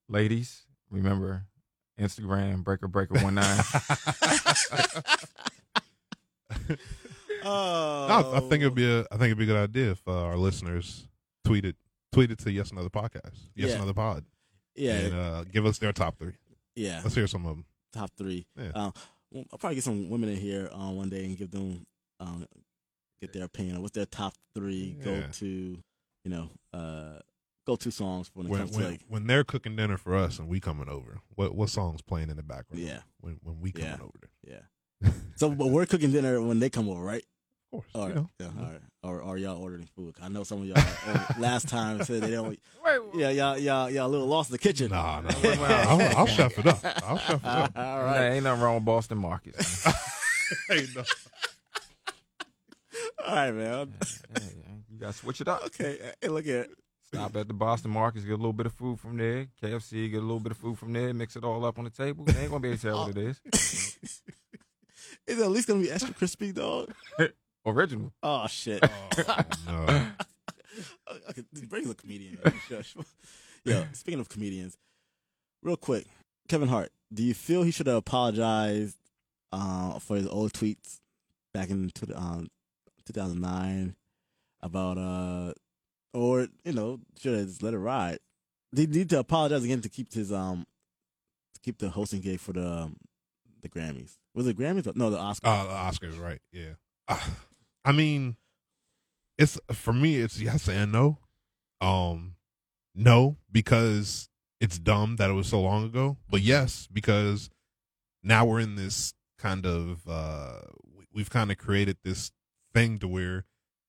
Ladies, 0.10 0.65
remember 0.89 1.45
Instagram 2.00 2.64
breaker 2.64 2.88
breaker 2.88 3.16
one 3.24 3.36
nine. 3.36 3.60
oh, 7.44 8.06
No, 8.10 8.34
I 8.36 8.40
think 8.42 8.62
it'd 8.62 8.76
be 8.76 8.90
a, 8.90 9.02
I 9.12 9.18
think 9.18 9.24
it'd 9.24 9.38
be 9.38 9.44
a 9.46 9.48
good 9.48 9.58
idea 9.70 9.92
if 9.92 10.08
uh, 10.08 10.12
our 10.26 10.38
listeners 10.38 11.08
tweeted 11.46 11.76
tweeted 12.14 12.38
to 12.44 12.52
Yes 12.52 12.72
Another 12.72 12.90
Podcast, 12.90 13.38
Yes 13.56 13.70
Yeah. 13.70 13.76
Another 13.76 13.94
Pod, 13.94 14.26
yeah, 14.76 14.94
and 14.94 15.14
uh, 15.16 15.44
give 15.46 15.66
us 15.66 15.78
their 15.78 15.94
top 15.94 16.18
three. 16.20 16.34
yeah, 16.76 17.02
Let's 17.04 17.16
hear 17.16 17.28
some 17.28 17.46
of 17.46 17.56
them. 17.56 17.66
top 17.94 18.12
three. 18.18 18.46
Yeah. 18.58 18.72
Um, 18.76 18.94
I'll 19.52 19.58
probably 19.58 19.76
get 19.76 19.84
some 19.84 20.10
women 20.10 20.30
in 20.30 20.38
here 20.38 20.70
um, 20.72 20.96
one 20.96 21.10
day 21.10 21.26
and 21.26 21.38
give 21.38 21.52
them 21.52 21.86
um, 22.20 22.46
get 23.22 23.34
their 23.34 23.44
opinion 23.44 23.76
on 23.76 23.82
what's 23.82 23.94
their 23.96 24.06
top 24.06 24.34
three 24.56 24.96
Yeah. 25.00 25.04
go 25.06 25.24
to, 25.34 25.46
you 25.46 26.32
know, 26.32 26.50
uh, 26.74 27.20
go 27.67 27.75
to 27.75 27.91
songs 27.91 28.32
when 28.34 28.47
it 28.47 28.49
When 28.49 28.60
comes 28.62 28.71
to 28.77 28.84
like 28.84 29.01
when 29.08 29.27
they're 29.27 29.43
cooking 29.43 29.75
dinner 29.75 29.97
for 29.97 30.15
us 30.15 30.39
and 30.39 30.47
we 30.47 30.60
coming 30.60 30.89
over, 30.89 31.19
what 31.36 31.53
what 31.53 31.69
songs 31.69 32.01
playing 32.01 32.30
in 32.32 32.38
the 32.38 32.43
background? 32.43 32.82
Yeah. 32.84 32.99
when 33.19 33.38
when 33.43 33.60
we 33.60 33.71
coming 33.71 33.89
Yeah. 33.89 34.03
over 34.03 34.17
there. 34.21 34.62
yeah. 35.03 35.12
So, 35.36 35.51
but 35.51 35.67
we're 35.67 35.86
cooking 35.86 36.12
dinner 36.12 36.41
when 36.41 36.60
they 36.60 36.69
come 36.71 36.89
over, 36.89 36.99
right? 37.03 37.23
Of 37.71 37.71
course, 37.71 37.86
All 37.93 38.01
you 38.01 38.08
right, 38.08 38.15
know. 38.15 38.30
yeah, 38.39 38.47
all 38.58 38.71
right. 38.71 38.82
Or 39.03 39.21
are 39.21 39.38
y'all 39.38 39.62
ordering 39.62 39.86
food? 39.95 40.15
I 40.21 40.30
know 40.30 40.43
some 40.43 40.62
of 40.62 40.65
y'all 40.67 40.82
last 41.38 41.67
time 41.67 42.01
said 42.03 42.23
they 42.23 42.32
don't. 42.32 42.47
Wait, 42.86 43.01
Yeah, 43.13 43.30
y'all, 43.30 43.58
y'all, 43.58 43.89
y'all 43.91 44.08
a 44.08 44.10
little 44.10 44.25
lost 44.25 44.49
in 44.49 44.53
the 44.53 44.58
kitchen. 44.58 44.89
Nah, 44.89 45.19
nah, 45.21 45.30
nah. 45.30 45.65
I'll, 45.65 46.17
I'll 46.19 46.25
chef 46.25 46.58
it 46.58 46.65
up. 46.65 46.80
I'll 47.03 47.17
chef 47.19 47.43
it 47.43 47.45
up. 47.45 47.71
all 47.75 48.06
Nah, 48.06 48.21
ain't 48.21 48.43
nothing 48.45 48.63
wrong 48.63 48.75
with 48.75 48.86
Boston 48.86 49.17
Markets. 49.19 49.84
Hey, 50.69 50.88
no. 50.95 51.03
all 53.27 53.36
right, 53.36 53.51
man. 53.53 53.93
Yeah, 54.01 54.39
yeah, 54.41 54.73
you 54.89 54.97
gotta 54.99 55.13
switch 55.13 55.41
it 55.41 55.47
up. 55.47 55.63
Okay, 55.65 55.99
hey, 56.21 56.27
look 56.30 56.47
at 56.47 56.69
Stop 57.08 57.38
at 57.38 57.48
the 57.48 57.54
Boston 57.54 57.91
Markets, 57.91 58.26
get 58.26 58.34
a 58.34 58.36
little 58.36 58.52
bit 58.52 58.65
of 58.65 58.74
food 58.74 59.00
from 59.00 59.17
there. 59.17 59.48
KFC, 59.63 60.12
get 60.12 60.17
a 60.17 60.22
little 60.22 60.41
bit 60.41 60.52
of 60.52 60.58
food 60.58 60.78
from 60.78 60.91
there. 60.91 61.13
Mix 61.13 61.38
it 61.38 61.43
all 61.46 61.63
up 61.63 61.78
on 61.78 61.86
the 61.86 61.89
table. 61.89 62.26
They 62.26 62.41
ain't 62.41 62.50
gonna 62.50 62.60
be 62.60 62.67
able 62.70 62.78
to 62.78 62.84
tell 62.84 63.08
what 63.08 63.17
it 63.17 63.17
is. 63.17 63.41
Is 65.28 65.39
it 65.39 65.43
at 65.43 65.52
least 65.52 65.67
gonna 65.70 65.82
be 65.82 65.89
extra 65.89 66.13
crispy, 66.13 66.52
dog? 66.52 66.93
Original. 67.65 68.12
Oh 68.22 68.48
shit. 68.48 68.84
Oh, 68.84 69.43
no. 69.67 70.08
okay, 71.30 71.43
Brady's 71.67 71.89
a 71.89 71.96
comedian. 71.96 72.38
yo. 72.43 72.52
Shush. 72.67 72.96
Yo, 73.63 73.86
speaking 73.93 74.20
of 74.20 74.28
comedians, 74.30 74.78
real 75.62 75.78
quick, 75.78 76.08
Kevin 76.48 76.67
Hart, 76.70 76.91
do 77.13 77.24
you 77.24 77.34
feel 77.34 77.63
he 77.63 77.72
should 77.72 77.88
have 77.88 77.98
apologized 77.98 78.98
uh, 79.52 80.00
for 80.00 80.17
his 80.17 80.28
old 80.28 80.54
tweets 80.54 81.00
back 81.54 81.70
in 81.70 81.89
two, 81.93 82.08
um, 82.15 82.50
2009 83.06 83.96
about, 84.62 84.98
uh, 84.98 85.54
or 86.13 86.48
you 86.63 86.74
know, 86.74 87.00
should 87.20 87.38
have 87.38 87.48
just 87.48 87.63
let 87.63 87.74
it 87.74 87.80
ride? 87.80 88.20
He 88.76 88.86
need 88.86 89.10
to 89.10 89.20
apologize 89.20 89.63
again 89.63 89.82
to 89.82 89.89
keep 89.89 90.13
his 90.13 90.32
um, 90.32 90.65
to 91.54 91.62
keep 91.62 91.80
the 91.80 91.89
hosting 91.89 92.22
gig 92.22 92.39
for 92.39 92.54
the 92.54 92.67
um, 92.67 92.98
the 93.62 93.70
Grammys? 93.70 94.17
Was 94.34 94.48
it 94.48 94.58
Grammys? 94.58 94.96
No, 94.96 95.10
the 95.10 95.17
Oscars. 95.17 95.39
Uh, 95.43 95.63
the 95.63 96.08
Oscars, 96.08 96.20
right? 96.20 96.39
Yeah. 96.52 96.74
Uh, 97.08 97.20
I 97.86 97.91
mean, 97.91 98.36
it's 99.38 99.60
for 99.72 99.93
me. 99.93 100.17
It's 100.17 100.39
yes 100.39 100.67
and 100.67 100.91
no. 100.91 101.20
Um, 101.80 102.36
no 102.96 103.38
because 103.52 104.30
it's 104.60 104.80
dumb 104.80 105.17
that 105.17 105.30
it 105.30 105.34
was 105.34 105.48
so 105.48 105.62
long 105.62 105.86
ago, 105.86 106.17
but 106.30 106.41
yes 106.41 106.88
because 106.91 107.50
now 108.24 108.46
we're 108.46 108.60
in 108.60 108.76
this 108.76 109.13
kind 109.38 109.65
of 109.65 110.02
uh, 110.08 110.62
we've 111.13 111.30
kind 111.30 111.52
of 111.52 111.58
created 111.58 111.98
this 112.04 112.32
thing 112.74 112.98
to 113.00 113.08
where 113.08 113.46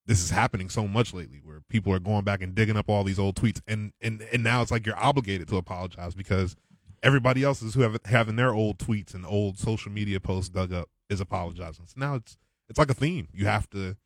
this 0.09 0.23
is 0.23 0.31
happening 0.31 0.71
so 0.71 0.88
much 0.88 1.12
lately, 1.12 1.42
where 1.44 1.61
people 1.68 1.92
are 1.92 1.99
going 1.99 2.25
back 2.25 2.40
and 2.40 2.55
digging 2.55 2.79
up 2.79 2.88
all 2.88 3.05
these 3.05 3.18
old 3.18 3.37
tweets, 3.37 3.61
and 3.68 3.92
and 4.01 4.23
and 4.33 4.42
now 4.42 4.62
it's 4.62 4.71
like 4.71 4.87
you're 4.87 4.99
obligated 4.99 5.49
to 5.49 5.57
apologize 5.59 6.14
because 6.14 6.57
everybody 7.03 7.44
else 7.44 7.61
is 7.61 7.75
who 7.75 7.83
have 7.83 7.99
having 8.07 8.37
their 8.37 8.55
old 8.55 8.79
tweets 8.79 9.14
and 9.14 9.27
old 9.27 9.59
social 9.59 9.92
media 9.92 10.18
posts 10.18 10.49
dug 10.49 10.73
up 10.73 10.88
is 11.11 11.21
apologizing. 11.21 11.87
So 11.87 11.94
now 11.99 12.14
it's 12.14 12.38
it's 12.71 12.79
like 12.79 12.90
a 12.90 12.94
theme. 12.94 13.29
You 13.33 13.44
have 13.47 13.68
to 13.71 13.97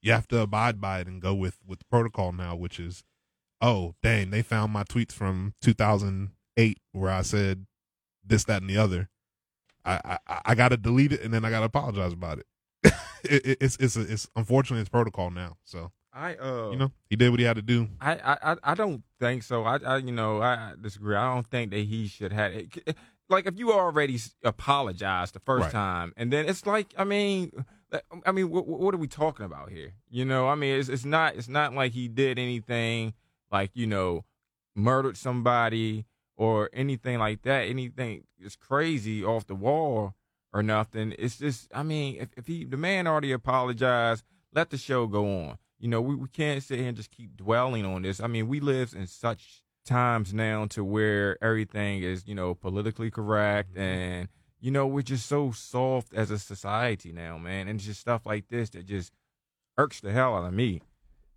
you 0.00 0.12
have 0.12 0.28
to 0.28 0.40
abide 0.40 0.80
by 0.80 1.00
it 1.00 1.08
and 1.08 1.20
go 1.20 1.34
with 1.34 1.58
with 1.66 1.80
the 1.80 1.84
protocol 1.86 2.32
now, 2.32 2.54
which 2.54 2.78
is 2.78 3.02
oh 3.60 3.96
dang, 4.00 4.30
they 4.30 4.42
found 4.42 4.72
my 4.72 4.84
tweets 4.84 5.12
from 5.12 5.54
2008 5.60 6.78
where 6.92 7.10
I 7.10 7.22
said 7.22 7.66
this, 8.24 8.44
that, 8.44 8.62
and 8.62 8.70
the 8.70 8.76
other. 8.76 9.08
I 9.84 10.18
I, 10.28 10.40
I 10.46 10.54
got 10.54 10.68
to 10.68 10.76
delete 10.76 11.12
it 11.12 11.22
and 11.22 11.34
then 11.34 11.44
I 11.44 11.50
got 11.50 11.60
to 11.60 11.66
apologize 11.66 12.12
about 12.12 12.38
it. 12.38 12.46
It, 13.24 13.46
it. 13.46 13.58
It's 13.60 13.76
it's 13.78 13.96
it's 13.96 14.28
unfortunately 14.36 14.80
it's 14.80 14.90
protocol 14.90 15.30
now. 15.30 15.56
So 15.64 15.92
I 16.12 16.34
uh 16.36 16.70
you 16.70 16.76
know 16.76 16.90
he 17.10 17.16
did 17.16 17.30
what 17.30 17.38
he 17.40 17.46
had 17.46 17.56
to 17.56 17.62
do. 17.62 17.88
I, 18.00 18.12
I, 18.42 18.56
I- 18.62 18.74
don't 18.74 19.02
think 19.20 19.42
so. 19.42 19.64
I, 19.64 19.76
I 19.84 19.96
you 19.98 20.12
know 20.12 20.40
I 20.42 20.74
disagree. 20.80 21.16
I 21.16 21.34
don't 21.34 21.46
think 21.46 21.70
that 21.70 21.80
he 21.80 22.06
should 22.08 22.32
have 22.32 22.52
it. 22.52 22.68
Eh, 22.86 22.92
like 23.28 23.46
if 23.46 23.58
you 23.58 23.72
already 23.72 24.18
apologized 24.42 25.34
the 25.34 25.40
first 25.40 25.64
Right. 25.64 25.72
time, 25.72 26.12
and 26.16 26.32
then 26.32 26.48
it's 26.48 26.66
like 26.66 26.94
I 26.96 27.04
mean, 27.04 27.52
eh, 27.92 28.00
um, 28.10 28.22
I 28.24 28.32
mean, 28.32 28.50
what, 28.50 28.66
what 28.66 28.94
are 28.94 28.98
we 28.98 29.06
talking 29.08 29.44
about 29.44 29.70
here? 29.70 29.92
You 30.10 30.24
know, 30.24 30.48
I 30.48 30.54
mean, 30.54 30.78
it's 30.78 30.88
it's 30.88 31.04
not 31.04 31.36
it's 31.36 31.48
not 31.48 31.74
like 31.74 31.92
he 31.92 32.08
did 32.08 32.38
anything 32.38 33.14
like 33.52 33.70
you 33.74 33.86
know 33.86 34.24
murdered 34.74 35.16
somebody 35.16 36.06
or 36.36 36.70
anything 36.72 37.18
like 37.18 37.42
that. 37.42 37.62
Anything 37.68 38.24
is 38.40 38.56
crazy 38.56 39.24
off 39.24 39.46
the 39.46 39.54
wall 39.54 40.14
or 40.58 40.62
nothing. 40.62 41.14
It's 41.18 41.38
just 41.38 41.68
I 41.74 41.82
mean, 41.82 42.16
if 42.20 42.28
if 42.36 42.46
he 42.46 42.64
the 42.64 42.76
man 42.76 43.06
already 43.06 43.32
apologized, 43.32 44.24
let 44.52 44.70
the 44.70 44.78
show 44.78 45.06
go 45.06 45.24
on. 45.24 45.58
You 45.78 45.88
know, 45.88 46.00
we, 46.00 46.16
we 46.16 46.28
can't 46.28 46.62
sit 46.62 46.78
here 46.78 46.88
and 46.88 46.96
just 46.96 47.12
keep 47.12 47.36
dwelling 47.36 47.84
on 47.84 48.02
this. 48.02 48.20
I 48.20 48.26
mean, 48.26 48.48
we 48.48 48.58
live 48.58 48.94
in 48.96 49.06
such 49.06 49.62
times 49.86 50.34
now 50.34 50.66
to 50.66 50.84
where 50.84 51.42
everything 51.42 52.02
is, 52.02 52.26
you 52.26 52.34
know, 52.34 52.54
politically 52.54 53.10
correct 53.10 53.76
and 53.76 54.28
you 54.60 54.72
know, 54.72 54.88
we're 54.88 55.02
just 55.02 55.26
so 55.26 55.52
soft 55.52 56.12
as 56.14 56.32
a 56.32 56.38
society 56.38 57.12
now, 57.12 57.38
man. 57.38 57.68
And 57.68 57.78
it's 57.78 57.86
just 57.86 58.00
stuff 58.00 58.26
like 58.26 58.48
this 58.48 58.70
that 58.70 58.86
just 58.86 59.12
irks 59.76 60.00
the 60.00 60.10
hell 60.10 60.34
out 60.36 60.46
of 60.46 60.52
me. 60.52 60.82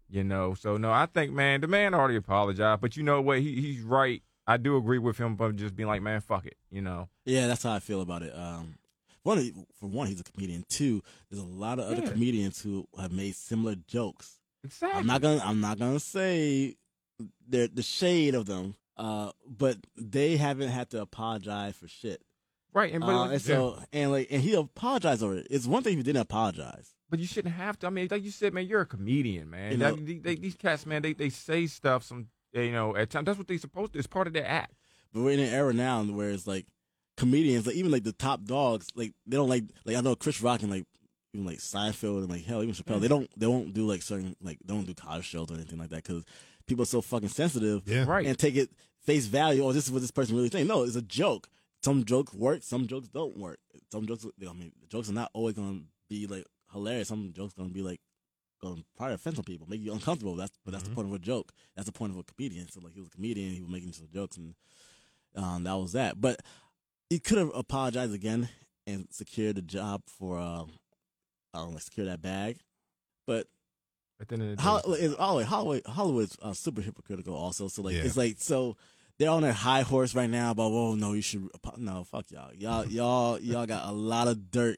You 0.09 0.23
know, 0.23 0.55
so 0.55 0.75
no, 0.75 0.91
I 0.91 1.05
think, 1.05 1.31
man, 1.31 1.61
the 1.61 1.67
man 1.67 1.93
already 1.93 2.17
apologized, 2.17 2.81
but 2.81 2.97
you 2.97 3.03
know 3.03 3.21
what? 3.21 3.39
He 3.39 3.61
he's 3.61 3.81
right. 3.81 4.21
I 4.45 4.57
do 4.57 4.75
agree 4.75 4.97
with 4.97 5.17
him, 5.17 5.35
but 5.35 5.55
just 5.55 5.75
being 5.75 5.87
like, 5.87 6.01
man, 6.01 6.19
fuck 6.19 6.45
it. 6.45 6.57
You 6.69 6.81
know, 6.81 7.07
Yeah, 7.23 7.47
that's 7.47 7.63
how 7.63 7.71
I 7.71 7.79
feel 7.79 8.01
about 8.01 8.23
it. 8.23 8.35
Um, 8.35 8.75
one, 9.23 9.65
for 9.79 9.87
one, 9.87 10.07
he's 10.07 10.19
a 10.19 10.23
comedian. 10.23 10.65
Two, 10.69 11.01
there's 11.29 11.41
a 11.41 11.45
lot 11.45 11.79
of 11.79 11.85
other 11.85 12.03
Yeah. 12.03 12.11
comedians 12.11 12.61
who 12.61 12.87
have 12.99 13.11
made 13.11 13.35
similar 13.35 13.75
jokes. 13.75 14.39
exactly. 14.63 14.99
I'm 14.99 15.07
not 15.07 15.21
gonna, 15.21 15.41
I'm 15.43 15.59
not 15.59 15.79
gonna 15.79 15.99
say 15.99 16.75
the 17.47 17.69
the 17.73 17.81
shade 17.83 18.35
of 18.35 18.45
them, 18.45 18.75
uh, 18.97 19.31
but 19.47 19.77
they 19.95 20.37
haven't 20.37 20.69
had 20.69 20.89
to 20.91 21.01
apologize 21.01 21.75
for 21.75 21.87
shit. 21.87 22.21
right, 22.73 22.93
and 22.93 23.01
but, 23.01 23.09
Uh, 23.15 23.29
and 23.31 23.41
so, 23.41 23.79
and 23.91 24.11
like, 24.11 24.27
and 24.31 24.41
he 24.41 24.53
apologized 24.53 25.21
over 25.23 25.35
it. 25.37 25.47
It's 25.49 25.65
one 25.67 25.83
thing 25.83 25.93
if 25.93 25.97
he 25.99 26.03
didn't 26.03 26.21
apologize. 26.21 26.93
But 27.09 27.19
you 27.19 27.25
shouldn't 27.27 27.55
have 27.55 27.77
to. 27.79 27.87
I 27.87 27.89
mean, 27.89 28.07
like 28.09 28.23
you 28.23 28.31
said, 28.31 28.53
man, 28.53 28.65
you're 28.67 28.81
a 28.81 28.85
comedian, 28.85 29.49
man. 29.49 29.71
You 29.73 29.77
know- 29.77 29.95
they- 29.95 30.17
they- 30.19 30.35
these 30.35 30.55
cats, 30.55 30.85
man, 30.85 31.01
they, 31.01 31.11
they 31.13 31.29
say 31.29 31.67
stuff. 31.67 32.03
Some, 32.03 32.27
you 32.53 32.71
know, 32.71 32.95
at 32.95 33.09
times 33.09 33.25
that's 33.25 33.37
what 33.37 33.47
they 33.49 33.57
supposed 33.57 33.91
to. 33.93 33.99
It's 33.99 34.07
part 34.07 34.27
of 34.27 34.33
their 34.33 34.47
act. 34.47 34.73
But 35.11 35.23
we're 35.23 35.31
in 35.31 35.39
an 35.41 35.53
era 35.53 35.73
now 35.73 36.01
where 36.03 36.29
it's 36.29 36.47
like 36.47 36.67
comedians, 37.21 37.65
like 37.67 37.75
even 37.75 37.91
like 37.91 38.03
the 38.03 38.11
top 38.13 38.43
dogs, 38.45 38.87
like 38.95 39.13
they 39.27 39.37
don't 39.37 39.49
like 39.49 39.63
like 39.85 39.95
I 39.95 40.01
know 40.01 40.15
Chris 40.15 40.41
Rock 40.41 40.61
and 40.63 40.71
like 40.71 40.85
even 41.33 41.45
like 41.45 41.59
Seinfeld 41.59 42.19
and 42.19 42.29
like 42.29 42.43
hell 42.45 42.61
even 42.63 42.73
Chappelle, 42.75 42.99
they 42.99 43.07
don't 43.07 43.29
they 43.39 43.47
won't 43.47 43.73
do 43.73 43.85
like 43.87 44.01
certain 44.01 44.35
like 44.41 44.57
they 44.65 44.73
don't 44.73 44.85
do 44.85 44.93
college 44.93 45.25
shows 45.25 45.49
or 45.51 45.53
anything 45.55 45.79
like 45.79 45.89
that 45.89 46.03
because 46.03 46.23
people 46.67 46.83
are 46.83 46.93
so 46.95 47.01
fucking 47.01 47.29
sensitive 47.29 47.83
Yeah. 47.85 48.05
Right. 48.05 48.25
and 48.25 48.37
take 48.37 48.55
it 48.55 48.69
face 49.05 49.25
value. 49.27 49.63
Oh, 49.63 49.71
this 49.71 49.85
is 49.85 49.91
what 49.91 50.01
this 50.01 50.11
person 50.11 50.35
really 50.35 50.49
thinks. 50.49 50.67
No, 50.67 50.83
it's 50.83 50.95
a 50.95 51.01
joke. 51.01 51.47
Some 51.83 52.03
jokes 52.05 52.33
work, 52.33 52.61
some 52.63 52.85
jokes 52.87 53.07
don't 53.07 53.37
work. 53.37 53.59
Some 53.91 54.05
jokes, 54.07 54.25
I 54.25 54.53
mean, 54.53 54.71
the 54.81 54.87
jokes 54.87 55.09
are 55.09 55.13
not 55.13 55.31
always 55.33 55.55
gonna 55.55 55.81
be 56.09 56.27
like 56.27 56.45
hilarious. 56.73 57.07
Some 57.07 57.31
jokes 57.35 57.53
gonna 57.53 57.69
be 57.69 57.81
like 57.81 57.99
gonna 58.61 58.83
probably 58.97 59.15
offend 59.15 59.35
some 59.37 59.45
people, 59.45 59.67
make 59.69 59.81
you 59.81 59.91
uncomfortable. 59.93 60.35
That's 60.35 60.55
but 60.65 60.71
that's 60.73 60.83
Mhm. 60.83 60.89
the 60.89 60.95
point 60.95 61.07
of 61.07 61.13
a 61.13 61.19
joke. 61.19 61.51
That's 61.75 61.85
the 61.87 61.91
point 61.91 62.11
of 62.13 62.19
a 62.19 62.23
comedian. 62.23 62.69
So 62.69 62.79
like 62.81 62.93
he 62.93 62.99
was 62.99 63.07
a 63.07 63.11
comedian, 63.11 63.53
he 63.53 63.61
was 63.61 63.71
making 63.71 63.93
some 63.93 64.07
jokes, 64.13 64.37
and 64.37 64.53
um, 65.35 65.63
that 65.63 65.73
was 65.73 65.93
that. 65.93 66.19
But 66.21 66.41
he 67.11 67.19
could 67.19 67.37
have 67.37 67.51
apologized 67.53 68.13
again 68.13 68.47
and 68.87 69.05
secured 69.11 69.57
a 69.57 69.61
job 69.61 70.01
for 70.07 70.37
um, 70.39 70.71
I 71.53 71.57
don't 71.59 71.73
know, 71.73 71.77
secure 71.79 72.05
that 72.05 72.21
bag. 72.21 72.57
But 73.27 73.47
At 74.21 74.29
the 74.29 74.35
end 74.35 74.43
of 74.43 74.49
the 74.51 74.55
day, 74.55 74.63
Hol- 74.63 74.93
it's- 74.93 75.15
Hollywood, 75.17 75.45
Hollywood, 75.47 75.81
Hollywood's 75.87 76.37
uh, 76.41 76.53
super 76.53 76.81
hypocritical 76.81 77.35
also. 77.35 77.67
So 77.67 77.81
like 77.81 77.95
Yeah. 77.95 78.03
it's 78.03 78.15
like 78.15 78.35
so 78.39 78.77
they're 79.19 79.29
on 79.29 79.41
their 79.43 79.51
high 79.53 79.81
horse 79.81 80.15
right 80.15 80.29
now 80.29 80.51
about 80.51 80.71
oh 80.71 80.95
no 80.95 81.11
you 81.13 81.21
should 81.21 81.47
no 81.77 82.03
fuck 82.05 82.31
y'all 82.31 82.51
y'all 82.55 82.85
y'all 82.97 83.37
y'all 83.39 83.65
got 83.67 83.87
a 83.87 83.91
lot 83.91 84.27
of 84.29 84.49
dirt 84.49 84.77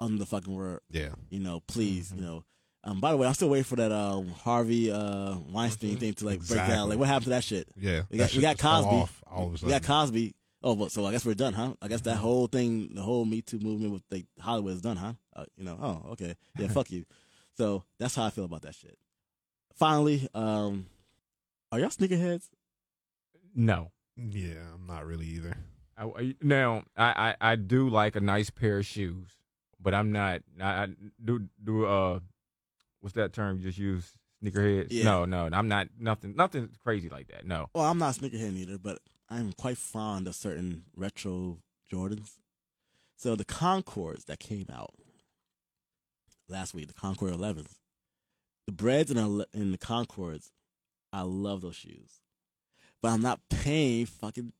on 0.00 0.16
the 0.18 0.24
fucking 0.24 0.54
word 0.54 0.80
Yeah. 0.90 1.10
you 1.28 1.40
know 1.40 1.60
please 1.66 2.10
Mhm. 2.10 2.16
you 2.16 2.22
know 2.22 2.44
um 2.84 3.00
by 3.00 3.10
the 3.10 3.18
way 3.18 3.26
I'm 3.26 3.34
still 3.34 3.50
waiting 3.50 3.64
for 3.64 3.76
that 3.76 3.92
um 3.92 4.28
Harvey 4.28 4.90
uh 4.90 5.34
Weinstein 5.50 5.98
thing 5.98 6.14
to 6.14 6.24
like 6.24 6.38
break 6.46 6.66
down 6.68 6.88
like 6.88 6.98
what 6.98 7.08
happened 7.08 7.24
to 7.24 7.30
that 7.30 7.44
shit 7.44 7.68
Yeah. 7.76 8.02
We 8.10 8.16
got- 8.18 8.32
we 8.34 8.40
got 8.40 8.56
Cosby. 8.56 9.12
all 9.30 9.50
we 9.50 9.68
got. 9.68 9.82
Cosby 9.82 10.34
oh 10.62 10.74
but 10.76 10.92
so 10.92 11.04
I 11.06 11.12
guess 11.12 11.24
we're 11.24 11.34
done 11.34 11.52
huh 11.54 11.74
I 11.82 11.88
guess 11.88 12.00
that 12.02 12.14
Mm-hmm. 12.14 12.22
whole 12.22 12.46
thing 12.46 12.94
the 12.94 13.02
whole 13.02 13.24
Me 13.24 13.42
Too 13.42 13.58
movement 13.58 13.92
with 13.92 14.02
like 14.10 14.26
Hollywood 14.40 14.74
is 14.74 14.80
done 14.82 14.96
huh 14.96 15.14
uh, 15.36 15.44
you 15.56 15.64
know 15.64 15.78
oh 15.80 16.12
okay 16.12 16.34
yeah 16.58 16.68
fuck 16.76 16.90
you 16.90 17.04
so 17.56 17.84
that's 17.98 18.14
how 18.14 18.24
I 18.24 18.30
feel 18.30 18.44
about 18.44 18.62
that 18.62 18.74
shit 18.74 18.96
finally 19.74 20.28
um 20.34 20.86
are 21.72 21.78
y'all 21.80 21.88
sneakerheads 21.88 22.48
no. 23.54 23.90
Yeah, 24.16 24.60
I'm 24.74 24.86
not 24.86 25.06
really 25.06 25.26
either. 25.26 25.56
I, 25.96 26.04
I- 26.04 26.34
now 26.42 26.84
I, 26.96 27.34
I 27.40 27.52
I 27.52 27.56
do 27.56 27.88
like 27.88 28.14
a 28.16 28.20
nice 28.20 28.48
pair 28.50 28.78
of 28.78 28.86
shoes, 28.86 29.28
but 29.80 29.92
I'm 29.94 30.12
not. 30.12 30.42
I, 30.60 30.66
I 30.84 30.88
do 31.24 31.48
do 31.62 31.84
uh, 31.86 32.20
what's 33.00 33.14
that 33.14 33.32
term 33.32 33.58
you 33.58 33.64
just 33.64 33.78
use? 33.78 34.12
Sneakerheads? 34.44 34.88
Yeah. 34.90 35.04
No, 35.04 35.24
no, 35.24 35.48
I'm 35.52 35.68
not. 35.68 35.88
Nothing, 35.98 36.36
nothing 36.36 36.68
crazy 36.82 37.08
like 37.08 37.28
that. 37.28 37.44
No. 37.46 37.68
Well, 37.74 37.84
I'm 37.86 37.98
not 37.98 38.16
a 38.16 38.20
sneakerhead 38.20 38.54
either, 38.56 38.78
but 38.78 38.98
I'm 39.30 39.52
quite 39.52 39.78
fond 39.78 40.26
of 40.26 40.34
certain 40.34 40.84
retro 40.96 41.58
Jordans. 41.92 42.32
So 43.16 43.36
the 43.36 43.44
Concords 43.44 44.24
that 44.24 44.40
came 44.40 44.66
out 44.72 44.94
last 46.48 46.74
week, 46.74 46.88
the 46.88 46.94
Concord 46.94 47.32
11s, 47.34 47.74
the 48.66 48.72
Breds 48.72 49.10
and 49.10 49.18
the, 49.40 49.46
and 49.52 49.72
the 49.74 49.78
Concords, 49.78 50.50
I 51.12 51.22
love 51.22 51.60
those 51.60 51.76
shoes, 51.76 52.20
but 53.02 53.08
I'm 53.10 53.20
not 53.22 53.40
paying 53.50 54.06
fucking 54.06 54.52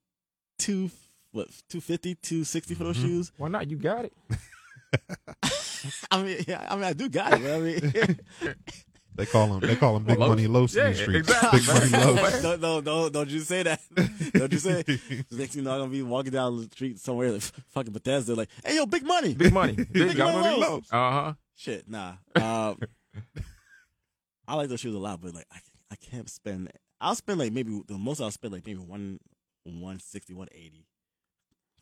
two 0.58 0.90
what 1.32 1.46
250 1.68 2.16
260 2.16 2.74
for 2.74 2.84
those 2.84 2.98
Mhm. 2.98 3.02
shoes. 3.02 3.32
Why 3.36 3.48
not? 3.48 3.70
You 3.70 3.76
got 3.76 4.04
it. 4.04 4.12
I 6.10 6.22
mean, 6.22 6.44
yeah, 6.46 6.66
I 6.68 6.74
mean, 6.74 6.84
I 6.84 6.92
do 6.92 7.08
got 7.08 7.32
it. 7.34 7.42
But 7.42 7.54
I 7.54 7.58
mean, 7.60 8.54
They 9.20 9.26
call 9.26 9.52
him. 9.54 9.60
They 9.60 9.76
call 9.76 9.96
him 9.96 10.04
Big 10.04 10.18
Los- 10.18 10.28
Money 10.28 10.46
Los 10.46 10.74
in 10.74 10.82
yeah, 10.82 10.90
the 10.90 10.94
streets. 10.96 11.28
exactly, 11.28 11.58
Big 11.60 11.68
Money 11.68 11.90
man. 11.90 12.16
Los. 12.16 12.42
don't, 12.42 12.60
don't, 12.60 12.84
don't, 12.84 13.12
don't 13.12 13.28
you 13.30 13.40
say 13.40 13.62
that. 13.62 13.80
Don't 14.32 14.52
you 14.52 14.58
say 14.58 14.82
it. 14.86 14.88
Next 15.30 15.30
thing 15.30 15.48
you 15.54 15.62
know, 15.62 15.72
I'm 15.72 15.80
gonna 15.80 15.90
be 15.90 16.02
walking 16.02 16.32
down 16.32 16.56
the 16.56 16.64
street 16.64 16.98
somewhere, 16.98 17.32
like 17.32 17.42
fucking 17.68 17.92
Bethesda, 17.92 18.34
like, 18.34 18.48
"Hey, 18.64 18.76
yo, 18.76 18.86
big 18.86 19.04
money, 19.04 19.34
Big 19.34 19.52
money. 19.52 19.74
Big, 19.74 19.92
Big 19.92 20.16
got 20.16 20.32
money 20.34 20.56
money. 20.56 20.60
lows. 20.60 20.84
Uh 20.90 21.10
huh. 21.10 21.32
Shit, 21.56 21.88
nah. 21.88 22.14
Um, 22.34 22.78
I 24.48 24.54
like 24.56 24.68
those 24.68 24.80
shoes 24.80 24.94
a 24.94 24.98
lot, 24.98 25.20
but 25.20 25.34
like, 25.34 25.46
I, 25.52 25.58
I 25.92 25.96
can't 25.96 26.28
spend 26.28 26.70
I'll 27.00 27.14
spend 27.14 27.38
like 27.38 27.52
maybe 27.52 27.80
the 27.86 27.96
most 27.98 28.20
I'll 28.20 28.30
spend 28.30 28.52
like 28.52 28.66
maybe 28.66 28.80
one 28.80 29.18
one 29.64 30.00
sixty, 30.00 30.34
one 30.34 30.48
eighty 30.52 30.86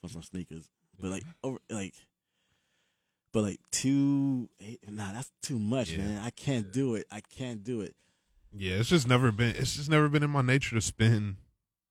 for 0.00 0.08
some 0.08 0.22
sneakers. 0.22 0.68
But 1.00 1.10
like 1.10 1.24
over 1.42 1.58
like 1.70 1.94
but 3.32 3.42
like 3.42 3.60
two 3.70 4.48
eight, 4.60 4.80
nah, 4.90 5.12
that's 5.12 5.30
too 5.42 5.58
much, 5.58 5.90
Yeah. 5.90 5.98
man. 5.98 6.22
I 6.24 6.30
can't 6.30 6.72
do 6.72 6.94
it. 6.94 7.06
I 7.10 7.20
can't 7.20 7.62
do 7.62 7.80
it. 7.80 7.94
Yeah, 8.56 8.76
it's 8.76 8.88
just 8.88 9.06
never 9.06 9.30
been. 9.30 9.54
It's 9.56 9.76
just 9.76 9.90
never 9.90 10.08
been 10.08 10.22
in 10.22 10.30
my 10.30 10.42
nature 10.42 10.74
to 10.76 10.80
spend 10.80 11.36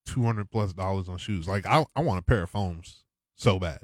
two 0.04 0.22
hundred 0.24 0.50
plus 0.50 0.72
dollars 0.72 1.08
on 1.08 1.18
shoes. 1.18 1.46
Like 1.46 1.66
I, 1.66 1.84
I 1.94 2.00
want 2.02 2.18
a 2.18 2.22
pair 2.22 2.42
of 2.42 2.50
foams 2.50 3.04
so 3.36 3.58
bad, 3.58 3.80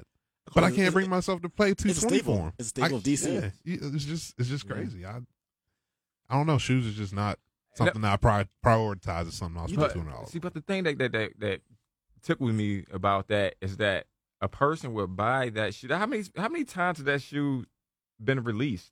but 0.53 0.63
I 0.63 0.71
can't 0.71 0.93
bring 0.93 1.09
myself 1.09 1.41
to 1.43 1.49
pay 1.49 1.73
two 1.73 1.89
it's 1.89 2.03
a 2.03 2.07
staple. 2.09 2.35
for 2.35 2.43
them. 2.43 2.53
It's 2.59 2.67
a 2.67 2.69
staple 2.69 2.95
I- 2.95 2.97
of 2.97 3.03
DC. 3.03 3.33
Yeah, 3.33 3.49
yeah, 3.63 3.77
it's 3.93 4.05
just 4.05 4.35
it's 4.37 4.49
just 4.49 4.65
Yeah. 4.65 4.71
crazy. 4.73 5.05
I, 5.05 5.19
I 6.29 6.35
don't 6.37 6.47
know. 6.47 6.57
Shoes 6.57 6.85
is 6.85 6.95
just 6.95 7.13
not 7.13 7.39
And 7.71 7.77
something 7.77 8.01
that 8.01 8.13
I 8.13 8.17
pri- 8.17 8.47
prioritize 8.65 9.27
as 9.27 9.35
something 9.35 9.61
I'll 9.61 9.67
spend 9.69 9.91
two 9.93 9.99
hundred 9.99 10.11
dollars. 10.11 10.29
see, 10.31 10.39
but 10.39 10.53
the 10.53 10.61
thing 10.61 10.83
that 10.83 10.97
that 10.97 11.11
that, 11.13 11.31
that 11.39 11.61
tickled 12.23 12.53
me 12.53 12.83
about 12.91 13.27
that 13.29 13.55
is 13.61 13.77
that 13.77 14.07
a 14.45 14.49
person 14.49 14.93
would 14.93 15.15
buy 15.15 15.49
that 15.49 15.73
shoe. 15.73 15.87
How 15.89 16.05
many 16.05 16.23
how 16.37 16.47
many 16.49 16.63
times 16.63 16.99
has 16.99 17.05
that 17.05 17.21
shoe 17.21 17.65
been 18.23 18.43
released? 18.43 18.91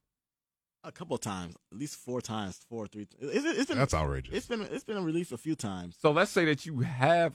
A 0.84 0.91
couple 0.91 1.16
of 1.16 1.22
times, 1.22 1.56
at 1.72 1.78
least 1.78 1.95
four 1.95 2.20
times, 2.20 2.60
four 2.68 2.84
or 2.84 2.88
three. 2.88 3.08
It's, 3.20 3.45
it's 3.45 3.68
been 3.70 3.78
That's 3.78 3.93
outrageous. 3.93 4.34
it's 4.36 4.47
been 4.47 4.62
it's 4.64 4.84
been 4.84 5.01
released 5.06 5.32
a 5.32 5.38
few 5.38 5.56
times. 5.56 5.95
So 6.01 6.12
let's 6.12 6.30
say 6.32 6.43
that 6.45 6.66
you 6.66 6.80
have, 6.82 7.34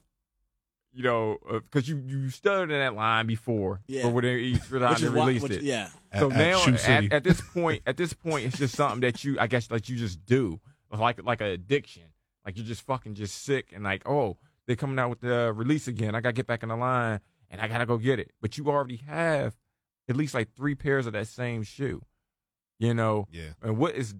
you 0.92 1.02
know, 1.02 1.38
uh, 1.48 1.60
because 1.60 1.88
you 1.88 2.02
you 2.06 2.28
stood 2.28 2.64
in 2.70 2.78
that 2.78 2.94
line 2.94 3.26
before 3.26 3.80
Yeah. 3.86 4.02
for 4.02 4.08
when 4.10 4.24
they 4.24 4.34
each 4.36 4.58
for 4.58 4.78
the 4.78 4.86
time 4.86 4.90
Which 4.94 5.00
they 5.02 5.08
why, 5.08 5.26
released 5.26 5.42
which, 5.44 5.52
it. 5.52 5.62
yeah, 5.62 5.88
So 6.18 6.30
At- 6.30 6.32
at 6.32 6.38
now 6.38 6.58
Shoe 6.58 6.74
at, 6.92 7.12
at 7.12 7.24
this 7.24 7.40
point, 7.40 7.82
at 7.86 7.96
this 7.96 8.12
point, 8.12 8.44
it's 8.46 8.58
just 8.58 8.74
something 8.74 9.00
that 9.00 9.24
you, 9.24 9.38
I 9.40 9.46
guess, 9.46 9.70
like 9.70 9.88
you 9.88 9.96
just 9.96 10.26
do, 10.26 10.60
like 10.90 11.22
like 11.24 11.40
an 11.40 11.46
addiction. 11.48 12.02
Like 12.44 12.56
you're 12.58 12.66
just 12.66 12.82
fucking 12.82 13.14
just 13.14 13.44
sick 13.44 13.72
and 13.74 13.82
like, 13.84 14.06
oh, 14.06 14.36
they're 14.66 14.76
coming 14.76 14.98
out 14.98 15.08
with 15.08 15.20
the 15.20 15.52
release 15.54 15.88
again. 15.88 16.14
I 16.14 16.20
gotta 16.20 16.34
get 16.34 16.46
back 16.46 16.62
in 16.62 16.68
the 16.68 16.76
line 16.76 17.20
and 17.50 17.60
I 17.60 17.68
gotta 17.68 17.86
go 17.86 17.98
get 17.98 18.18
it. 18.18 18.32
But 18.40 18.58
you 18.58 18.68
already 18.68 18.96
have 19.06 19.56
at 20.08 20.16
least 20.16 20.34
like 20.34 20.54
three 20.54 20.74
pairs 20.74 21.06
of 21.06 21.12
that 21.12 21.26
same 21.26 21.62
shoe. 21.62 22.02
You 22.78 22.94
know, 22.94 23.26
yeah, 23.32 23.50
and 23.62 23.76
what 23.76 23.94
is 23.94 24.14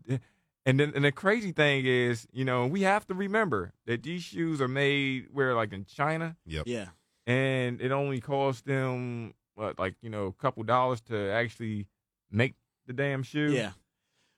and 0.68 0.78
then 0.78 0.92
and 0.94 1.02
the 1.02 1.12
crazy 1.12 1.52
thing 1.52 1.86
is, 1.86 2.26
you 2.30 2.44
know, 2.44 2.66
we 2.66 2.82
have 2.82 3.06
to 3.06 3.14
remember 3.14 3.72
that 3.86 4.02
these 4.02 4.22
shoes 4.22 4.60
are 4.60 4.68
made 4.68 5.28
where 5.32 5.54
like 5.54 5.72
in 5.72 5.86
China 5.86 6.36
yep. 6.44 6.64
yeah. 6.66 6.88
and 7.26 7.80
it 7.80 7.90
only 7.90 8.20
cost 8.20 8.66
them 8.66 9.32
what 9.54 9.78
like, 9.78 9.94
you 10.02 10.10
know, 10.10 10.26
a 10.26 10.32
couple 10.32 10.62
dollars 10.64 11.00
to 11.02 11.30
actually 11.30 11.86
make 12.30 12.54
the 12.86 12.92
damn 12.92 13.22
shoe. 13.22 13.50
Yeah. 13.50 13.70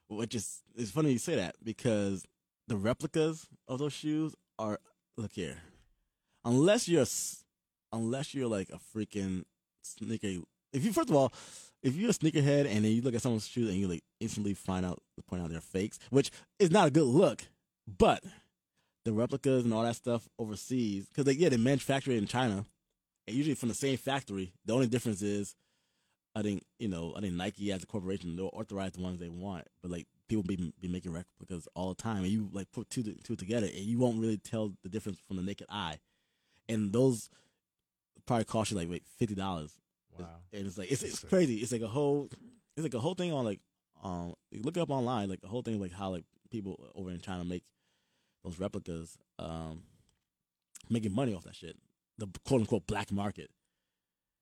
Which 0.07 0.33
is 0.33 0.61
it's 0.73 0.91
funny 0.91 1.11
you 1.11 1.17
say 1.17 1.35
that 1.35 1.55
because 1.61 2.23
the 2.67 2.77
replicas 2.77 3.47
of 3.67 3.79
those 3.79 3.91
shoes 3.91 4.33
are 4.57 4.79
look 5.17 5.33
here. 5.33 5.57
Unless 6.45 6.87
you're 6.87 7.01
a 7.01 7.03
s- 7.03 7.40
unless 7.91 8.33
you're 8.33 8.47
like 8.47 8.69
a 8.69 8.79
freaking 8.97 9.43
sneaker 9.81 10.43
if 10.73 10.85
you 10.85 10.93
first 10.93 11.09
of 11.09 11.15
all, 11.15 11.33
if 11.83 11.95
you're 11.95 12.11
a 12.11 12.13
sneakerhead 12.13 12.65
and 12.65 12.85
then 12.85 12.91
you 12.91 13.01
look 13.01 13.15
at 13.15 13.21
someone's 13.21 13.47
shoes 13.47 13.69
and 13.69 13.77
you 13.77 13.87
like 13.87 14.03
instantly 14.19 14.53
find 14.53 14.85
out 14.85 15.01
point 15.27 15.41
out 15.41 15.49
they're 15.49 15.61
fakes, 15.61 15.99
which 16.09 16.31
is 16.59 16.71
not 16.71 16.87
a 16.87 16.91
good 16.91 17.05
look, 17.05 17.43
but 17.87 18.23
the 19.05 19.13
replicas 19.13 19.63
and 19.63 19.73
all 19.73 19.83
that 19.83 19.95
stuff 19.95 20.29
overseas 20.37 21.07
because 21.07 21.25
they 21.25 21.33
yeah 21.33 21.49
they 21.49 21.57
manufacture 21.57 22.11
it 22.11 22.17
in 22.17 22.27
China 22.27 22.65
and 23.27 23.35
usually 23.35 23.55
from 23.55 23.69
the 23.69 23.75
same 23.75 23.97
factory. 23.97 24.53
The 24.65 24.73
only 24.73 24.87
difference 24.87 25.21
is 25.21 25.55
I 26.35 26.41
think 26.41 26.63
you 26.79 26.87
know, 26.87 27.13
I 27.15 27.21
think 27.21 27.33
Nike 27.33 27.71
as 27.71 27.83
a 27.83 27.87
corporation 27.87 28.35
they'll 28.35 28.49
authorize 28.53 28.93
the 28.93 29.01
ones 29.01 29.19
they 29.19 29.29
want, 29.29 29.67
but 29.81 29.91
like 29.91 30.07
people 30.29 30.43
be 30.43 30.73
be 30.79 30.87
making 30.87 31.11
replicas 31.11 31.67
all 31.75 31.89
the 31.89 32.01
time, 32.01 32.23
and 32.23 32.27
you 32.27 32.49
like 32.53 32.71
put 32.71 32.89
two 32.89 33.03
two 33.23 33.35
together, 33.35 33.67
and 33.67 33.75
you 33.85 33.99
won't 33.99 34.21
really 34.21 34.37
tell 34.37 34.71
the 34.83 34.89
difference 34.89 35.19
from 35.27 35.37
the 35.37 35.43
naked 35.43 35.67
eye. 35.69 35.97
And 36.69 36.93
those 36.93 37.29
probably 38.25 38.45
cost 38.45 38.71
you 38.71 38.77
like 38.77 38.89
wait 38.89 39.03
fifty 39.17 39.35
dollars, 39.35 39.73
Wow. 40.19 40.25
and 40.53 40.65
it's 40.67 40.77
like 40.77 40.91
it's 40.91 41.03
it's 41.03 41.19
crazy. 41.23 41.57
It's 41.57 41.71
like 41.71 41.81
a 41.81 41.87
whole 41.87 42.29
it's 42.77 42.83
like 42.83 42.93
a 42.93 42.99
whole 42.99 43.15
thing 43.15 43.33
on 43.33 43.45
like 43.45 43.59
um 44.03 44.33
you 44.51 44.61
look 44.61 44.77
it 44.77 44.81
up 44.81 44.89
online 44.89 45.29
like 45.29 45.39
a 45.43 45.47
whole 45.47 45.61
thing 45.61 45.79
like 45.79 45.91
how 45.93 46.09
like 46.09 46.25
people 46.49 46.79
over 46.95 47.11
in 47.11 47.19
China 47.21 47.43
make 47.43 47.63
those 48.43 48.59
replicas 48.59 49.17
um 49.39 49.83
making 50.89 51.13
money 51.13 51.33
off 51.33 51.43
that 51.43 51.55
shit 51.55 51.75
the 52.17 52.27
quote 52.45 52.61
unquote 52.61 52.85
black 52.87 53.11
market. 53.11 53.49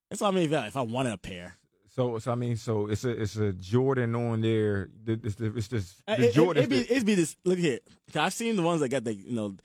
That's 0.10 0.22
what 0.22 0.30
I 0.30 0.32
mean. 0.36 0.52
If 0.52 0.76
I, 0.76 0.82
wanted 0.82 1.14
a 1.14 1.18
pair, 1.18 1.56
So, 1.90 2.18
so 2.18 2.32
I 2.32 2.36
mean, 2.36 2.56
so 2.58 2.88
it's 2.88 3.04
a 3.06 3.10
it's 3.12 3.36
a 3.36 3.54
Jordan 3.54 4.16
on 4.16 4.42
there. 4.42 4.90
It's 5.06 5.36
the 5.36 5.56
it's 5.56 5.68
just 5.68 6.02
Uh, 6.08 6.16
the 6.16 6.24
it, 6.24 6.30
it, 6.30 6.34
Jordan. 6.34 6.64
it'd, 6.64 6.70
be, 6.70 6.92
it'd 6.92 7.06
be 7.06 7.16
this. 7.16 7.36
Look 7.46 7.60
here, 7.60 7.80
I've 8.16 8.34
seen 8.34 8.56
the 8.56 8.64
ones 8.64 8.82
that 8.82 8.90
got 8.90 9.04
the 9.04 9.14
you 9.14 9.34
know 9.34 9.56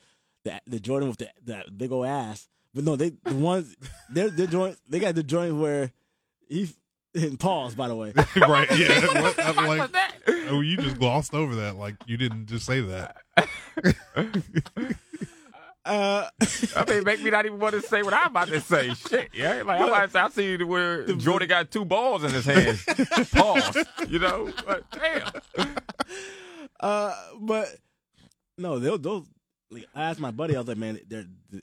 the 0.43 0.61
the 0.67 0.79
Jordan 0.79 1.09
with 1.09 1.17
the 1.17 1.29
that 1.45 1.75
big 1.75 1.91
old 1.91 2.05
ass, 2.05 2.47
but 2.75 2.83
no, 2.83 2.95
they 2.95 3.13
the 3.23 3.33
ones 3.33 3.75
they're 4.09 4.29
the 4.29 4.45
joint 4.45 4.77
they 4.87 4.99
got 4.99 5.15
the 5.15 5.23
joint 5.23 5.55
where 5.55 5.91
he 6.47 6.69
pause 7.39 7.73
by 7.73 7.87
the 7.87 7.95
way. 7.95 8.13
right. 8.35 8.69
Yeah. 8.77 9.21
What, 9.21 9.39
I'm 9.39 9.65
like, 9.65 9.91
oh, 10.49 10.59
you 10.59 10.77
just 10.77 10.99
glossed 10.99 11.33
over 11.33 11.55
that. 11.55 11.77
Like 11.77 11.95
you 12.05 12.17
didn't 12.17 12.47
just 12.47 12.65
say 12.65 12.81
that. 12.81 13.17
Uh, 15.85 16.27
I 16.75 16.85
mean, 16.89 17.03
make 17.03 17.21
me 17.21 17.29
not 17.29 17.45
even 17.45 17.59
want 17.59 17.75
to 17.75 17.81
say 17.81 18.01
what 18.01 18.11
I'm 18.11 18.31
about 18.31 18.47
to 18.47 18.59
say. 18.59 18.91
Shit, 18.95 19.29
yeah. 19.35 19.61
Like 19.61 19.79
I'm 19.79 19.87
about 19.87 20.05
to 20.05 20.09
say, 20.09 20.19
I 20.19 20.29
see 20.29 20.63
where 20.63 21.03
Jordan 21.03 21.47
got 21.47 21.69
two 21.69 21.85
balls 21.85 22.23
in 22.23 22.31
his 22.31 22.45
hands. 22.45 22.83
Pause. 23.31 23.85
You 24.09 24.17
know, 24.17 24.51
like, 24.65 24.83
damn. 24.89 25.75
uh, 26.79 27.13
but 27.39 27.75
no, 28.57 28.79
they'll 28.79 28.97
those. 28.97 29.27
Like, 29.75 29.87
I 29.93 30.03
asked 30.03 30.19
my 30.19 30.31
buddy, 30.31 30.55
I 30.55 30.59
was 30.59 30.67
like, 30.67 30.77
man, 30.77 30.99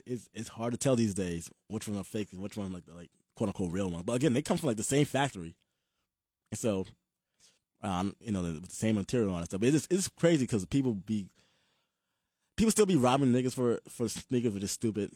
it's 0.05 0.29
it's 0.33 0.49
hard 0.49 0.71
to 0.73 0.77
tell 0.77 0.95
these 0.95 1.13
days 1.13 1.49
which 1.67 1.87
ones 1.87 1.99
are 1.99 2.03
fake 2.03 2.29
and 2.31 2.41
which 2.41 2.55
one 2.55 2.71
like 2.71 2.85
the 2.85 2.93
like 2.93 3.09
quote 3.35 3.49
unquote 3.49 3.71
real 3.71 3.89
ones. 3.89 4.03
But 4.03 4.13
again, 4.13 4.33
they 4.33 4.41
come 4.41 4.57
from 4.57 4.67
like 4.67 4.77
the 4.77 4.83
same 4.83 5.05
factory, 5.05 5.55
and 6.51 6.59
so 6.59 6.85
um, 7.81 8.15
you 8.19 8.31
know, 8.31 8.43
the, 8.43 8.59
the 8.59 8.69
same 8.69 8.95
material 8.95 9.35
and 9.35 9.45
stuff. 9.45 9.59
But 9.59 9.73
it's 9.73 9.87
it's 9.89 10.07
crazy 10.07 10.45
because 10.45 10.65
people 10.65 10.93
be 10.93 11.27
people 12.55 12.71
still 12.71 12.85
be 12.85 12.95
robbing 12.95 13.33
niggas 13.33 13.53
for 13.53 13.79
for 13.89 14.07
sneakers, 14.07 14.53
which 14.53 14.63
is 14.63 14.71
stupid. 14.71 15.11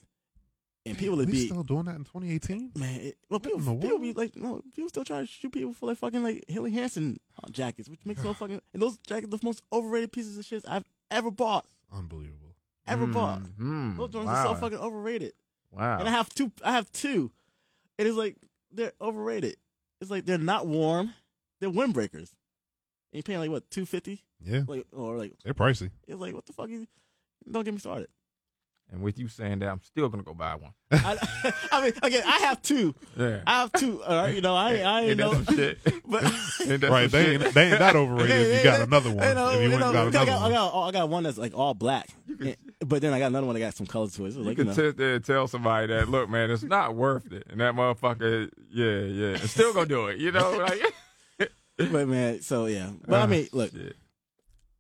And 0.86 0.98
people 0.98 1.18
would 1.18 1.30
be 1.30 1.48
still 1.48 1.64
doing 1.64 1.84
that 1.86 1.98
in 1.98 2.06
2018. 2.06 2.72
man, 2.78 3.02
it, 3.02 3.18
well, 3.30 3.42
people, 3.42 3.60
people 3.76 4.00
be 4.00 4.14
like, 4.14 4.38
no, 4.38 4.62
people 4.74 4.88
still 4.88 5.04
trying 5.04 5.26
to 5.26 5.30
shoot 5.30 5.52
people 5.52 5.74
for 5.74 5.88
like 5.88 5.98
fucking 5.98 6.24
like 6.24 6.46
Helly 6.48 6.72
Hansen 6.72 7.20
jackets, 7.52 7.90
which 7.90 8.06
makes 8.06 8.24
no 8.24 8.34
fucking. 8.34 8.62
And 8.72 8.82
those 8.82 8.98
jackets, 9.00 9.30
the 9.30 9.40
most 9.44 9.62
overrated 9.74 10.14
pieces 10.14 10.38
of 10.38 10.46
shit 10.46 10.64
I've 10.66 10.86
ever 11.12 11.30
bought, 11.30 11.66
Unbelievable. 11.94 12.47
Ever 12.88 13.08
bought. 13.08 13.42
Mm, 13.60 13.98
Those 13.98 14.10
joints 14.12 14.28
wow. 14.28 14.34
are 14.48 14.56
so 14.56 14.56
fucking 14.56 14.78
overrated. 14.80 15.34
Wow. 15.72 16.00
And 16.00 16.08
I 16.08 16.12
have 16.12 16.30
two. 16.30 16.52
I 16.64 16.72
have 16.74 16.92
two. 16.92 17.32
It 17.98 18.08
is 18.08 18.16
like 18.16 18.36
they're 18.72 18.94
overrated. 19.02 19.58
It's 20.02 20.12
like 20.12 20.26
they're 20.26 20.38
not 20.38 20.68
warm. 20.68 21.14
They're 21.60 21.70
windbreakers. 21.72 22.32
And 23.12 23.14
you're 23.14 23.24
paying 23.24 23.40
like 23.40 23.50
what 23.50 23.70
two 23.72 23.86
fifty, 23.86 24.24
Yeah, 24.44 24.64
like 24.68 24.86
or 24.92 25.18
like 25.18 25.34
they're 25.44 25.54
pricey. 25.54 25.92
it's 26.08 26.20
like 26.20 26.34
what 26.34 26.46
the 26.46 26.54
fuck? 26.54 26.70
You, 26.70 26.86
don't 27.50 27.64
get 27.64 27.74
me 27.74 27.80
started. 27.80 28.08
And 28.92 29.02
with 29.02 29.18
you 29.20 29.28
saying 29.28 29.60
that, 29.60 29.70
I'm 29.70 29.82
still 29.82 30.08
gonna 30.10 30.24
go 30.24 30.34
buy 30.34 30.56
one. 30.56 30.72
I, 30.92 31.18
I 31.72 31.84
mean, 31.84 31.94
again, 32.02 32.24
I 32.26 32.38
have 32.40 32.62
two. 32.62 32.96
Yeah. 33.18 33.42
I 33.46 33.60
have 33.62 33.72
two. 33.74 34.02
All 34.04 34.16
right, 34.24 34.34
you 34.34 34.40
know, 34.42 34.56
I 34.56 34.76
I 34.78 35.02
ain't 35.02 35.10
Ain't 35.10 35.18
know, 35.20 35.44
shit? 35.56 35.80
but 36.08 36.24
Ain't 36.66 36.84
Right? 36.84 37.12
They 37.12 37.24
shit? 37.26 37.42
ain't, 37.42 37.54
they 37.54 37.70
ain't 37.70 37.80
that 37.80 37.96
overrated. 37.96 38.48
if 38.48 38.58
you 38.58 38.64
got 38.64 38.82
another 38.82 39.12
one, 39.12 39.28
You 39.28 39.34
know, 39.36 39.50
if 39.50 39.56
you 39.58 39.62
you 39.64 39.70
went 39.70 39.80
know, 39.82 39.88
and 39.88 39.94
got 40.14 40.22
I 40.22 40.24
another 40.24 40.26
got, 40.26 40.38
I 40.40 40.42
one, 40.44 40.52
got, 40.54 40.88
I 40.88 41.08
got 41.08 41.24
that's 41.24 41.38
like 41.38 41.54
all 41.58 41.74
black. 41.74 42.10
And- 42.40 42.56
but 42.86 43.02
then 43.02 43.12
I 43.12 43.18
got 43.18 43.28
another 43.28 43.48
one 43.48 43.56
that 43.56 43.60
got 43.60 43.74
some 43.74 43.88
colors 43.88 44.14
to 44.18 44.26
it. 44.28 44.34
So 44.34 44.40
You 44.40 44.46
like, 44.46 44.52
you 44.52 44.64
can 44.64 44.68
know, 44.68 44.74
sit 44.74 44.98
there 44.98 45.16
and 45.16 45.26
tell 45.26 45.48
somebody 45.48 45.88
that, 45.88 46.10
look, 46.10 46.30
man, 46.30 46.52
it's 46.52 46.62
not 46.62 46.94
worth 46.96 47.32
it, 47.34 47.48
and 47.50 47.60
that 47.60 47.74
motherfucker, 47.74 48.52
yeah, 48.72 49.00
yeah, 49.00 49.28
and 49.40 49.50
still 49.50 49.74
gonna 49.74 49.88
do 49.88 50.06
it. 50.08 50.20
You 50.20 50.32
know, 50.32 50.52
like, 50.58 51.50
but 51.78 52.08
man, 52.08 52.42
so 52.42 52.68
yeah. 52.68 52.92
But 53.08 53.16
I 53.20 53.24
Ah, 53.24 53.26
mean, 53.26 53.48
look, 53.52 53.72
shit. 53.72 53.96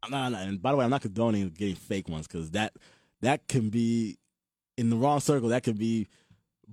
I'm 0.03 0.11
not, 0.11 0.25
I'm 0.27 0.31
not- 0.31 0.41
and 0.43 0.61
by 0.61 0.71
the 0.71 0.77
way, 0.77 0.85
I'm 0.85 0.91
not 0.91 1.01
condoning 1.01 1.49
getting 1.49 1.75
fake 1.75 2.07
ones 2.07 2.27
because 2.27 2.51
that 2.51 2.73
that 3.21 3.47
can 3.47 3.69
be 3.69 4.17
in 4.77 4.89
the 4.89 4.95
wrong 4.95 5.19
circle. 5.19 5.49
That 5.49 5.63
can 5.63 5.73
be 5.75 6.07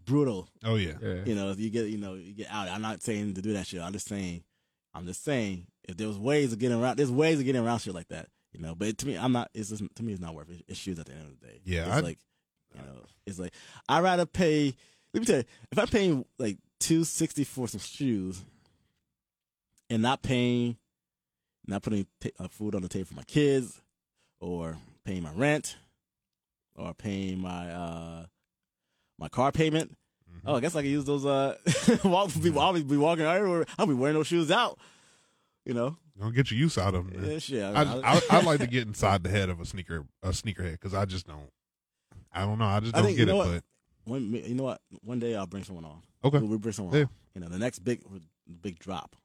brutal. 0.05 0.49
oh 0.65 0.77
yeah, 0.77 0.95
yeah. 1.03 1.25
You 1.25 1.35
know, 1.35 1.51
if 1.51 1.59
you 1.61 1.71
get 1.71 1.87
you 1.87 1.99
know 1.99 2.15
you 2.15 2.33
get 2.33 2.49
out. 2.51 2.69
I'm 2.69 2.83
not 2.83 3.03
saying 3.03 3.35
to 3.35 3.43
do 3.43 3.53
that 3.55 3.67
shit. 3.67 3.81
I'm 3.81 3.93
just 3.93 4.09
saying, 4.09 4.43
I'm 4.95 5.07
just 5.07 5.25
saying 5.25 5.67
if 5.89 5.97
there 5.97 6.09
was 6.09 6.19
ways 6.19 6.53
of 6.53 6.59
getting 6.59 6.81
around, 6.81 6.97
there's 6.99 7.11
ways 7.13 7.39
of 7.39 7.45
getting 7.45 7.65
around 7.65 7.79
shit 7.81 7.95
like 7.95 8.09
that. 8.09 8.29
You 8.53 8.61
know, 8.61 8.75
but 8.75 8.97
to 8.99 9.07
me, 9.07 9.17
I'm 9.17 9.33
not. 9.33 9.51
It's 9.55 9.71
just, 9.71 9.83
to 9.97 10.03
me, 10.03 10.13
it's 10.13 10.21
not 10.23 10.35
worth 10.35 10.49
it. 10.51 10.65
It's 10.69 10.79
shoes 10.79 10.99
at 10.99 11.07
the 11.07 11.13
end 11.13 11.23
of 11.23 11.41
the 11.41 11.47
day. 11.47 11.61
Yeah, 11.65 11.87
it's 11.87 11.97
I'd- 11.97 12.07
like 12.07 12.19
you 12.75 12.81
know, 12.81 13.03
it's 13.27 13.39
like 13.39 13.53
I 13.89 14.01
would 14.01 14.05
rather 14.05 14.27
pay. 14.27 14.75
Let 15.13 15.21
me 15.21 15.27
tell 15.27 15.37
you, 15.39 15.45
if 15.71 15.79
I'm 15.79 15.87
paying 15.89 16.25
like 16.39 16.59
two 16.81 17.05
sixty 17.05 17.45
for 17.45 17.69
some 17.69 17.81
shoes, 17.81 18.43
and 19.91 20.03
not 20.03 20.23
paying, 20.23 20.77
not 21.67 21.83
putting 21.83 22.07
ta 22.21 22.31
uh, 22.41 22.49
food 22.49 22.75
on 22.75 22.83
the 22.83 22.89
table 22.89 23.07
for 23.07 23.15
my 23.15 23.23
kids, 23.25 23.81
or 24.41 24.77
paying 25.05 25.23
my 25.23 25.33
rent, 25.33 25.77
or 26.77 26.95
paying 26.95 27.39
my 27.41 27.71
uh 27.71 28.27
my 29.19 29.29
car 29.29 29.53
payment. 29.53 29.97
Mm-hmm. 30.31 30.49
Oh, 30.49 30.57
I 30.57 30.61
guess 30.61 30.75
I 30.75 30.83
can 30.83 30.91
use 30.91 31.05
those. 31.05 31.25
Uh, 31.25 31.57
walk, 32.05 32.31
be, 32.43 32.53
I'll 32.59 32.73
be 32.73 32.97
walking 32.97 33.25
everywhere. 33.25 33.67
I'll 33.79 33.87
be 33.87 33.95
wearing 33.95 34.17
those 34.17 34.27
shoes 34.27 34.51
out. 34.51 34.79
You 35.65 35.75
know, 35.75 35.97
don't 36.21 36.35
get 36.35 36.51
your 36.51 36.59
use 36.59 36.77
out 36.77 36.95
of 36.95 37.11
them. 37.11 37.25
yeah, 37.31 37.39
shit. 37.39 37.63
I, 37.63 37.83
I, 37.83 38.21
I 38.31 38.41
like 38.43 38.61
to 38.61 38.67
get 38.69 38.87
inside 38.87 39.23
the 39.23 39.31
head 39.31 39.49
of 39.49 39.61
a 39.61 39.65
sneaker 39.65 40.05
a 40.23 40.31
sneakerhead 40.31 40.73
because 40.73 40.95
I 40.95 41.05
just 41.05 41.27
don't. 41.27 41.51
I 42.33 42.41
don't 42.41 42.59
know. 42.59 42.65
I 42.67 42.81
just 42.81 42.95
I 42.95 42.99
don't 42.99 43.07
think- 43.07 43.19
get 43.19 43.29
you 43.29 43.33
know 43.35 43.43
it. 43.43 43.55
what? 43.55 43.63
One, 44.07 44.33
you 44.35 44.55
know 44.55 44.65
what? 44.65 44.81
One 45.03 45.19
day 45.19 45.35
I'll 45.35 45.47
bring 45.47 45.65
someone 45.65 45.85
on. 45.87 46.03
Okay, 46.23 46.39
We'll, 46.39 46.49
we'll 46.49 46.59
bring 46.59 46.73
someone 46.75 46.95
Yeah. 46.95 47.03
on. 47.05 47.09
You 47.35 47.41
know, 47.41 47.49
the 47.49 47.59
next 47.59 47.79
big 47.79 48.03
big 48.61 48.79
drop, 48.79 49.17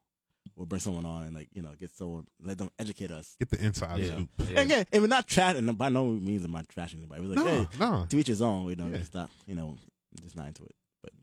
we'll 0.60 0.66
bring 0.66 0.82
someone 0.82 1.06
on 1.06 1.24
and 1.24 1.34
like 1.34 1.48
you 1.54 1.62
know 1.62 1.72
get 1.80 1.90
someone 1.96 2.26
let 2.44 2.58
them 2.58 2.70
educate 2.78 3.12
us. 3.12 3.36
get 3.40 3.50
the 3.50 3.66
inside 3.66 4.00
Yeah. 4.00 4.08
scoop. 4.12 4.30
Yeah. 4.40 4.46
And 4.60 4.72
again, 4.72 4.86
and 4.92 5.02
we're 5.02 5.08
not 5.08 5.26
trashing. 5.26 5.58
And 5.60 5.78
by 5.78 5.88
no 5.90 6.06
means 6.08 6.44
am 6.44 6.54
I 6.56 6.64
trashing 6.64 6.98
anybody. 6.98 7.22
We're 7.22 7.30
like, 7.30 7.38
No, 7.38 7.46
hey, 7.46 7.68
no. 7.80 8.06
to 8.10 8.18
each 8.18 8.28
his 8.28 8.42
own. 8.42 8.70
You 8.70 8.76
know, 8.76 8.88
Yeah. 8.88 8.98
it's 8.98 9.14
not. 9.14 9.30
You 9.48 9.56
know, 9.56 9.78
just 10.22 10.36
not 10.36 10.48
into 10.48 10.64
it. 10.64 10.76
But 11.02 11.14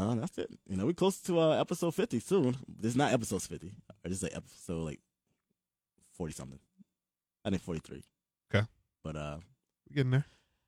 uh, 0.00 0.14
that's 0.16 0.36
it. 0.38 0.50
You 0.68 0.76
know, 0.76 0.84
we're 0.86 0.92
close 0.94 1.18
to 1.22 1.38
uh, 1.40 1.60
episode 1.60 1.94
fifty 1.94 2.18
soon. 2.20 2.56
This 2.68 2.90
is 2.90 2.96
not 2.96 3.12
episode 3.12 3.42
fifty. 3.42 3.72
Or 4.04 4.08
just 4.10 4.22
like 4.22 4.34
episode 4.36 4.82
like 4.82 5.00
forty 6.12 6.32
something. 6.34 6.58
I 7.44 7.50
think 7.50 7.62
forty 7.62 7.80
three. 7.80 8.02
Okay. 8.52 8.66
But 9.04 9.16
uh, 9.16 9.36
We're 9.88 9.94
getting 9.96 10.10
there. 10.10 10.24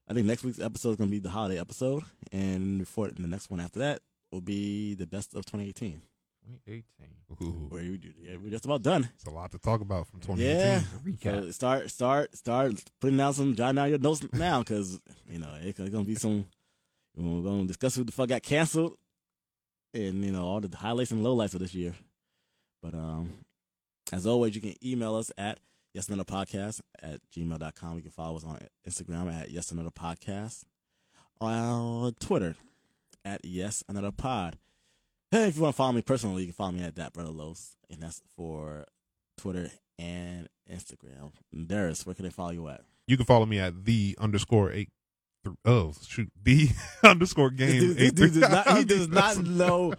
I 0.09 0.14
think 0.14 0.27
next 0.27 0.45
week's 0.45 0.61
episode 0.61 0.91
is 0.91 0.97
gonna 0.97 1.11
be 1.11 1.19
the 1.19 1.31
holiday 1.31 1.59
episode, 1.61 2.03
and 2.33 2.79
before 2.79 3.09
the 3.11 3.27
next 3.27 3.51
one 3.51 3.61
after 3.61 3.81
that 3.81 4.01
will 4.33 4.41
be 4.41 4.95
the 4.95 5.07
best 5.07 5.35
of 5.35 5.45
2018. 5.45 6.01
2018. 6.67 6.85
Ooh, 7.43 7.67
Where 7.69 7.83
you 7.83 7.99
yeah, 8.21 8.37
we're 8.43 8.51
just 8.51 8.65
about 8.65 8.83
done. 8.83 9.09
it's 9.15 9.25
a 9.25 9.31
lot 9.31 9.51
to 9.53 9.59
talk 9.59 9.81
about 9.81 10.07
from 10.09 10.21
2018. 10.21 10.57
Yeah. 10.59 10.81
Recap. 11.05 11.45
So 11.45 11.51
start, 11.51 11.91
start, 11.91 12.37
start 12.37 12.85
putting 13.01 13.17
down 13.17 13.35
some, 13.35 13.55
jotting 13.55 13.77
down 13.77 13.91
your 13.91 13.99
notes 13.99 14.25
now, 14.33 14.61
because 14.61 15.01
you 15.31 15.39
know 15.39 15.49
it's 15.61 15.79
gonna 15.79 16.05
be 16.05 16.15
some. 16.15 16.47
We're 17.17 17.43
gonna 17.43 17.67
discuss 17.67 17.97
who 17.97 18.05
the 18.05 18.13
fuck 18.13 18.29
got 18.29 18.43
canceled, 18.43 18.97
and 19.93 20.25
you 20.25 20.33
know 20.33 20.45
all 20.45 20.61
the 20.61 20.75
highlights 20.77 21.11
and 21.11 21.25
lowlights 21.25 21.55
of 21.55 21.61
this 21.61 21.75
year. 21.75 21.95
But 22.83 22.95
um, 22.95 23.33
as 24.13 24.27
always, 24.27 24.55
you 24.55 24.61
can 24.61 24.75
email 24.85 25.17
us 25.17 25.31
at 25.37 25.59
yes 25.95 26.09
another 26.09 26.25
podcast 26.25 26.81
at 27.03 27.21
gmail.com. 27.37 27.97
You 27.97 28.03
can 28.03 28.11
follow 28.11 28.37
us 28.37 28.45
on 28.45 28.59
Instagram 28.89 29.33
at 29.33 29.51
yes 29.51 29.71
another 29.73 29.91
podcast, 29.91 30.63
on 31.41 32.15
Twitter 32.21 32.55
at 33.25 33.45
yes 33.45 33.83
another 33.89 34.13
pod. 34.13 34.57
Hey, 35.31 35.49
if 35.49 35.57
you 35.57 35.62
want 35.62 35.74
to 35.74 35.76
follow 35.76 35.93
me 35.93 36.03
personally, 36.03 36.43
you 36.43 36.49
can 36.49 36.55
follow 36.55 36.72
me 36.72 36.83
at 36.83 36.97
that 36.97 37.12
brother 37.12 37.31
Los, 37.31 37.76
and 37.91 38.01
that's 38.03 38.22
for 38.35 38.87
Twitter 39.37 39.70
and 39.99 40.49
Instagram. 40.70 41.33
Darius, 41.66 42.07
where 42.07 42.14
can 42.14 42.24
they 42.24 42.31
follow 42.31 42.51
you 42.53 42.68
at? 42.68 42.81
You 43.07 43.16
can 43.16 43.26
follow 43.26 43.45
me 43.47 43.59
at 43.59 43.85
the 43.85 44.16
underscore 44.18 44.72
eight. 44.72 44.89
th- 45.45 45.57
Oh 45.64 45.93
shoot, 46.07 46.31
the 46.43 46.68
underscore 47.03 47.51
game. 47.51 47.95
This 47.95 47.95
this 47.97 48.31
three- 48.31 48.41
does 48.41 48.51
not, 48.51 48.79
he 48.79 48.85
does 48.85 49.09
not 49.09 49.39
know 49.45 49.93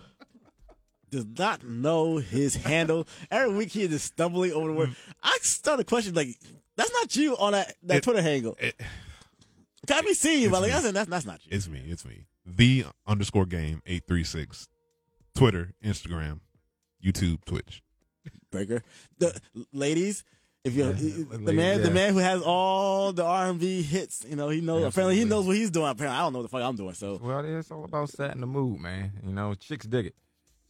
does 1.11 1.25
not 1.37 1.63
know 1.63 2.17
his 2.17 2.55
handle. 2.55 3.07
Every 3.31 3.55
week 3.55 3.69
he 3.71 3.83
is 3.83 3.89
just 3.89 4.05
stumbling 4.05 4.51
over 4.53 4.67
the 4.67 4.73
word. 4.73 4.95
I 5.23 5.37
started 5.41 5.85
questioning 5.87 6.15
like 6.15 6.39
that's 6.75 6.91
not 6.93 7.15
you 7.15 7.35
on 7.37 7.51
that, 7.53 7.75
that 7.83 7.97
It- 7.97 8.03
Twitter 8.03 8.21
handle. 8.21 8.55
It- 8.59 8.79
Can 9.87 10.03
be 10.05 10.13
seeing 10.13 10.41
you, 10.43 10.49
but 10.49 10.61
like 10.63 10.71
said, 10.71 10.93
that's 10.93 11.09
that's 11.09 11.25
not 11.25 11.39
you. 11.45 11.49
it's 11.55 11.67
me. 11.67 11.83
It's 11.87 12.05
me. 12.05 12.25
The 12.45 12.85
underscore 13.07 13.45
game 13.45 13.81
eight 13.85 14.03
three 14.07 14.23
six. 14.23 14.67
Twitter, 15.39 15.73
Instagram, 15.81 16.41
YouTube, 17.01 17.45
Twitch. 17.45 17.81
Breaker. 18.51 18.83
The 19.19 19.39
ladies, 19.71 20.25
if 20.65 20.73
you're 20.73 20.87
Yeah, 20.87 20.93
the 20.93 21.37
ladies, 21.37 21.53
man, 21.53 21.81
the 21.81 21.91
man 21.91 22.13
who 22.13 22.19
has 22.19 22.41
all 22.41 23.13
the 23.13 23.23
R 23.23 23.47
and 23.47 23.57
B 23.57 23.81
hits, 23.81 24.25
you 24.27 24.35
know, 24.35 24.49
he 24.49 24.59
knows. 24.59 24.83
Apparently, 24.83 25.15
he 25.15 25.23
knows 25.23 25.47
what 25.47 25.55
he's 25.55 25.71
doing. 25.71 25.87
Apparently, 25.87 26.17
I 26.17 26.23
don't 26.23 26.33
know 26.33 26.39
what 26.39 26.43
the 26.43 26.49
fuck 26.49 26.61
I'm 26.61 26.75
doing. 26.75 26.93
So 26.93 27.21
Well, 27.23 27.39
it's 27.45 27.71
all 27.71 27.85
about 27.85 28.09
setting 28.09 28.41
the 28.41 28.47
mood, 28.47 28.81
man. 28.81 29.13
You 29.25 29.31
know, 29.31 29.53
chicks 29.53 29.85
dig 29.85 30.07
it. 30.07 30.15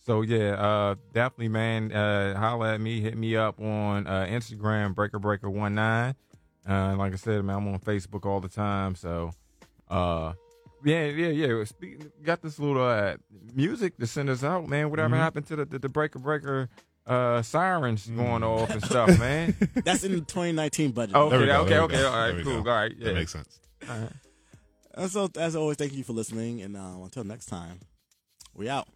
So 0.06 0.22
yeah, 0.22 0.52
uh, 0.52 0.96
definitely, 1.14 1.48
man. 1.48 1.92
Uh, 1.92 2.38
holla 2.38 2.76
at 2.76 2.82
me, 2.82 3.02
hit 3.02 3.18
me 3.18 3.36
up 3.36 3.60
on 3.60 4.06
uh, 4.06 4.28
Instagram, 4.30 4.94
Breaker 4.94 5.18
Breaker 5.18 5.50
One 5.50 5.74
Nine. 5.74 6.14
Uh, 6.68 6.96
like 6.96 7.14
I 7.14 7.16
said, 7.16 7.44
man, 7.44 7.56
I'm 7.56 7.68
on 7.70 7.80
Facebook 7.80 8.28
all 8.28 8.40
the 8.40 8.50
time. 8.50 8.94
So, 8.94 9.32
uh, 9.88 10.34
yeah, 10.84 11.06
yeah, 11.06 11.28
yeah. 11.30 11.64
Speaking, 11.66 12.12
got 12.24 12.42
this 12.42 12.60
little 12.60 12.82
uh, 12.84 13.16
music 13.54 13.98
to 13.98 14.08
send 14.08 14.30
us 14.30 14.44
out, 14.44 14.68
man. 14.68 14.90
Whatever 14.90 15.16
Mhm. 15.16 15.20
happened 15.20 15.48
to 15.48 15.56
the, 15.58 15.66
the, 15.66 15.80
the 15.80 15.90
Breaker 15.90 16.20
Breaker 16.20 16.70
uh, 17.08 17.42
sirens 17.42 18.08
Mm. 18.08 18.18
going 18.18 18.44
off 18.44 18.70
and 18.70 18.84
stuff, 18.92 19.18
man? 19.20 19.56
that's 19.84 20.04
in 20.04 20.12
the 20.12 20.20
2019 20.22 20.92
budget. 20.92 21.16
okay, 21.16 21.38
There 21.38 21.46
go, 21.48 21.62
okay, 21.62 21.78
okay. 21.80 21.96
go, 21.98 22.08
All 22.10 22.18
right, 22.18 22.32
there 22.34 22.44
cool. 22.44 22.58
All 22.58 22.64
right, 22.64 22.92
yeah. 22.98 23.06
That 23.06 23.14
makes 23.16 23.32
sense. 23.32 23.60
All 23.90 23.98
right. 24.00 24.12
And 24.96 25.10
so, 25.10 25.30
as 25.38 25.56
always, 25.56 25.78
thank 25.78 25.94
you 25.94 26.04
for 26.04 26.14
listening. 26.14 26.62
And 26.62 26.76
uh, 26.76 26.98
until 27.04 27.24
next 27.24 27.46
time, 27.46 27.80
we 28.54 28.68
out. 28.70 28.88